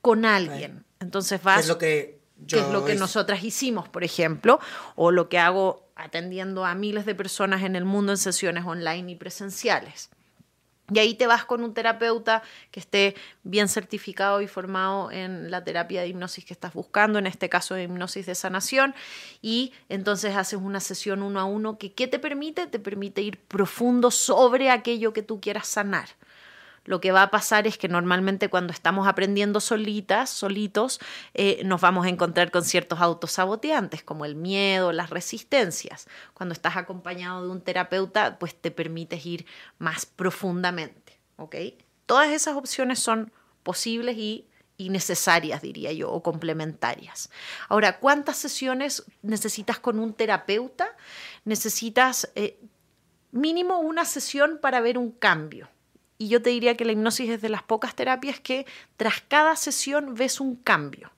con 0.00 0.24
alguien. 0.24 0.84
Entonces 1.00 1.42
vas... 1.42 1.60
Es 1.60 1.68
lo 1.68 1.78
que 1.78 2.18
es 2.46 2.68
lo 2.68 2.84
que 2.84 2.94
nosotras 2.94 3.42
hicimos, 3.42 3.88
por 3.88 4.04
ejemplo, 4.04 4.60
o 4.94 5.10
lo 5.10 5.28
que 5.28 5.38
hago 5.38 5.88
atendiendo 5.96 6.64
a 6.64 6.74
miles 6.74 7.04
de 7.04 7.14
personas 7.14 7.62
en 7.64 7.74
el 7.74 7.84
mundo 7.84 8.12
en 8.12 8.18
sesiones 8.18 8.64
online 8.64 9.10
y 9.12 9.16
presenciales. 9.16 10.10
Y 10.90 11.00
ahí 11.00 11.14
te 11.14 11.26
vas 11.26 11.44
con 11.44 11.64
un 11.64 11.74
terapeuta 11.74 12.42
que 12.70 12.80
esté 12.80 13.14
bien 13.42 13.68
certificado 13.68 14.40
y 14.40 14.46
formado 14.46 15.10
en 15.10 15.50
la 15.50 15.62
terapia 15.62 16.00
de 16.00 16.08
hipnosis 16.08 16.46
que 16.46 16.54
estás 16.54 16.72
buscando, 16.72 17.18
en 17.18 17.26
este 17.26 17.50
caso 17.50 17.74
de 17.74 17.82
hipnosis 17.82 18.24
de 18.24 18.34
sanación, 18.34 18.94
y 19.42 19.72
entonces 19.90 20.34
haces 20.34 20.58
una 20.62 20.80
sesión 20.80 21.22
uno 21.22 21.40
a 21.40 21.44
uno 21.44 21.76
que 21.76 21.92
¿qué 21.92 22.06
te 22.06 22.18
permite? 22.18 22.66
Te 22.68 22.78
permite 22.78 23.20
ir 23.20 23.38
profundo 23.38 24.10
sobre 24.10 24.70
aquello 24.70 25.12
que 25.12 25.22
tú 25.22 25.40
quieras 25.40 25.66
sanar 25.66 26.08
lo 26.88 27.02
que 27.02 27.12
va 27.12 27.22
a 27.22 27.30
pasar 27.30 27.66
es 27.66 27.76
que 27.76 27.86
normalmente 27.86 28.48
cuando 28.48 28.72
estamos 28.72 29.06
aprendiendo 29.06 29.60
solitas, 29.60 30.30
solitos, 30.30 31.00
eh, 31.34 31.60
nos 31.66 31.82
vamos 31.82 32.06
a 32.06 32.08
encontrar 32.08 32.50
con 32.50 32.64
ciertos 32.64 33.00
autosaboteantes, 33.00 34.02
como 34.02 34.24
el 34.24 34.34
miedo, 34.34 34.90
las 34.92 35.10
resistencias. 35.10 36.08
Cuando 36.32 36.54
estás 36.54 36.78
acompañado 36.78 37.44
de 37.44 37.50
un 37.50 37.60
terapeuta, 37.60 38.38
pues 38.38 38.54
te 38.58 38.70
permites 38.70 39.26
ir 39.26 39.44
más 39.78 40.06
profundamente, 40.06 41.20
¿ok? 41.36 41.56
Todas 42.06 42.30
esas 42.30 42.56
opciones 42.56 42.98
son 42.98 43.32
posibles 43.62 44.16
y 44.16 44.46
y 44.80 44.90
necesarias, 44.90 45.60
diría 45.60 45.92
yo, 45.92 46.08
o 46.08 46.22
complementarias. 46.22 47.30
Ahora, 47.68 47.98
¿cuántas 47.98 48.36
sesiones 48.36 49.02
necesitas 49.22 49.80
con 49.80 49.98
un 49.98 50.14
terapeuta? 50.14 50.96
Necesitas 51.44 52.30
eh, 52.36 52.60
mínimo 53.32 53.80
una 53.80 54.04
sesión 54.04 54.60
para 54.62 54.80
ver 54.80 54.96
un 54.96 55.10
cambio. 55.10 55.68
Y 56.18 56.28
yo 56.28 56.42
te 56.42 56.50
diría 56.50 56.76
que 56.76 56.84
la 56.84 56.92
hipnosis 56.92 57.30
es 57.30 57.40
de 57.40 57.48
las 57.48 57.62
pocas 57.62 57.94
terapias 57.94 58.40
que 58.40 58.66
tras 58.96 59.22
cada 59.26 59.54
sesión 59.54 60.14
ves 60.14 60.40
un 60.40 60.56
cambio. 60.56 61.12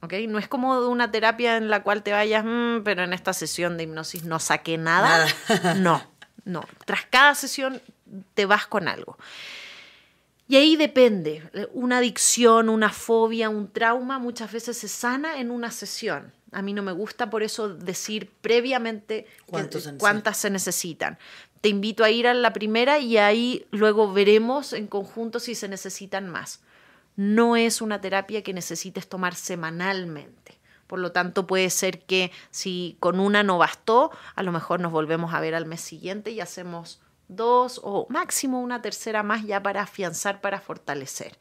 ¿Okay? 0.00 0.26
No 0.26 0.38
es 0.38 0.46
como 0.46 0.86
una 0.88 1.10
terapia 1.10 1.56
en 1.56 1.68
la 1.68 1.82
cual 1.82 2.02
te 2.02 2.12
vayas, 2.12 2.44
mm, 2.44 2.82
pero 2.84 3.02
en 3.02 3.12
esta 3.12 3.32
sesión 3.32 3.76
de 3.76 3.84
hipnosis 3.84 4.24
no 4.24 4.38
saqué 4.38 4.78
nada. 4.78 5.26
nada. 5.48 5.74
no, 5.80 6.02
no. 6.44 6.64
Tras 6.84 7.06
cada 7.06 7.34
sesión 7.34 7.82
te 8.34 8.46
vas 8.46 8.66
con 8.66 8.86
algo. 8.86 9.18
Y 10.46 10.56
ahí 10.56 10.76
depende. 10.76 11.42
Una 11.72 11.98
adicción, 11.98 12.68
una 12.68 12.90
fobia, 12.90 13.48
un 13.48 13.72
trauma 13.72 14.18
muchas 14.18 14.52
veces 14.52 14.76
se 14.76 14.88
sana 14.88 15.40
en 15.40 15.50
una 15.50 15.70
sesión. 15.70 16.32
A 16.52 16.62
mí 16.62 16.72
no 16.72 16.82
me 16.82 16.92
gusta 16.92 17.30
por 17.30 17.42
eso 17.42 17.70
decir 17.70 18.30
previamente 18.40 19.26
cuántas 19.98 20.36
se 20.36 20.50
necesitan. 20.50 21.18
Te 21.64 21.70
invito 21.70 22.04
a 22.04 22.10
ir 22.10 22.26
a 22.26 22.34
la 22.34 22.52
primera 22.52 22.98
y 22.98 23.16
ahí 23.16 23.66
luego 23.70 24.12
veremos 24.12 24.74
en 24.74 24.86
conjunto 24.86 25.40
si 25.40 25.54
se 25.54 25.66
necesitan 25.66 26.28
más. 26.28 26.60
No 27.16 27.56
es 27.56 27.80
una 27.80 28.02
terapia 28.02 28.42
que 28.42 28.52
necesites 28.52 29.08
tomar 29.08 29.34
semanalmente. 29.34 30.58
Por 30.86 30.98
lo 30.98 31.12
tanto, 31.12 31.46
puede 31.46 31.70
ser 31.70 32.02
que 32.02 32.30
si 32.50 32.98
con 33.00 33.18
una 33.18 33.42
no 33.44 33.56
bastó, 33.56 34.10
a 34.34 34.42
lo 34.42 34.52
mejor 34.52 34.80
nos 34.80 34.92
volvemos 34.92 35.32
a 35.32 35.40
ver 35.40 35.54
al 35.54 35.64
mes 35.64 35.80
siguiente 35.80 36.32
y 36.32 36.40
hacemos 36.40 37.00
dos 37.28 37.80
o 37.82 38.06
máximo 38.10 38.60
una 38.60 38.82
tercera 38.82 39.22
más 39.22 39.46
ya 39.46 39.62
para 39.62 39.80
afianzar, 39.80 40.42
para 40.42 40.60
fortalecer. 40.60 41.38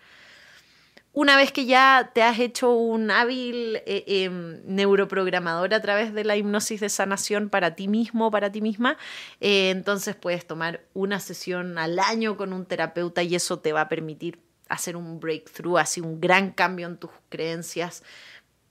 Una 1.15 1.37
vez 1.37 1.51
que 1.51 1.67
ya 1.67 2.09
te 2.11 2.23
has 2.23 2.39
hecho 2.39 2.71
un 2.71 3.11
hábil 3.11 3.75
eh, 3.85 4.03
em, 4.07 4.61
neuroprogramador 4.65 5.71
a 5.75 5.79
través 5.79 6.11
de 6.11 6.23
la 6.23 6.37
hipnosis 6.37 6.81
de 6.81 6.89
sanación 6.89 7.49
para 7.49 7.75
ti 7.75 7.87
mismo, 7.87 8.31
para 8.31 8.51
ti 8.51 8.61
misma, 8.61 8.97
eh, 9.39 9.69
entonces 9.69 10.15
puedes 10.15 10.47
tomar 10.47 10.81
una 10.95 11.19
sesión 11.19 11.77
al 11.77 11.99
año 11.99 12.35
con 12.35 12.51
un 12.51 12.65
terapeuta 12.65 13.21
y 13.21 13.35
eso 13.35 13.59
te 13.59 13.73
va 13.73 13.81
a 13.81 13.89
permitir 13.89 14.39
hacer 14.69 14.95
un 14.95 15.19
breakthrough, 15.19 15.77
así 15.77 16.01
un 16.01 16.19
gran 16.19 16.49
cambio 16.49 16.87
en 16.87 16.97
tus 16.97 17.11
creencias, 17.29 18.01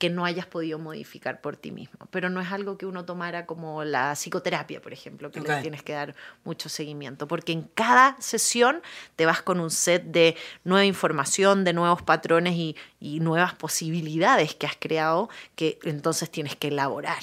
que 0.02 0.10
no 0.10 0.24
hayas 0.24 0.46
podido 0.46 0.80
modificar 0.80 1.40
por 1.40 1.56
ti 1.56 1.70
mismo. 1.70 2.08
Pero 2.10 2.28
no 2.28 2.40
es 2.40 2.50
algo 2.50 2.76
que 2.76 2.86
uno 2.86 3.04
tomara 3.04 3.46
como 3.46 3.84
la 3.84 4.16
psicoterapia, 4.16 4.82
por 4.82 4.92
ejemplo, 4.92 5.30
que 5.30 5.40
le 5.40 5.62
tienes 5.62 5.84
que 5.84 5.92
dar 5.92 6.16
mucho 6.42 6.68
seguimiento, 6.68 7.28
porque 7.28 7.52
en 7.52 7.62
cada 7.62 8.20
sesión 8.20 8.82
te 9.14 9.26
vas 9.26 9.42
con 9.42 9.60
un 9.60 9.70
set 9.70 10.02
de 10.06 10.34
nueva 10.64 10.84
información, 10.86 11.62
de 11.62 11.72
nuevos 11.72 12.02
patrones 12.02 12.56
y, 12.56 12.74
y 12.98 13.20
nuevas 13.20 13.54
posibilidades 13.54 14.56
que 14.56 14.66
has 14.66 14.74
creado 14.76 15.28
que 15.54 15.78
entonces 15.84 16.28
tienes 16.28 16.56
que 16.56 16.66
elaborar. 16.66 17.22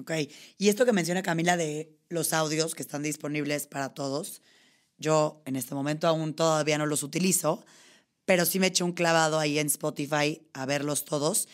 Ok, 0.00 0.12
y 0.56 0.70
esto 0.70 0.86
que 0.86 0.94
menciona 0.94 1.20
Camila 1.20 1.58
de 1.58 1.94
los 2.08 2.32
audios 2.32 2.74
que 2.74 2.80
están 2.80 3.02
disponibles 3.02 3.66
para 3.66 3.92
todos, 3.92 4.40
yo 4.96 5.42
en 5.44 5.56
este 5.56 5.74
momento 5.74 6.08
aún 6.08 6.32
todavía 6.32 6.78
no 6.78 6.86
los 6.86 7.02
utilizo, 7.02 7.66
pero 8.24 8.46
sí 8.46 8.58
me 8.60 8.68
eché 8.68 8.82
un 8.82 8.92
clavado 8.92 9.38
ahí 9.38 9.58
en 9.58 9.66
Spotify 9.66 10.40
a 10.54 10.64
verlos 10.64 11.04
todos 11.04 11.48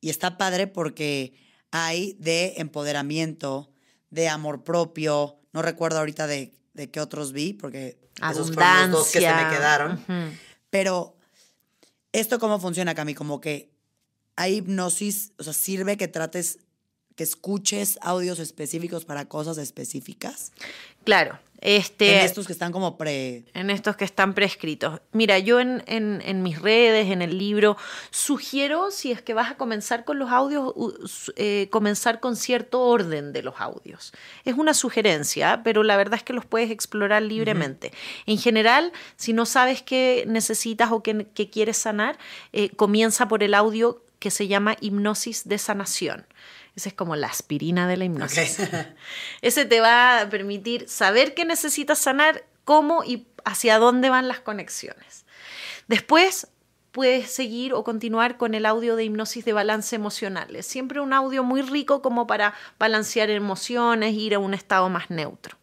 y 0.00 0.10
está 0.10 0.38
padre 0.38 0.66
porque 0.66 1.34
hay 1.70 2.14
de 2.18 2.54
empoderamiento, 2.58 3.72
de 4.10 4.28
amor 4.28 4.64
propio. 4.64 5.38
No 5.52 5.62
recuerdo 5.62 5.98
ahorita 5.98 6.26
de, 6.26 6.54
de 6.74 6.90
qué 6.90 7.00
otros 7.00 7.32
vi, 7.32 7.52
porque 7.52 7.98
esos 8.30 8.52
fueron 8.52 8.90
los 8.90 9.00
dos 9.00 9.12
que 9.12 9.20
se 9.20 9.34
me 9.34 9.48
quedaron. 9.50 10.04
Pero, 10.70 11.16
¿esto 12.12 12.38
cómo 12.38 12.60
funciona, 12.60 12.94
Cami? 12.94 13.14
Como 13.14 13.40
que 13.40 13.72
hay 14.36 14.56
hipnosis, 14.56 15.32
o 15.38 15.42
sea, 15.42 15.52
sirve 15.52 15.96
que 15.96 16.08
trates, 16.08 16.58
que 17.18 17.24
escuches 17.24 17.98
audios 18.00 18.38
específicos 18.38 19.04
para 19.04 19.24
cosas 19.24 19.58
específicas. 19.58 20.52
Claro, 21.02 21.36
este, 21.60 22.20
en 22.20 22.24
estos 22.24 22.46
que 22.46 22.52
están 22.52 22.70
como 22.70 22.96
pre... 22.96 23.42
En 23.54 23.70
estos 23.70 23.96
que 23.96 24.04
están 24.04 24.34
prescritos. 24.34 25.00
Mira, 25.10 25.40
yo 25.40 25.58
en, 25.58 25.82
en, 25.86 26.42
mis 26.44 26.62
redes, 26.62 27.10
en 27.10 27.20
el 27.20 27.36
libro, 27.36 27.76
sugiero, 28.12 28.92
si 28.92 29.10
es 29.10 29.20
que 29.20 29.34
vas 29.34 29.50
a 29.50 29.56
comenzar 29.56 30.04
con 30.04 30.20
los 30.20 30.30
audios, 30.30 31.32
eh, 31.34 31.66
comenzar 31.72 32.20
con 32.20 32.36
cierto 32.36 32.82
orden 32.82 33.32
de 33.32 33.42
los 33.42 33.56
audios. 33.58 34.12
Es 34.44 34.56
una 34.56 34.72
sugerencia, 34.72 35.62
pero 35.64 35.82
la 35.82 35.96
verdad 35.96 36.18
es 36.18 36.22
que 36.22 36.34
los 36.34 36.46
puedes 36.46 36.70
explorar 36.70 37.24
libremente. 37.24 37.90
En 38.26 38.38
general, 38.38 38.92
si 39.16 39.32
no 39.32 39.44
sabes 39.44 39.82
qué 39.82 40.22
necesitas 40.28 40.92
o 40.92 41.02
qué, 41.02 41.26
quieres 41.50 41.78
sanar, 41.78 42.16
eh, 42.52 42.68
comienza 42.76 43.26
por 43.26 43.42
el 43.42 43.54
audio 43.54 44.04
que 44.20 44.30
se 44.30 44.46
llama 44.46 44.76
hipnosis 44.80 45.48
de 45.48 45.58
sanación. 45.58 46.26
Esa 46.78 46.90
es 46.90 46.94
como 46.94 47.16
la 47.16 47.26
aspirina 47.26 47.88
de 47.88 47.96
la 47.96 48.04
hipnosis. 48.04 48.58
Ese 49.42 49.64
te 49.64 49.80
va 49.80 50.20
a 50.20 50.30
permitir 50.30 50.88
saber 50.88 51.34
qué 51.34 51.44
necesitas 51.44 51.98
sanar, 51.98 52.44
cómo 52.62 53.02
y 53.02 53.26
hacia 53.44 53.80
dónde 53.80 54.10
van 54.10 54.28
las 54.28 54.38
conexiones. 54.38 55.26
Después 55.88 56.46
puedes 56.92 57.32
seguir 57.32 57.74
o 57.74 57.82
continuar 57.82 58.36
con 58.36 58.54
el 58.54 58.64
audio 58.64 58.94
de 58.94 59.02
hipnosis 59.02 59.44
de 59.44 59.52
balance 59.52 59.96
emocional. 59.96 60.54
Es 60.54 60.66
siempre 60.66 61.00
un 61.00 61.12
audio 61.12 61.42
muy 61.42 61.62
rico 61.62 62.00
como 62.00 62.28
para 62.28 62.54
balancear 62.78 63.28
emociones, 63.30 64.14
ir 64.14 64.36
a 64.36 64.38
un 64.38 64.54
estado 64.54 64.88
más 64.88 65.10
neutro. 65.10 65.58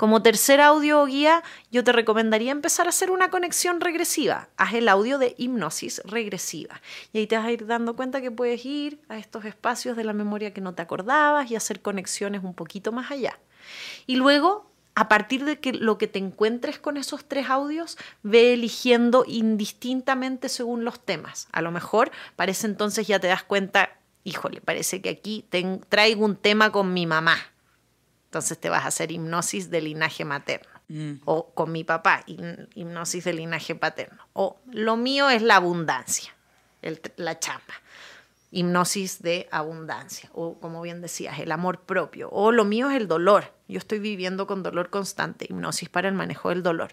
Como 0.00 0.22
tercer 0.22 0.62
audio 0.62 1.02
o 1.02 1.04
guía, 1.04 1.42
yo 1.70 1.84
te 1.84 1.92
recomendaría 1.92 2.52
empezar 2.52 2.86
a 2.86 2.88
hacer 2.88 3.10
una 3.10 3.28
conexión 3.28 3.82
regresiva. 3.82 4.48
Haz 4.56 4.72
el 4.72 4.88
audio 4.88 5.18
de 5.18 5.34
hipnosis 5.36 6.00
regresiva. 6.06 6.80
Y 7.12 7.18
ahí 7.18 7.26
te 7.26 7.36
vas 7.36 7.44
a 7.44 7.52
ir 7.52 7.66
dando 7.66 7.94
cuenta 7.94 8.22
que 8.22 8.30
puedes 8.30 8.64
ir 8.64 8.98
a 9.10 9.18
estos 9.18 9.44
espacios 9.44 9.98
de 9.98 10.04
la 10.04 10.14
memoria 10.14 10.54
que 10.54 10.62
no 10.62 10.72
te 10.72 10.80
acordabas 10.80 11.50
y 11.50 11.54
hacer 11.54 11.82
conexiones 11.82 12.42
un 12.42 12.54
poquito 12.54 12.92
más 12.92 13.10
allá. 13.10 13.38
Y 14.06 14.16
luego 14.16 14.70
a 14.94 15.06
partir 15.10 15.44
de 15.44 15.60
que 15.60 15.74
lo 15.74 15.98
que 15.98 16.06
te 16.06 16.18
encuentres 16.18 16.78
con 16.78 16.96
esos 16.96 17.26
tres 17.26 17.50
audios, 17.50 17.98
ve 18.22 18.54
eligiendo 18.54 19.26
indistintamente 19.28 20.48
según 20.48 20.82
los 20.86 20.98
temas. 21.04 21.46
A 21.52 21.60
lo 21.60 21.72
mejor 21.72 22.10
parece 22.36 22.66
entonces 22.66 23.06
ya 23.06 23.20
te 23.20 23.26
das 23.26 23.42
cuenta, 23.42 23.90
híjole, 24.24 24.62
parece 24.62 25.02
que 25.02 25.10
aquí 25.10 25.44
traigo 25.90 26.24
un 26.24 26.36
tema 26.36 26.72
con 26.72 26.94
mi 26.94 27.04
mamá. 27.04 27.36
Entonces 28.30 28.60
te 28.60 28.70
vas 28.70 28.84
a 28.84 28.88
hacer 28.88 29.10
hipnosis 29.10 29.70
de 29.70 29.80
linaje 29.80 30.24
materno. 30.24 30.70
Mm. 30.86 31.14
O 31.24 31.50
con 31.50 31.72
mi 31.72 31.82
papá, 31.82 32.22
hipnosis 32.26 33.24
de 33.24 33.32
linaje 33.32 33.74
paterno. 33.74 34.22
O 34.34 34.60
lo 34.70 34.96
mío 34.96 35.30
es 35.30 35.42
la 35.42 35.56
abundancia, 35.56 36.32
la 37.16 37.40
chamba. 37.40 37.74
Hipnosis 38.52 39.20
de 39.20 39.48
abundancia. 39.50 40.30
O 40.32 40.60
como 40.60 40.80
bien 40.80 41.00
decías, 41.00 41.40
el 41.40 41.50
amor 41.50 41.80
propio. 41.80 42.30
O 42.30 42.52
lo 42.52 42.64
mío 42.64 42.88
es 42.88 42.96
el 42.96 43.08
dolor. 43.08 43.52
Yo 43.66 43.78
estoy 43.78 43.98
viviendo 43.98 44.46
con 44.46 44.62
dolor 44.62 44.90
constante. 44.90 45.46
Hipnosis 45.48 45.88
para 45.88 46.06
el 46.06 46.14
manejo 46.14 46.50
del 46.50 46.62
dolor. 46.62 46.92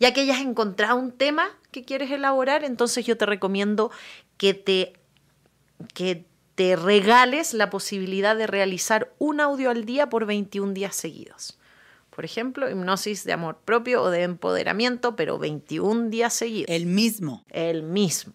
Ya 0.00 0.14
que 0.14 0.22
hayas 0.22 0.40
encontrado 0.40 0.96
un 0.96 1.12
tema 1.12 1.50
que 1.70 1.84
quieres 1.84 2.10
elaborar, 2.10 2.64
entonces 2.64 3.04
yo 3.04 3.18
te 3.18 3.26
recomiendo 3.26 3.90
que 4.38 4.54
te, 4.54 4.94
que 5.92 6.24
te 6.58 6.74
regales 6.74 7.54
la 7.54 7.70
posibilidad 7.70 8.34
de 8.34 8.48
realizar 8.48 9.12
un 9.18 9.38
audio 9.38 9.70
al 9.70 9.84
día 9.84 10.08
por 10.08 10.26
21 10.26 10.72
días 10.72 10.96
seguidos. 10.96 11.56
Por 12.10 12.24
ejemplo, 12.24 12.68
hipnosis 12.68 13.22
de 13.22 13.32
amor 13.32 13.60
propio 13.64 14.02
o 14.02 14.10
de 14.10 14.24
empoderamiento, 14.24 15.14
pero 15.14 15.38
21 15.38 16.10
días 16.10 16.34
seguidos. 16.34 16.68
El 16.68 16.86
mismo. 16.86 17.44
El 17.50 17.84
mismo. 17.84 18.32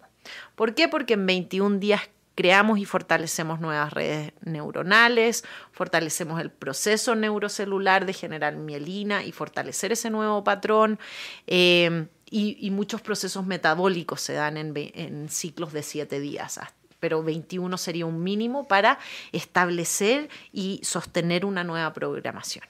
¿Por 0.54 0.74
qué? 0.74 0.88
Porque 0.88 1.12
en 1.12 1.26
21 1.26 1.80
días 1.80 2.00
creamos 2.34 2.78
y 2.78 2.86
fortalecemos 2.86 3.60
nuevas 3.60 3.92
redes 3.92 4.32
neuronales, 4.40 5.44
fortalecemos 5.70 6.40
el 6.40 6.50
proceso 6.50 7.14
neurocelular 7.14 8.06
de 8.06 8.14
generar 8.14 8.56
mielina 8.56 9.22
y 9.22 9.32
fortalecer 9.32 9.92
ese 9.92 10.08
nuevo 10.08 10.42
patrón. 10.44 10.98
Eh, 11.46 12.06
y, 12.30 12.70
muchos 12.70 13.02
procesos 13.02 13.44
metabólicos 13.44 14.22
se 14.22 14.32
dan 14.32 14.56
en, 14.56 14.72
en 14.74 15.28
ciclos 15.28 15.74
de 15.74 15.82
7 15.82 16.20
días 16.20 16.58
pero 17.04 17.22
21 17.22 17.76
sería 17.76 18.06
un 18.06 18.22
mínimo 18.22 18.66
para 18.66 18.98
establecer 19.30 20.30
y 20.52 20.80
sostener 20.82 21.44
una 21.44 21.62
nueva 21.62 21.92
programación. 21.92 22.64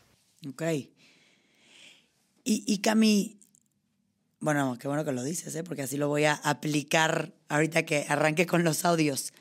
Ok. 0.49 0.61
Y, 2.43 2.79
Cami, 2.79 3.39
bueno, 4.41 4.77
qué 4.81 4.89
bueno 4.89 5.05
que 5.05 5.13
lo 5.13 5.23
dices, 5.23 5.55
¿eh? 5.55 5.63
porque 5.63 5.83
así 5.83 5.97
lo 5.97 6.09
voy 6.09 6.25
a 6.25 6.33
aplicar 6.33 7.33
ahorita 7.49 7.87
que 7.87 8.07
arranque 8.09 8.45
con 8.45 8.65
los 8.65 8.85
audios. 8.85 9.33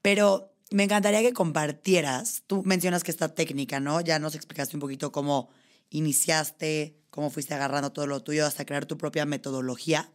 Pero 0.00 0.54
me 0.70 0.84
encantaría 0.84 1.20
que 1.20 1.34
compartieras, 1.34 2.42
tú 2.46 2.62
mencionas 2.64 3.04
que 3.04 3.10
esta 3.10 3.34
técnica, 3.34 3.80
¿no? 3.80 4.00
Ya 4.00 4.18
nos 4.18 4.34
explicaste 4.34 4.76
un 4.76 4.80
poquito 4.80 5.12
cómo 5.12 5.50
iniciaste, 5.90 6.96
cómo 7.10 7.28
fuiste 7.28 7.52
agarrando 7.52 7.92
todo 7.92 8.06
lo 8.06 8.22
tuyo 8.22 8.46
hasta 8.46 8.64
crear 8.64 8.86
tu 8.86 8.96
propia 8.96 9.26
metodología. 9.26 10.10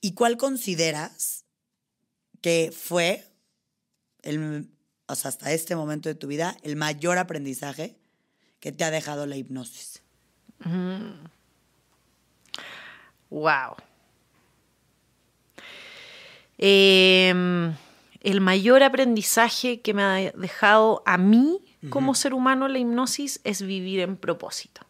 ¿Y 0.00 0.12
cuál 0.14 0.38
consideras 0.38 1.45
que 2.46 2.70
fue, 2.70 3.24
el, 4.22 4.68
hasta 5.08 5.50
este 5.50 5.74
momento 5.74 6.08
de 6.08 6.14
tu 6.14 6.28
vida, 6.28 6.56
el 6.62 6.76
mayor 6.76 7.18
aprendizaje 7.18 7.96
que 8.60 8.70
te 8.70 8.84
ha 8.84 8.92
dejado 8.92 9.26
la 9.26 9.34
hipnosis? 9.34 10.00
Wow. 13.30 13.74
Em, 16.56 17.74
el 18.20 18.40
mayor 18.40 18.84
aprendizaje 18.84 19.80
que 19.80 19.92
me 19.92 20.04
ha 20.04 20.30
dejado 20.30 21.02
a 21.04 21.18
mí 21.18 21.64
como 21.90 22.14
ser 22.14 22.32
humano 22.32 22.68
la 22.68 22.78
hipnosis 22.78 23.40
es 23.42 23.60
vivir 23.60 23.98
en 23.98 24.16
propósito. 24.16 24.82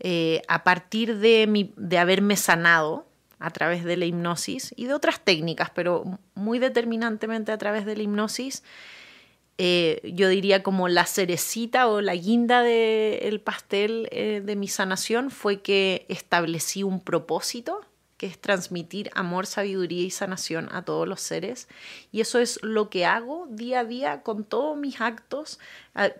Eh, 0.00 0.42
a 0.48 0.64
partir 0.64 1.18
de, 1.18 1.46
mi, 1.46 1.72
de 1.76 1.98
haberme 1.98 2.34
sanado 2.34 3.07
a 3.38 3.50
través 3.50 3.84
de 3.84 3.96
la 3.96 4.04
hipnosis 4.04 4.74
y 4.76 4.86
de 4.86 4.94
otras 4.94 5.20
técnicas, 5.20 5.70
pero 5.74 6.18
muy 6.34 6.58
determinantemente 6.58 7.52
a 7.52 7.58
través 7.58 7.86
de 7.86 7.96
la 7.96 8.02
hipnosis, 8.02 8.62
eh, 9.60 10.00
yo 10.14 10.28
diría 10.28 10.62
como 10.62 10.88
la 10.88 11.04
cerecita 11.04 11.88
o 11.88 12.00
la 12.00 12.14
guinda 12.14 12.62
del 12.62 13.40
pastel 13.40 14.08
eh, 14.12 14.40
de 14.44 14.54
mi 14.54 14.68
sanación 14.68 15.32
fue 15.32 15.62
que 15.62 16.06
establecí 16.08 16.84
un 16.84 17.00
propósito 17.00 17.80
que 18.18 18.26
es 18.26 18.38
transmitir 18.38 19.10
amor, 19.14 19.46
sabiduría 19.46 20.02
y 20.02 20.10
sanación 20.10 20.68
a 20.72 20.84
todos 20.84 21.06
los 21.06 21.20
seres. 21.20 21.68
Y 22.10 22.20
eso 22.20 22.40
es 22.40 22.58
lo 22.62 22.90
que 22.90 23.06
hago 23.06 23.46
día 23.48 23.80
a 23.80 23.84
día 23.84 24.22
con 24.22 24.44
todos 24.44 24.76
mis 24.76 25.00
actos, 25.00 25.60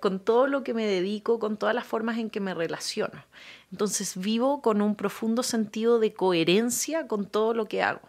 con 0.01 0.21
todo 0.21 0.47
lo 0.47 0.63
que 0.63 0.75
me 0.75 0.87
dedico, 0.87 1.41
con 1.41 1.57
todas 1.57 1.75
las 1.75 1.85
formas 1.85 2.17
en 2.19 2.31
que 2.31 2.39
me 2.39 2.55
relaciono. 2.55 3.25
Entonces 3.71 4.17
vivo 4.17 4.63
con 4.63 4.81
un 4.81 4.95
profundo 4.95 5.43
sentido 5.43 5.99
de 5.99 6.15
coherencia 6.15 7.07
con 7.07 7.27
todo 7.27 7.55
lo 7.55 7.67
que 7.67 7.83
hago. 7.83 8.01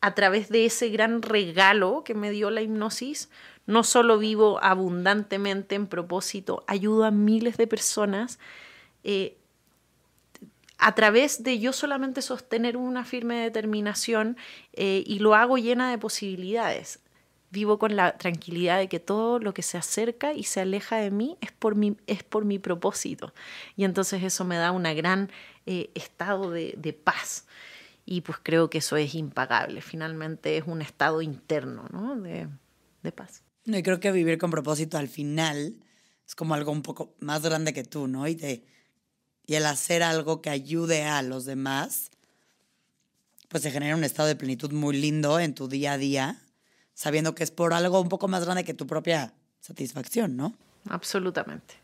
A 0.00 0.14
través 0.14 0.48
de 0.48 0.66
ese 0.66 0.88
gran 0.88 1.22
regalo 1.22 2.02
que 2.04 2.14
me 2.14 2.30
dio 2.30 2.50
la 2.50 2.62
hipnosis, 2.62 3.30
no 3.66 3.82
solo 3.82 4.18
vivo 4.18 4.62
abundantemente 4.62 5.74
en 5.74 5.86
propósito, 5.86 6.64
ayudo 6.66 7.04
a 7.04 7.10
miles 7.10 7.56
de 7.56 7.66
personas. 7.66 8.38
Eh, 9.04 9.36
a 10.78 10.94
través 10.94 11.42
de 11.42 11.58
yo 11.58 11.72
solamente 11.72 12.20
sostener 12.22 12.76
una 12.76 13.04
firme 13.04 13.36
determinación 13.36 14.36
eh, 14.74 15.02
y 15.06 15.20
lo 15.20 15.34
hago 15.34 15.56
llena 15.56 15.90
de 15.90 15.98
posibilidades. 15.98 17.00
Vivo 17.50 17.78
con 17.78 17.96
la 17.96 18.18
tranquilidad 18.18 18.78
de 18.78 18.88
que 18.88 19.00
todo 19.00 19.38
lo 19.38 19.54
que 19.54 19.62
se 19.62 19.78
acerca 19.78 20.32
y 20.32 20.44
se 20.44 20.60
aleja 20.60 20.96
de 20.96 21.10
mí 21.10 21.36
es 21.40 21.52
por 21.52 21.74
mi, 21.74 21.96
es 22.06 22.22
por 22.22 22.44
mi 22.44 22.58
propósito. 22.58 23.32
Y 23.76 23.84
entonces 23.84 24.22
eso 24.22 24.44
me 24.44 24.56
da 24.56 24.72
un 24.72 24.82
gran 24.82 25.30
eh, 25.64 25.90
estado 25.94 26.50
de, 26.50 27.00
paz. 27.04 27.46
Y 28.04 28.20
pues 28.20 28.38
creo 28.42 28.70
que 28.70 28.78
eso 28.78 28.96
es 28.96 29.14
impagable. 29.14 29.80
Finalmente 29.80 30.56
es 30.56 30.64
un 30.66 30.82
estado 30.82 31.22
interno 31.22 32.16
de, 32.20 32.48
de 33.02 33.12
paz. 33.12 33.42
Y 33.64 33.82
creo 33.82 34.00
que 34.00 34.12
vivir 34.12 34.38
con 34.38 34.50
propósito 34.50 34.98
al 34.98 35.08
final 35.08 35.76
es 36.26 36.34
como 36.34 36.54
algo 36.54 36.72
un 36.72 36.82
poco 36.82 37.14
más 37.20 37.42
grande 37.42 37.72
que 37.72 37.84
tú, 37.84 38.06
¿no? 38.08 38.26
Y 38.28 38.36
te 38.36 38.64
y 39.46 39.54
el 39.54 39.66
hacer 39.66 40.02
algo 40.02 40.42
que 40.42 40.50
ayude 40.50 41.04
a 41.04 41.22
los 41.22 41.44
demás, 41.44 42.10
pues 43.48 43.62
se 43.62 43.70
genera 43.70 43.94
un 43.94 44.04
estado 44.04 44.28
de 44.28 44.34
plenitud 44.34 44.72
muy 44.72 44.96
lindo 44.96 45.38
en 45.38 45.54
tu 45.54 45.68
día 45.68 45.92
a 45.92 45.98
día, 45.98 46.42
sabiendo 46.96 47.34
que 47.34 47.44
es 47.44 47.50
por 47.50 47.74
algo 47.74 48.00
un 48.00 48.08
poco 48.08 48.26
más 48.26 48.44
grande 48.44 48.64
que 48.64 48.74
tu 48.74 48.86
propia 48.86 49.34
satisfacción, 49.60 50.34
¿no? 50.36 50.56
Absolutamente. 50.88 51.74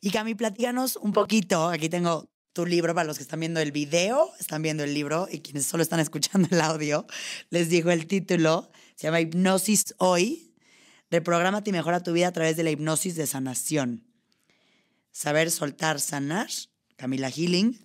Y 0.00 0.10
Cami, 0.10 0.34
platícanos 0.34 0.96
un 0.96 1.12
poquito, 1.12 1.68
aquí 1.68 1.88
tengo 1.88 2.28
tu 2.54 2.64
libro 2.64 2.94
para 2.94 3.06
los 3.06 3.18
que 3.18 3.22
están 3.22 3.40
viendo 3.40 3.60
el 3.60 3.72
video, 3.72 4.30
están 4.40 4.62
viendo 4.62 4.82
el 4.84 4.94
libro 4.94 5.28
y 5.30 5.40
quienes 5.40 5.66
solo 5.66 5.82
están 5.82 6.00
escuchando 6.06 6.48
el 6.50 6.60
audio, 6.62 7.06
les 7.50 7.68
digo 7.68 7.90
el 7.90 8.06
título, 8.06 8.70
se 8.96 9.06
llama 9.06 9.20
Hipnosis 9.20 9.94
Hoy, 9.98 10.54
reprográmate 11.10 11.68
y 11.68 11.72
mejora 11.74 12.02
tu 12.02 12.12
vida 12.12 12.28
a 12.28 12.32
través 12.32 12.56
de 12.56 12.64
la 12.64 12.70
hipnosis 12.70 13.16
de 13.16 13.26
sanación. 13.26 14.04
Saber 15.12 15.50
soltar, 15.50 16.00
sanar 16.00 16.48
Camila 16.96 17.28
Healing. 17.28 17.78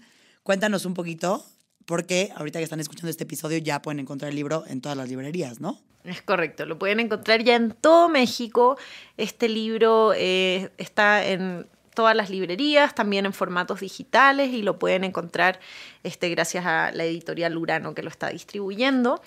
Cuéntanos 0.43 0.85
un 0.85 0.93
poquito, 0.93 1.45
porque 1.85 2.31
ahorita 2.35 2.59
que 2.59 2.63
están 2.63 2.79
escuchando 2.79 3.09
este 3.09 3.23
episodio 3.23 3.57
ya 3.57 3.81
pueden 3.81 3.99
encontrar 3.99 4.29
el 4.29 4.35
libro 4.35 4.63
en 4.67 4.81
todas 4.81 4.97
las 4.97 5.09
librerías, 5.09 5.59
¿no? 5.59 5.79
Es 6.03 6.21
correcto, 6.21 6.65
lo 6.65 6.77
pueden 6.77 6.99
encontrar 6.99 7.43
ya 7.43 7.55
en 7.55 7.71
todo 7.71 8.09
México. 8.09 8.77
Este 9.17 9.47
libro 9.47 10.13
eh, 10.15 10.69
está 10.77 11.25
en 11.25 11.67
todas 11.93 12.15
las 12.15 12.29
librerías, 12.29 12.93
también 12.95 13.25
en 13.25 13.33
formatos 13.33 13.79
digitales 13.79 14.51
y 14.51 14.63
lo 14.63 14.79
pueden 14.79 15.03
encontrar 15.03 15.59
este, 16.03 16.29
gracias 16.29 16.65
a 16.65 16.91
la 16.91 17.05
editorial 17.05 17.57
Urano 17.57 17.93
que 17.93 18.03
lo 18.03 18.09
está 18.09 18.29
distribuyendo. 18.29 19.21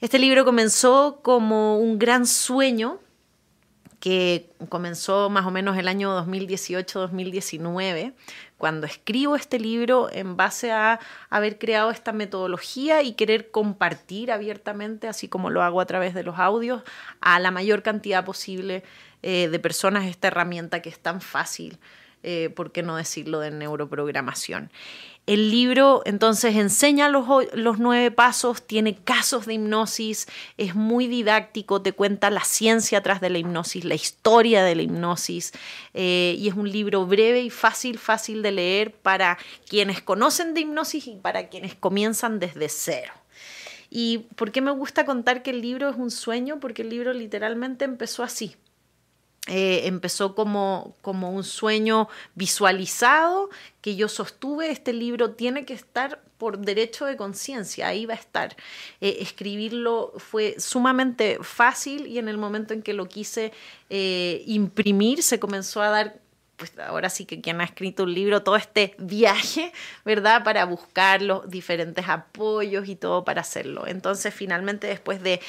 Este 0.00 0.18
libro 0.18 0.44
comenzó 0.44 1.20
como 1.22 1.78
un 1.78 1.98
gran 1.98 2.26
sueño 2.26 3.00
que 4.00 4.50
comenzó 4.68 5.28
más 5.28 5.44
o 5.44 5.50
menos 5.50 5.76
el 5.76 5.88
año 5.88 6.24
2018-2019, 6.24 8.12
cuando 8.58 8.86
escribo 8.86 9.36
este 9.36 9.58
libro 9.58 10.08
en 10.12 10.36
base 10.36 10.72
a 10.72 11.00
haber 11.30 11.58
creado 11.58 11.90
esta 11.90 12.12
metodología 12.12 13.02
y 13.02 13.14
querer 13.14 13.50
compartir 13.50 14.30
abiertamente, 14.30 15.08
así 15.08 15.28
como 15.28 15.48
lo 15.48 15.62
hago 15.62 15.80
a 15.80 15.86
través 15.86 16.12
de 16.12 16.24
los 16.24 16.38
audios, 16.38 16.82
a 17.20 17.38
la 17.38 17.50
mayor 17.50 17.82
cantidad 17.82 18.24
posible 18.24 18.82
eh, 19.22 19.48
de 19.48 19.58
personas 19.58 20.04
esta 20.06 20.28
herramienta 20.28 20.82
que 20.82 20.88
es 20.90 20.98
tan 20.98 21.20
fácil, 21.20 21.78
eh, 22.22 22.50
¿por 22.54 22.72
qué 22.72 22.82
no 22.82 22.96
decirlo?, 22.96 23.40
de 23.40 23.50
neuroprogramación. 23.50 24.70
El 25.28 25.50
libro 25.50 26.00
entonces 26.06 26.56
enseña 26.56 27.10
los, 27.10 27.26
los, 27.52 27.78
nueve 27.78 28.10
pasos, 28.10 28.66
tiene 28.66 28.96
casos 28.96 29.44
de 29.44 29.52
hipnosis, 29.54 30.26
es 30.56 30.74
muy 30.74 31.06
didáctico, 31.06 31.82
te 31.82 31.92
cuenta 31.92 32.30
la 32.30 32.44
ciencia 32.44 32.98
atrás 32.98 33.20
de 33.20 33.28
la 33.28 33.36
hipnosis, 33.36 33.84
la 33.84 33.94
historia 33.94 34.64
de 34.64 34.74
la 34.74 34.80
hipnosis, 34.80 35.52
eh, 35.92 36.34
y 36.38 36.48
es 36.48 36.54
un 36.54 36.72
libro 36.72 37.04
breve 37.04 37.42
y 37.42 37.50
fácil, 37.50 37.98
fácil 37.98 38.40
de 38.40 38.52
leer 38.52 38.92
para 38.94 39.36
quienes 39.68 40.00
conocen 40.00 40.54
de 40.54 40.62
hipnosis 40.62 41.06
y 41.06 41.16
para 41.16 41.50
quienes 41.50 41.74
comienzan 41.74 42.38
desde 42.38 42.70
cero. 42.70 43.12
¿Y 43.90 44.28
por 44.34 44.50
qué 44.50 44.62
me 44.62 44.70
gusta 44.70 45.04
contar 45.04 45.42
que 45.42 45.50
el 45.50 45.60
libro 45.60 45.90
es 45.90 45.96
un 45.96 46.10
sueño? 46.10 46.58
Porque 46.58 46.80
el 46.80 46.88
libro 46.88 47.12
literalmente 47.12 47.84
empezó 47.84 48.22
así. 48.22 48.56
Eh, 49.48 49.86
empezó 49.86 50.34
como, 50.34 50.94
como 51.02 51.30
un 51.30 51.42
sueño 51.42 52.08
visualizado 52.34 53.48
que 53.80 53.96
yo 53.96 54.08
sostuve. 54.08 54.70
Este 54.70 54.92
libro 54.92 55.30
tiene 55.32 55.64
que 55.64 55.72
estar 55.74 56.22
por 56.38 56.58
derecho 56.58 57.04
de 57.04 57.16
conciencia, 57.16 57.88
ahí 57.88 58.06
va 58.06 58.14
a 58.14 58.18
estar. 58.18 58.56
Eh, 59.00 59.18
escribirlo 59.20 60.12
fue 60.16 60.56
sumamente 60.58 61.38
fácil 61.42 62.06
y 62.06 62.18
en 62.18 62.28
el 62.28 62.38
momento 62.38 62.74
en 62.74 62.82
que 62.82 62.92
lo 62.92 63.08
quise 63.08 63.52
eh, 63.90 64.44
imprimir 64.46 65.22
se 65.22 65.40
comenzó 65.40 65.82
a 65.82 65.88
dar 65.88 66.20
pues 66.58 66.76
ahora 66.78 67.08
sí 67.08 67.24
que 67.24 67.40
quien 67.40 67.60
ha 67.60 67.64
escrito 67.64 68.02
un 68.02 68.12
libro, 68.12 68.42
todo 68.42 68.56
este 68.56 68.94
viaje, 68.98 69.72
¿verdad? 70.04 70.42
Para 70.42 70.64
buscar 70.64 71.22
los 71.22 71.48
diferentes 71.48 72.08
apoyos 72.08 72.88
y 72.88 72.96
todo 72.96 73.24
para 73.24 73.42
hacerlo. 73.42 73.86
Entonces, 73.86 74.34
finalmente, 74.34 74.88
después 74.88 75.22
de, 75.22 75.40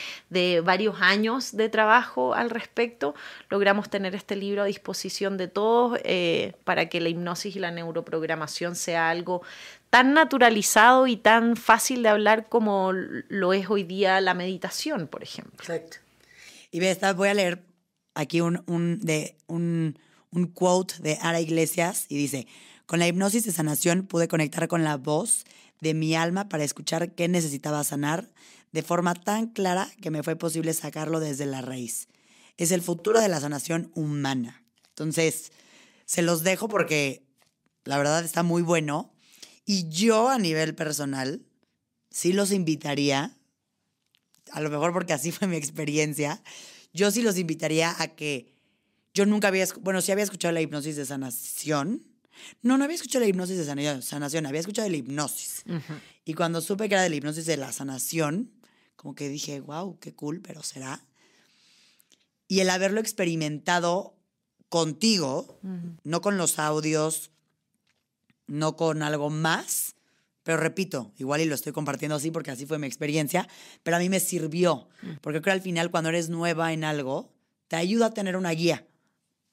varios 0.63 1.01
años 1.01 1.57
de 1.57 1.67
trabajo 1.67 2.35
al 2.35 2.51
respecto, 2.51 3.15
logramos 3.49 3.89
tener 3.89 4.13
este 4.13 4.35
libro 4.35 4.61
a 4.61 4.65
disposición 4.65 5.37
de 5.37 5.47
todos 5.47 5.99
eh, 6.03 6.53
para 6.63 6.87
que 6.87 7.01
la 7.01 7.09
hipnosis 7.09 7.55
y 7.55 7.59
la 7.59 7.71
neuroprogramación 7.71 8.75
sea 8.75 9.09
algo 9.09 9.41
tan 9.89 10.13
naturalizado 10.13 11.07
y 11.07 11.17
tan 11.17 11.55
fácil 11.55 12.03
de 12.03 12.09
hablar 12.09 12.47
como 12.47 12.91
lo 12.93 13.53
es 13.53 13.69
hoy 13.69 13.83
día 13.83 14.21
la 14.21 14.35
meditación, 14.35 15.07
por 15.07 15.23
ejemplo. 15.23 15.57
Exacto. 15.59 15.97
Y 16.71 16.79
voy 17.15 17.29
a 17.29 17.33
leer 17.33 17.63
aquí 18.13 18.41
un, 18.41 18.61
un 18.67 18.99
de 18.99 19.35
un 19.47 19.97
un 20.31 20.47
quote 20.47 20.95
de 21.01 21.17
Ara 21.21 21.41
Iglesias 21.41 22.05
y 22.09 22.17
dice, 22.17 22.47
con 22.85 22.99
la 22.99 23.07
hipnosis 23.07 23.45
de 23.45 23.51
sanación 23.51 24.07
pude 24.07 24.27
conectar 24.27 24.67
con 24.67 24.83
la 24.83 24.97
voz 24.97 25.43
de 25.81 25.93
mi 25.93 26.15
alma 26.15 26.49
para 26.49 26.63
escuchar 26.63 27.13
qué 27.13 27.27
necesitaba 27.27 27.83
sanar 27.83 28.31
de 28.71 28.83
forma 28.83 29.13
tan 29.15 29.47
clara 29.47 29.89
que 30.01 30.11
me 30.11 30.23
fue 30.23 30.35
posible 30.35 30.73
sacarlo 30.73 31.19
desde 31.19 31.45
la 31.45 31.61
raíz. 31.61 32.07
Es 32.57 32.71
el 32.71 32.81
futuro 32.81 33.19
de 33.19 33.29
la 33.29 33.39
sanación 33.39 33.91
humana. 33.95 34.63
Entonces, 34.89 35.51
se 36.05 36.21
los 36.21 36.43
dejo 36.43 36.67
porque 36.67 37.23
la 37.85 37.97
verdad 37.97 38.23
está 38.23 38.43
muy 38.43 38.61
bueno. 38.61 39.13
Y 39.65 39.87
yo 39.89 40.29
a 40.29 40.37
nivel 40.37 40.75
personal, 40.75 41.45
sí 42.09 42.33
los 42.33 42.51
invitaría, 42.51 43.37
a 44.51 44.61
lo 44.61 44.69
mejor 44.69 44.93
porque 44.93 45.13
así 45.13 45.31
fue 45.31 45.47
mi 45.47 45.55
experiencia, 45.55 46.41
yo 46.91 47.11
sí 47.11 47.21
los 47.21 47.37
invitaría 47.37 47.95
a 48.01 48.07
que 48.09 48.58
yo 49.13 49.25
nunca 49.25 49.47
había, 49.47 49.65
bueno, 49.81 50.01
sí 50.01 50.11
había 50.11 50.23
escuchado 50.23 50.53
la 50.53 50.61
hipnosis 50.61 50.95
de 50.95 51.05
sanación. 51.05 52.05
No, 52.61 52.77
no 52.77 52.83
había 52.83 52.95
escuchado 52.95 53.23
la 53.23 53.29
hipnosis 53.29 53.57
de 53.57 54.01
sanación, 54.01 54.45
había 54.45 54.61
escuchado 54.61 54.85
de 54.85 54.91
la 54.91 54.97
hipnosis. 54.97 55.63
Y 56.25 56.33
cuando 56.33 56.61
supe 56.61 56.87
que 56.87 56.95
era 56.95 57.03
de 57.03 57.09
la 57.09 57.15
hipnosis 57.15 57.45
de 57.45 57.57
la 57.57 57.71
sanación, 57.71 58.51
como 58.95 59.15
que 59.15 59.29
dije, 59.29 59.59
wow, 59.59 59.99
qué 59.99 60.13
cool, 60.13 60.41
pero 60.41 60.63
será. 60.63 61.05
Y 62.47 62.61
el 62.61 62.69
haberlo 62.69 62.99
experimentado 62.99 64.15
contigo, 64.69 65.59
no 66.03 66.21
con 66.21 66.37
los 66.37 66.59
audios, 66.59 67.31
no 68.47 68.75
con 68.75 69.03
algo 69.03 69.29
más, 69.29 69.95
pero 70.43 70.57
repito, 70.57 71.11
igual 71.17 71.41
y 71.41 71.45
lo 71.45 71.55
estoy 71.55 71.73
compartiendo 71.73 72.15
así 72.15 72.31
porque 72.31 72.51
así 72.51 72.65
fue 72.65 72.79
mi 72.79 72.87
experiencia, 72.87 73.47
pero 73.83 73.97
a 73.97 73.99
mí 73.99 74.09
me 74.09 74.19
sirvió, 74.19 74.89
porque 75.21 75.41
creo 75.41 75.53
que 75.53 75.59
al 75.59 75.61
final 75.61 75.91
cuando 75.91 76.09
eres 76.09 76.29
nueva 76.29 76.73
en 76.73 76.83
algo, 76.83 77.31
te 77.67 77.75
ayuda 77.75 78.07
a 78.07 78.13
tener 78.13 78.35
una 78.35 78.51
guía. 78.51 78.85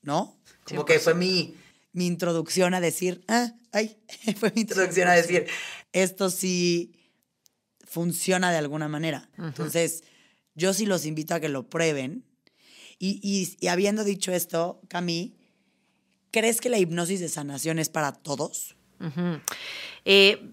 ¿No? 0.03 0.39
Como 0.65 0.85
que 0.85 0.99
fue 0.99 1.15
mi, 1.15 1.55
mi 1.93 2.07
introducción 2.07 2.75
a 2.75 2.81
decir, 2.81 3.25
ah, 3.29 3.53
ay, 3.73 3.97
fue 4.39 4.53
mi 4.55 4.63
introducción 4.63 5.09
a 5.09 5.13
decir, 5.13 5.47
esto 5.93 6.31
sí 6.31 6.93
funciona 7.85 8.51
de 8.51 8.59
alguna 8.59 8.89
manera. 8.89 9.31
Entonces, 9.39 10.05
yo 10.55 10.75
sí 10.75 10.87
los 10.87 11.07
invito 11.07 11.35
a 11.35 11.41
que 11.41 11.49
lo 11.49 11.69
prueben. 11.69 12.25
Y, 12.99 13.21
y, 13.23 13.57
y 13.65 13.69
habiendo 13.69 14.05
dicho 14.05 14.33
esto, 14.33 14.81
Cami, 14.89 15.37
¿crees 16.31 16.61
que 16.61 16.69
la 16.69 16.79
hipnosis 16.79 17.21
de 17.21 17.29
sanación 17.29 17.79
es 17.79 17.89
para 17.89 18.13
todos? 18.13 18.77
eh, 20.05 20.53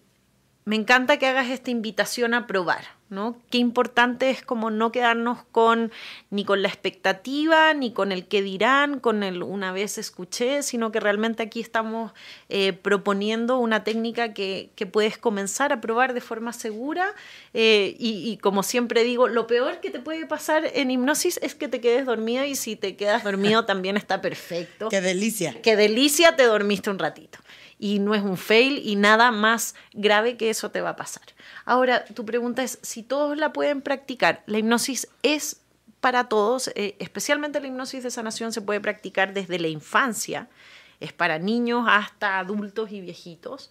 me 0.65 0.75
encanta 0.75 1.17
que 1.17 1.27
hagas 1.27 1.49
esta 1.49 1.71
invitación 1.71 2.33
a 2.33 2.47
probar, 2.47 2.85
¿no? 3.13 3.37
Qué 3.49 3.59
importante 3.59 4.29
es 4.29 4.41
como 4.41 4.71
no 4.71 4.91
quedarnos 4.91 5.39
con 5.51 5.91
ni 6.29 6.43
con 6.43 6.61
la 6.61 6.67
expectativa, 6.67 7.73
ni 7.73 7.93
con 7.93 8.11
el 8.11 8.25
que 8.25 8.41
dirán, 8.41 8.99
con 8.99 9.23
el 9.23 9.43
una 9.43 9.71
vez 9.71 9.97
escuché, 9.97 10.63
sino 10.63 10.91
que 10.91 10.99
realmente 10.99 11.43
aquí 11.43 11.61
estamos 11.61 12.11
eh, 12.49 12.73
proponiendo 12.73 13.57
una 13.59 13.83
técnica 13.83 14.33
que, 14.33 14.69
que, 14.75 14.85
puedes 14.85 15.17
comenzar 15.17 15.71
a 15.71 15.81
probar 15.81 16.13
de 16.13 16.21
forma 16.21 16.53
segura 16.53 17.13
eh, 17.53 17.95
y, 17.97 18.29
y, 18.29 18.37
como 18.37 18.63
siempre 18.63 19.03
digo, 19.03 19.27
lo 19.27 19.47
peor 19.47 19.79
que 19.79 19.89
te 19.89 19.99
puede 19.99 20.25
pasar 20.25 20.69
en 20.73 20.91
hipnosis 20.91 21.39
es 21.41 21.55
que 21.55 21.67
te 21.67 21.79
quedes 21.79 22.05
dormido 22.05 22.43
y 22.43 22.55
si 22.55 22.75
te 22.75 22.95
quedas 22.95 23.23
dormido 23.23 23.65
también 23.65 23.97
está 23.97 24.21
perfecto. 24.21 24.89
¡Qué 24.89 25.01
delicia! 25.01 25.55
¡Qué 25.61 25.75
delicia! 25.75 26.35
Te 26.35 26.43
dormiste 26.43 26.89
un 26.89 26.99
ratito 26.99 27.39
y 27.83 27.99
no 27.99 28.15
es 28.15 28.23
un 28.23 28.37
fail 28.37 28.81
y 28.81 28.95
nada 28.95 29.33
más 29.33 29.75
grave 29.91 30.37
que 30.37 30.49
eso 30.49 30.71
te 30.71 30.79
va 30.79 30.91
a 30.91 30.95
pasar. 30.95 31.25
Ahora, 31.65 32.05
tu 32.05 32.25
pregunta 32.25 32.63
es 32.63 32.79
si 32.81 33.03
todos 33.03 33.37
la 33.37 33.51
pueden 33.51 33.81
practicar. 33.81 34.41
La 34.45 34.57
hipnosis 34.57 35.09
es 35.21 35.59
para 35.99 36.29
todos, 36.29 36.69
eh, 36.75 36.95
especialmente 36.99 37.59
la 37.59 37.67
hipnosis 37.67 38.01
de 38.01 38.09
sanación 38.09 38.53
se 38.53 38.61
puede 38.61 38.79
practicar 38.79 39.33
desde 39.33 39.59
la 39.59 39.67
infancia. 39.67 40.47
Es 41.01 41.11
para 41.11 41.39
niños 41.39 41.83
hasta 41.89 42.39
adultos 42.39 42.89
y 42.93 43.01
viejitos. 43.01 43.69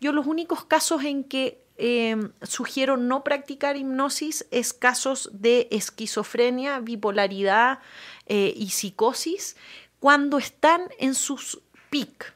Yo 0.00 0.10
los 0.10 0.26
únicos 0.26 0.64
casos 0.64 1.04
en 1.04 1.22
que 1.22 1.62
eh, 1.78 2.16
sugiero 2.42 2.96
no 2.96 3.22
practicar 3.22 3.76
hipnosis 3.76 4.46
es 4.50 4.72
casos 4.72 5.30
de 5.32 5.68
esquizofrenia, 5.70 6.80
bipolaridad 6.80 7.78
eh, 8.26 8.52
y 8.56 8.70
psicosis 8.70 9.54
cuando 10.00 10.38
están 10.38 10.88
en 10.98 11.14
sus 11.14 11.60
pic, 11.90 12.34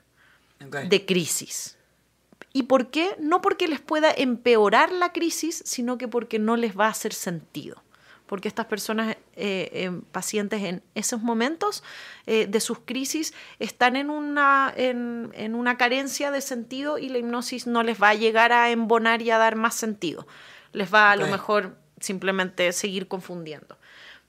okay. 0.67 0.89
de 0.89 1.07
crisis. 1.07 1.79
¿Y 2.53 2.65
por 2.65 2.91
qué? 2.91 3.15
No 3.19 3.41
porque 3.41 3.69
les 3.69 3.81
pueda 3.81 4.11
empeorar 4.11 4.91
la 4.91 5.13
crisis, 5.13 5.63
sino 5.65 5.99
que 5.99 6.09
porque 6.09 6.39
no 6.39 6.57
les 6.57 6.79
va 6.79 6.87
a 6.87 6.91
hacer 6.91 7.13
sentido. 7.13 7.83
Porque 8.27 8.49
estas 8.49 8.67
personas, 8.67 9.17
eh, 9.37 9.71
eh, 9.73 10.01
pacientes 10.13 10.63
en 10.63 10.83
esos 10.95 11.23
momentos 11.23 11.83
eh, 12.27 12.47
de 12.47 12.61
sus 12.61 12.81
crisis, 12.81 13.33
están 13.59 13.97
en 13.97 14.11
una, 14.11 14.73
en, 14.77 15.31
en 15.35 15.55
una 15.55 15.79
carencia 15.79 16.31
de 16.31 16.41
sentido 16.41 16.99
y 16.99 17.09
la 17.09 17.19
hipnosis 17.19 17.67
no 17.67 17.83
les 17.83 18.03
va 18.03 18.11
a 18.11 18.15
llegar 18.15 18.53
a 18.53 18.71
embonar 18.71 19.23
y 19.23 19.31
a 19.31 19.39
dar 19.39 19.57
más 19.57 19.75
sentido. 19.75 20.27
Les 20.73 20.93
va 20.93 21.13
a 21.13 21.15
okay. 21.15 21.27
lo 21.27 21.33
mejor 21.33 21.77
simplemente 22.01 22.73
seguir 22.73 23.09
confundiendo. 23.09 23.79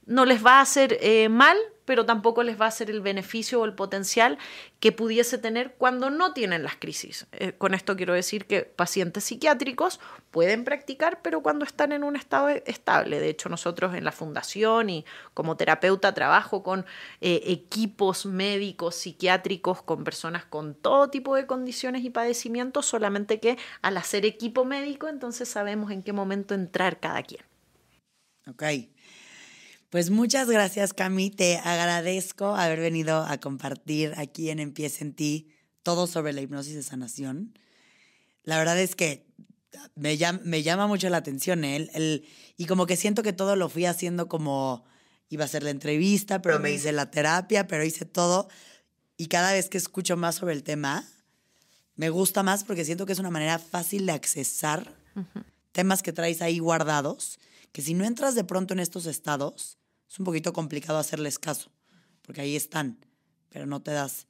No 0.05 0.25
les 0.25 0.45
va 0.45 0.59
a 0.59 0.61
hacer 0.61 0.97
mal, 1.30 1.57
pero 1.89 2.05
tampoco 2.05 2.43
les 2.43 2.61
va 2.61 2.65
a 2.65 2.67
hacer 2.67 2.91
el 2.91 3.01
beneficio 3.01 3.59
o 3.59 3.65
el 3.65 3.73
potencial 3.73 4.37
que 4.79 4.91
pudiese 4.91 5.39
tener 5.39 5.73
cuando 5.73 6.11
no 6.11 6.33
tienen 6.33 6.61
las 6.61 6.75
crisis. 6.75 7.25
Eh, 7.31 7.53
con 7.57 7.73
esto 7.73 7.95
quiero 7.95 8.13
decir 8.13 8.45
que 8.45 8.61
pacientes 8.61 9.23
psiquiátricos 9.23 9.99
pueden 10.29 10.65
practicar, 10.65 11.23
pero 11.23 11.41
cuando 11.41 11.65
están 11.65 11.91
en 11.91 12.03
un 12.03 12.15
estado 12.15 12.49
estable. 12.49 13.19
De 13.19 13.29
hecho, 13.29 13.49
nosotros 13.49 13.95
en 13.95 14.03
la 14.03 14.11
fundación 14.11 14.91
y 14.91 15.03
como 15.33 15.57
terapeuta 15.57 16.13
trabajo 16.13 16.61
con 16.61 16.85
eh, 17.21 17.41
equipos 17.45 18.27
médicos, 18.27 18.93
psiquiátricos, 18.93 19.81
con 19.81 20.03
personas 20.03 20.45
con 20.45 20.75
todo 20.75 21.09
tipo 21.09 21.35
de 21.35 21.47
condiciones 21.47 22.03
y 22.03 22.11
padecimientos, 22.11 22.85
solamente 22.85 23.39
que 23.39 23.57
al 23.81 23.97
hacer 23.97 24.27
equipo 24.27 24.63
médico, 24.63 25.07
entonces 25.07 25.49
sabemos 25.49 25.89
en 25.89 26.03
qué 26.03 26.13
momento 26.13 26.53
entrar 26.53 26.99
cada 26.99 27.23
quien. 27.23 27.41
Ok. 28.45 28.63
Pues 29.89 30.11
muchas 30.11 30.47
gracias, 30.47 30.93
Cami. 30.93 31.31
Te 31.31 31.57
agradezco 31.57 32.55
haber 32.55 32.79
venido 32.79 33.23
a 33.23 33.39
compartir 33.39 34.13
aquí 34.17 34.51
en 34.51 34.59
Empieza 34.59 35.03
en 35.03 35.13
ti 35.13 35.49
todo 35.81 36.05
sobre 36.05 36.31
la 36.31 36.41
hipnosis 36.41 36.75
de 36.75 36.83
sanación. 36.83 37.57
La 38.43 38.59
verdad 38.59 38.79
es 38.79 38.95
que 38.95 39.25
me 39.95 40.17
llama, 40.17 40.41
me 40.43 40.61
llama 40.61 40.85
mucho 40.85 41.09
la 41.09 41.17
atención 41.17 41.63
él, 41.63 41.89
el, 41.95 42.27
y 42.55 42.67
como 42.67 42.85
que 42.85 42.97
siento 42.97 43.23
que 43.23 43.33
todo 43.33 43.55
lo 43.55 43.67
fui 43.67 43.85
haciendo 43.85 44.27
como 44.27 44.85
iba 45.27 45.43
a 45.43 45.45
hacer 45.45 45.63
la 45.63 45.71
entrevista, 45.71 46.39
pero 46.39 46.59
me 46.59 46.71
hice 46.71 46.91
la 46.91 47.09
terapia, 47.09 47.65
pero 47.65 47.83
hice 47.83 48.05
todo. 48.05 48.47
Y 49.17 49.25
cada 49.25 49.53
vez 49.53 49.69
que 49.69 49.79
escucho 49.79 50.17
más 50.17 50.35
sobre 50.35 50.53
el 50.53 50.61
tema, 50.61 51.07
me 51.95 52.11
gusta 52.11 52.43
más 52.43 52.63
porque 52.63 52.85
siento 52.85 53.07
que 53.07 53.13
es 53.13 53.19
una 53.19 53.31
manera 53.31 53.57
fácil 53.57 54.05
de 54.05 54.11
accesar 54.11 54.95
uh 55.15 55.21
-huh. 55.21 55.45
temas 55.71 56.03
que 56.03 56.13
traes 56.13 56.43
ahí 56.43 56.59
guardados, 56.59 57.39
que 57.71 57.81
si 57.81 57.95
no 57.95 58.05
entras 58.05 58.35
de 58.35 58.43
pronto 58.43 58.73
en 58.73 58.79
estos 58.79 59.07
estados, 59.07 59.78
es 60.10 60.20
un 60.20 60.26
poquito 60.26 60.53
complicado 60.53 60.97
hacerles 60.97 61.39
caso, 61.39 61.72
porque 62.24 62.41
ahí 62.41 62.55
están, 62.55 62.97
pero 63.49 63.66
no 63.66 63.82
te 63.82 63.91
das 63.91 64.28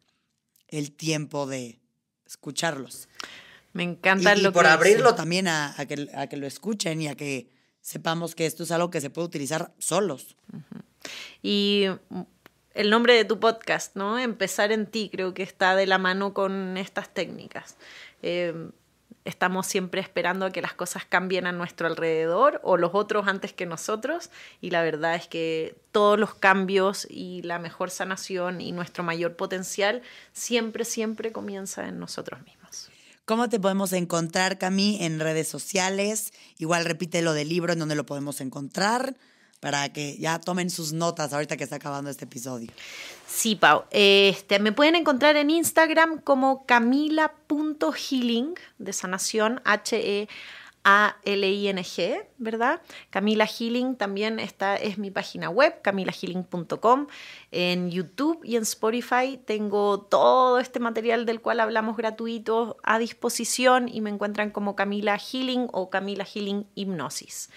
el 0.68 0.92
tiempo 0.92 1.48
de 1.48 1.80
escucharlos. 2.26 3.08
Me 3.74 3.84
encanta 3.84 4.36
y, 4.36 4.42
lo 4.42 4.50
y 4.50 4.52
por 4.52 4.64
que 4.64 4.70
abrirlo 4.70 5.12
dice. 5.12 5.18
también 5.18 5.48
a, 5.48 5.74
a, 5.80 5.86
que, 5.86 6.10
a 6.14 6.28
que 6.28 6.38
lo 6.38 6.48
escuchen 6.48 7.02
y 7.02 7.08
a 7.08 7.16
que 7.16 7.50
sepamos 7.82 8.36
que 8.36 8.46
esto 8.46 8.64
es 8.64 8.72
algo 8.72 8.90
que 8.90 9.02
se 9.02 9.10
puede 9.10 9.28
utilizar 9.28 9.74
solos. 9.80 10.36
Uh 10.52 10.58
-huh. 10.58 10.84
Y 11.42 11.86
el 12.74 12.90
nombre 12.90 13.14
de 13.14 13.26
tu 13.26 13.40
podcast, 13.40 13.96
¿no? 13.96 14.20
Empezar 14.20 14.72
en 14.72 14.86
ti, 14.86 15.10
creo 15.12 15.34
que 15.34 15.44
está 15.44 15.76
de 15.76 15.88
la 15.88 15.98
mano 15.98 16.34
con 16.34 16.78
estas 16.78 17.14
técnicas. 17.14 17.78
Eh, 18.22 18.72
estamos 19.26 19.68
siempre 19.68 20.02
esperando 20.02 20.46
a 20.46 20.52
que 20.52 20.62
las 20.62 20.74
cosas 20.74 21.06
cambien 21.06 21.46
a 21.46 21.52
nuestro 21.52 21.88
alrededor 21.88 22.60
o 22.64 22.78
los 22.78 22.92
otros 22.94 23.28
antes 23.28 23.54
que 23.54 23.66
nosotros 23.66 24.30
y 24.62 24.72
la 24.72 24.82
verdad 24.82 25.16
es 25.16 25.28
que 25.28 25.76
todos 25.92 26.20
los 26.20 26.34
cambios 26.34 27.08
y 27.10 27.42
la 27.44 27.60
mejor 27.60 27.92
sanación 27.92 28.62
y 28.62 28.72
nuestro 28.72 29.04
mayor 29.04 29.36
potencial 29.36 30.02
siempre, 30.34 30.86
siempre 30.86 31.32
comienza 31.32 31.88
en 31.88 32.00
nosotros 32.00 32.42
mismos. 32.44 32.90
¿Cómo 33.26 33.48
te 33.48 33.60
podemos 33.60 33.94
encontrar, 33.94 34.58
Cami, 34.58 34.98
en 35.02 35.20
redes 35.20 35.48
sociales? 35.48 36.34
Igual 36.58 36.86
repite 36.86 37.22
lo 37.22 37.34
del 37.34 37.50
libro 37.50 37.74
en 37.74 37.80
donde 37.80 37.94
lo 37.94 38.06
podemos 38.06 38.42
encontrar 38.42 39.16
para 39.60 39.90
que 39.90 40.18
ya 40.18 40.40
tomen 40.40 40.70
sus 40.70 40.94
notas 40.94 41.34
ahorita 41.34 41.58
que 41.58 41.64
está 41.64 41.76
acabando 41.78 42.10
este 42.10 42.26
episodio. 42.26 42.72
Sí, 43.28 43.56
Pau. 43.56 43.86
Este, 43.92 44.60
me 44.60 44.72
pueden 44.72 44.96
encontrar 44.96 45.36
en 45.36 45.50
Instagram 45.50 46.22
como 46.22 46.66
camila.healing 46.66 48.56
de 48.78 48.94
sanación, 48.94 49.62
H-E. 49.66 50.28
A-L-I-N-G, 50.82 52.26
¿verdad? 52.38 52.82
Camila 53.10 53.46
Healing 53.46 53.96
también 53.96 54.40
está, 54.40 54.78
es 54.78 54.98
mi 54.98 55.12
página 55.12 55.50
web, 55.50 55.82
camilahealing.com. 55.82 57.08
En 57.52 57.92
YouTube 57.92 58.40
y 58.46 58.56
en 58.56 58.64
Spotify 58.64 59.38
tengo 59.46 60.00
todo 60.00 60.58
este 60.58 60.80
material 60.80 61.26
del 61.26 61.42
cual 61.42 61.60
hablamos 61.60 61.98
gratuito 61.98 62.78
a 62.84 62.98
disposición 62.98 63.90
y 63.90 64.00
me 64.00 64.10
encuentran 64.10 64.52
como 64.52 64.78
Camila 64.78 65.18
Healing 65.18 65.68
o 65.74 65.90
Camila 65.90 66.24
Healing 66.24 66.66
Hipnosis. 66.76 67.50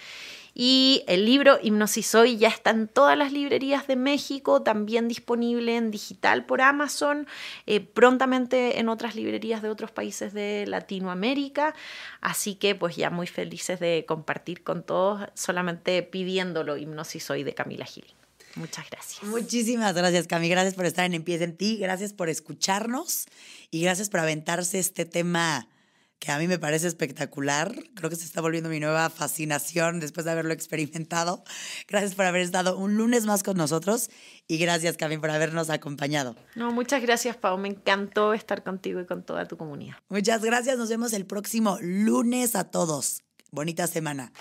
Y 0.54 1.02
el 1.06 1.24
libro 1.24 1.58
Hipnosis 1.62 2.14
Hoy 2.14 2.36
ya 2.36 2.48
está 2.48 2.70
en 2.70 2.88
todas 2.88 3.16
las 3.16 3.32
librerías 3.32 3.86
de 3.86 3.96
México, 3.96 4.62
también 4.62 5.08
disponible 5.08 5.76
en 5.76 5.90
digital 5.90 6.44
por 6.44 6.60
Amazon, 6.60 7.26
eh, 7.66 7.80
prontamente 7.80 8.78
en 8.78 8.88
otras 8.88 9.14
librerías 9.14 9.62
de 9.62 9.70
otros 9.70 9.90
países 9.90 10.34
de 10.34 10.66
Latinoamérica. 10.66 11.74
Así 12.20 12.54
que 12.54 12.74
pues 12.74 12.96
ya 12.96 13.10
muy 13.10 13.26
felices 13.26 13.80
de 13.80 14.04
compartir 14.06 14.62
con 14.62 14.82
todos, 14.82 15.28
solamente 15.34 16.02
pidiéndolo 16.02 16.76
Hipnosis 16.76 17.30
Hoy 17.30 17.44
de 17.44 17.54
Camila 17.54 17.86
Healing. 17.86 18.14
Muchas 18.54 18.90
gracias. 18.90 19.22
Muchísimas 19.22 19.94
gracias, 19.94 20.26
Cami. 20.26 20.48
Gracias 20.48 20.74
por 20.74 20.84
estar 20.84 21.06
en 21.06 21.14
Empieza 21.14 21.44
en 21.44 21.56
Ti. 21.56 21.78
Gracias 21.78 22.12
por 22.12 22.28
escucharnos 22.28 23.26
y 23.70 23.82
gracias 23.82 24.10
por 24.10 24.20
aventarse 24.20 24.78
este 24.78 25.06
tema 25.06 25.68
que 26.22 26.30
a 26.30 26.38
mí 26.38 26.46
me 26.46 26.60
parece 26.60 26.86
espectacular. 26.86 27.74
Creo 27.96 28.08
que 28.08 28.14
se 28.14 28.24
está 28.24 28.40
volviendo 28.40 28.68
mi 28.68 28.78
nueva 28.78 29.10
fascinación 29.10 29.98
después 29.98 30.24
de 30.24 30.30
haberlo 30.30 30.52
experimentado. 30.52 31.42
Gracias 31.88 32.14
por 32.14 32.26
haber 32.26 32.42
estado 32.42 32.78
un 32.78 32.96
lunes 32.96 33.26
más 33.26 33.42
con 33.42 33.56
nosotros 33.56 34.08
y 34.46 34.58
gracias, 34.58 34.96
Cami, 34.96 35.18
por 35.18 35.30
habernos 35.30 35.68
acompañado. 35.68 36.36
No, 36.54 36.70
muchas 36.70 37.02
gracias, 37.02 37.36
Pau. 37.36 37.58
Me 37.58 37.70
encantó 37.70 38.34
estar 38.34 38.62
contigo 38.62 39.00
y 39.00 39.06
con 39.06 39.24
toda 39.24 39.48
tu 39.48 39.56
comunidad. 39.56 39.96
Muchas 40.10 40.44
gracias. 40.44 40.78
Nos 40.78 40.90
vemos 40.90 41.12
el 41.12 41.26
próximo 41.26 41.76
lunes 41.80 42.54
a 42.54 42.70
todos. 42.70 43.24
Bonita 43.50 43.88
semana. 43.88 44.32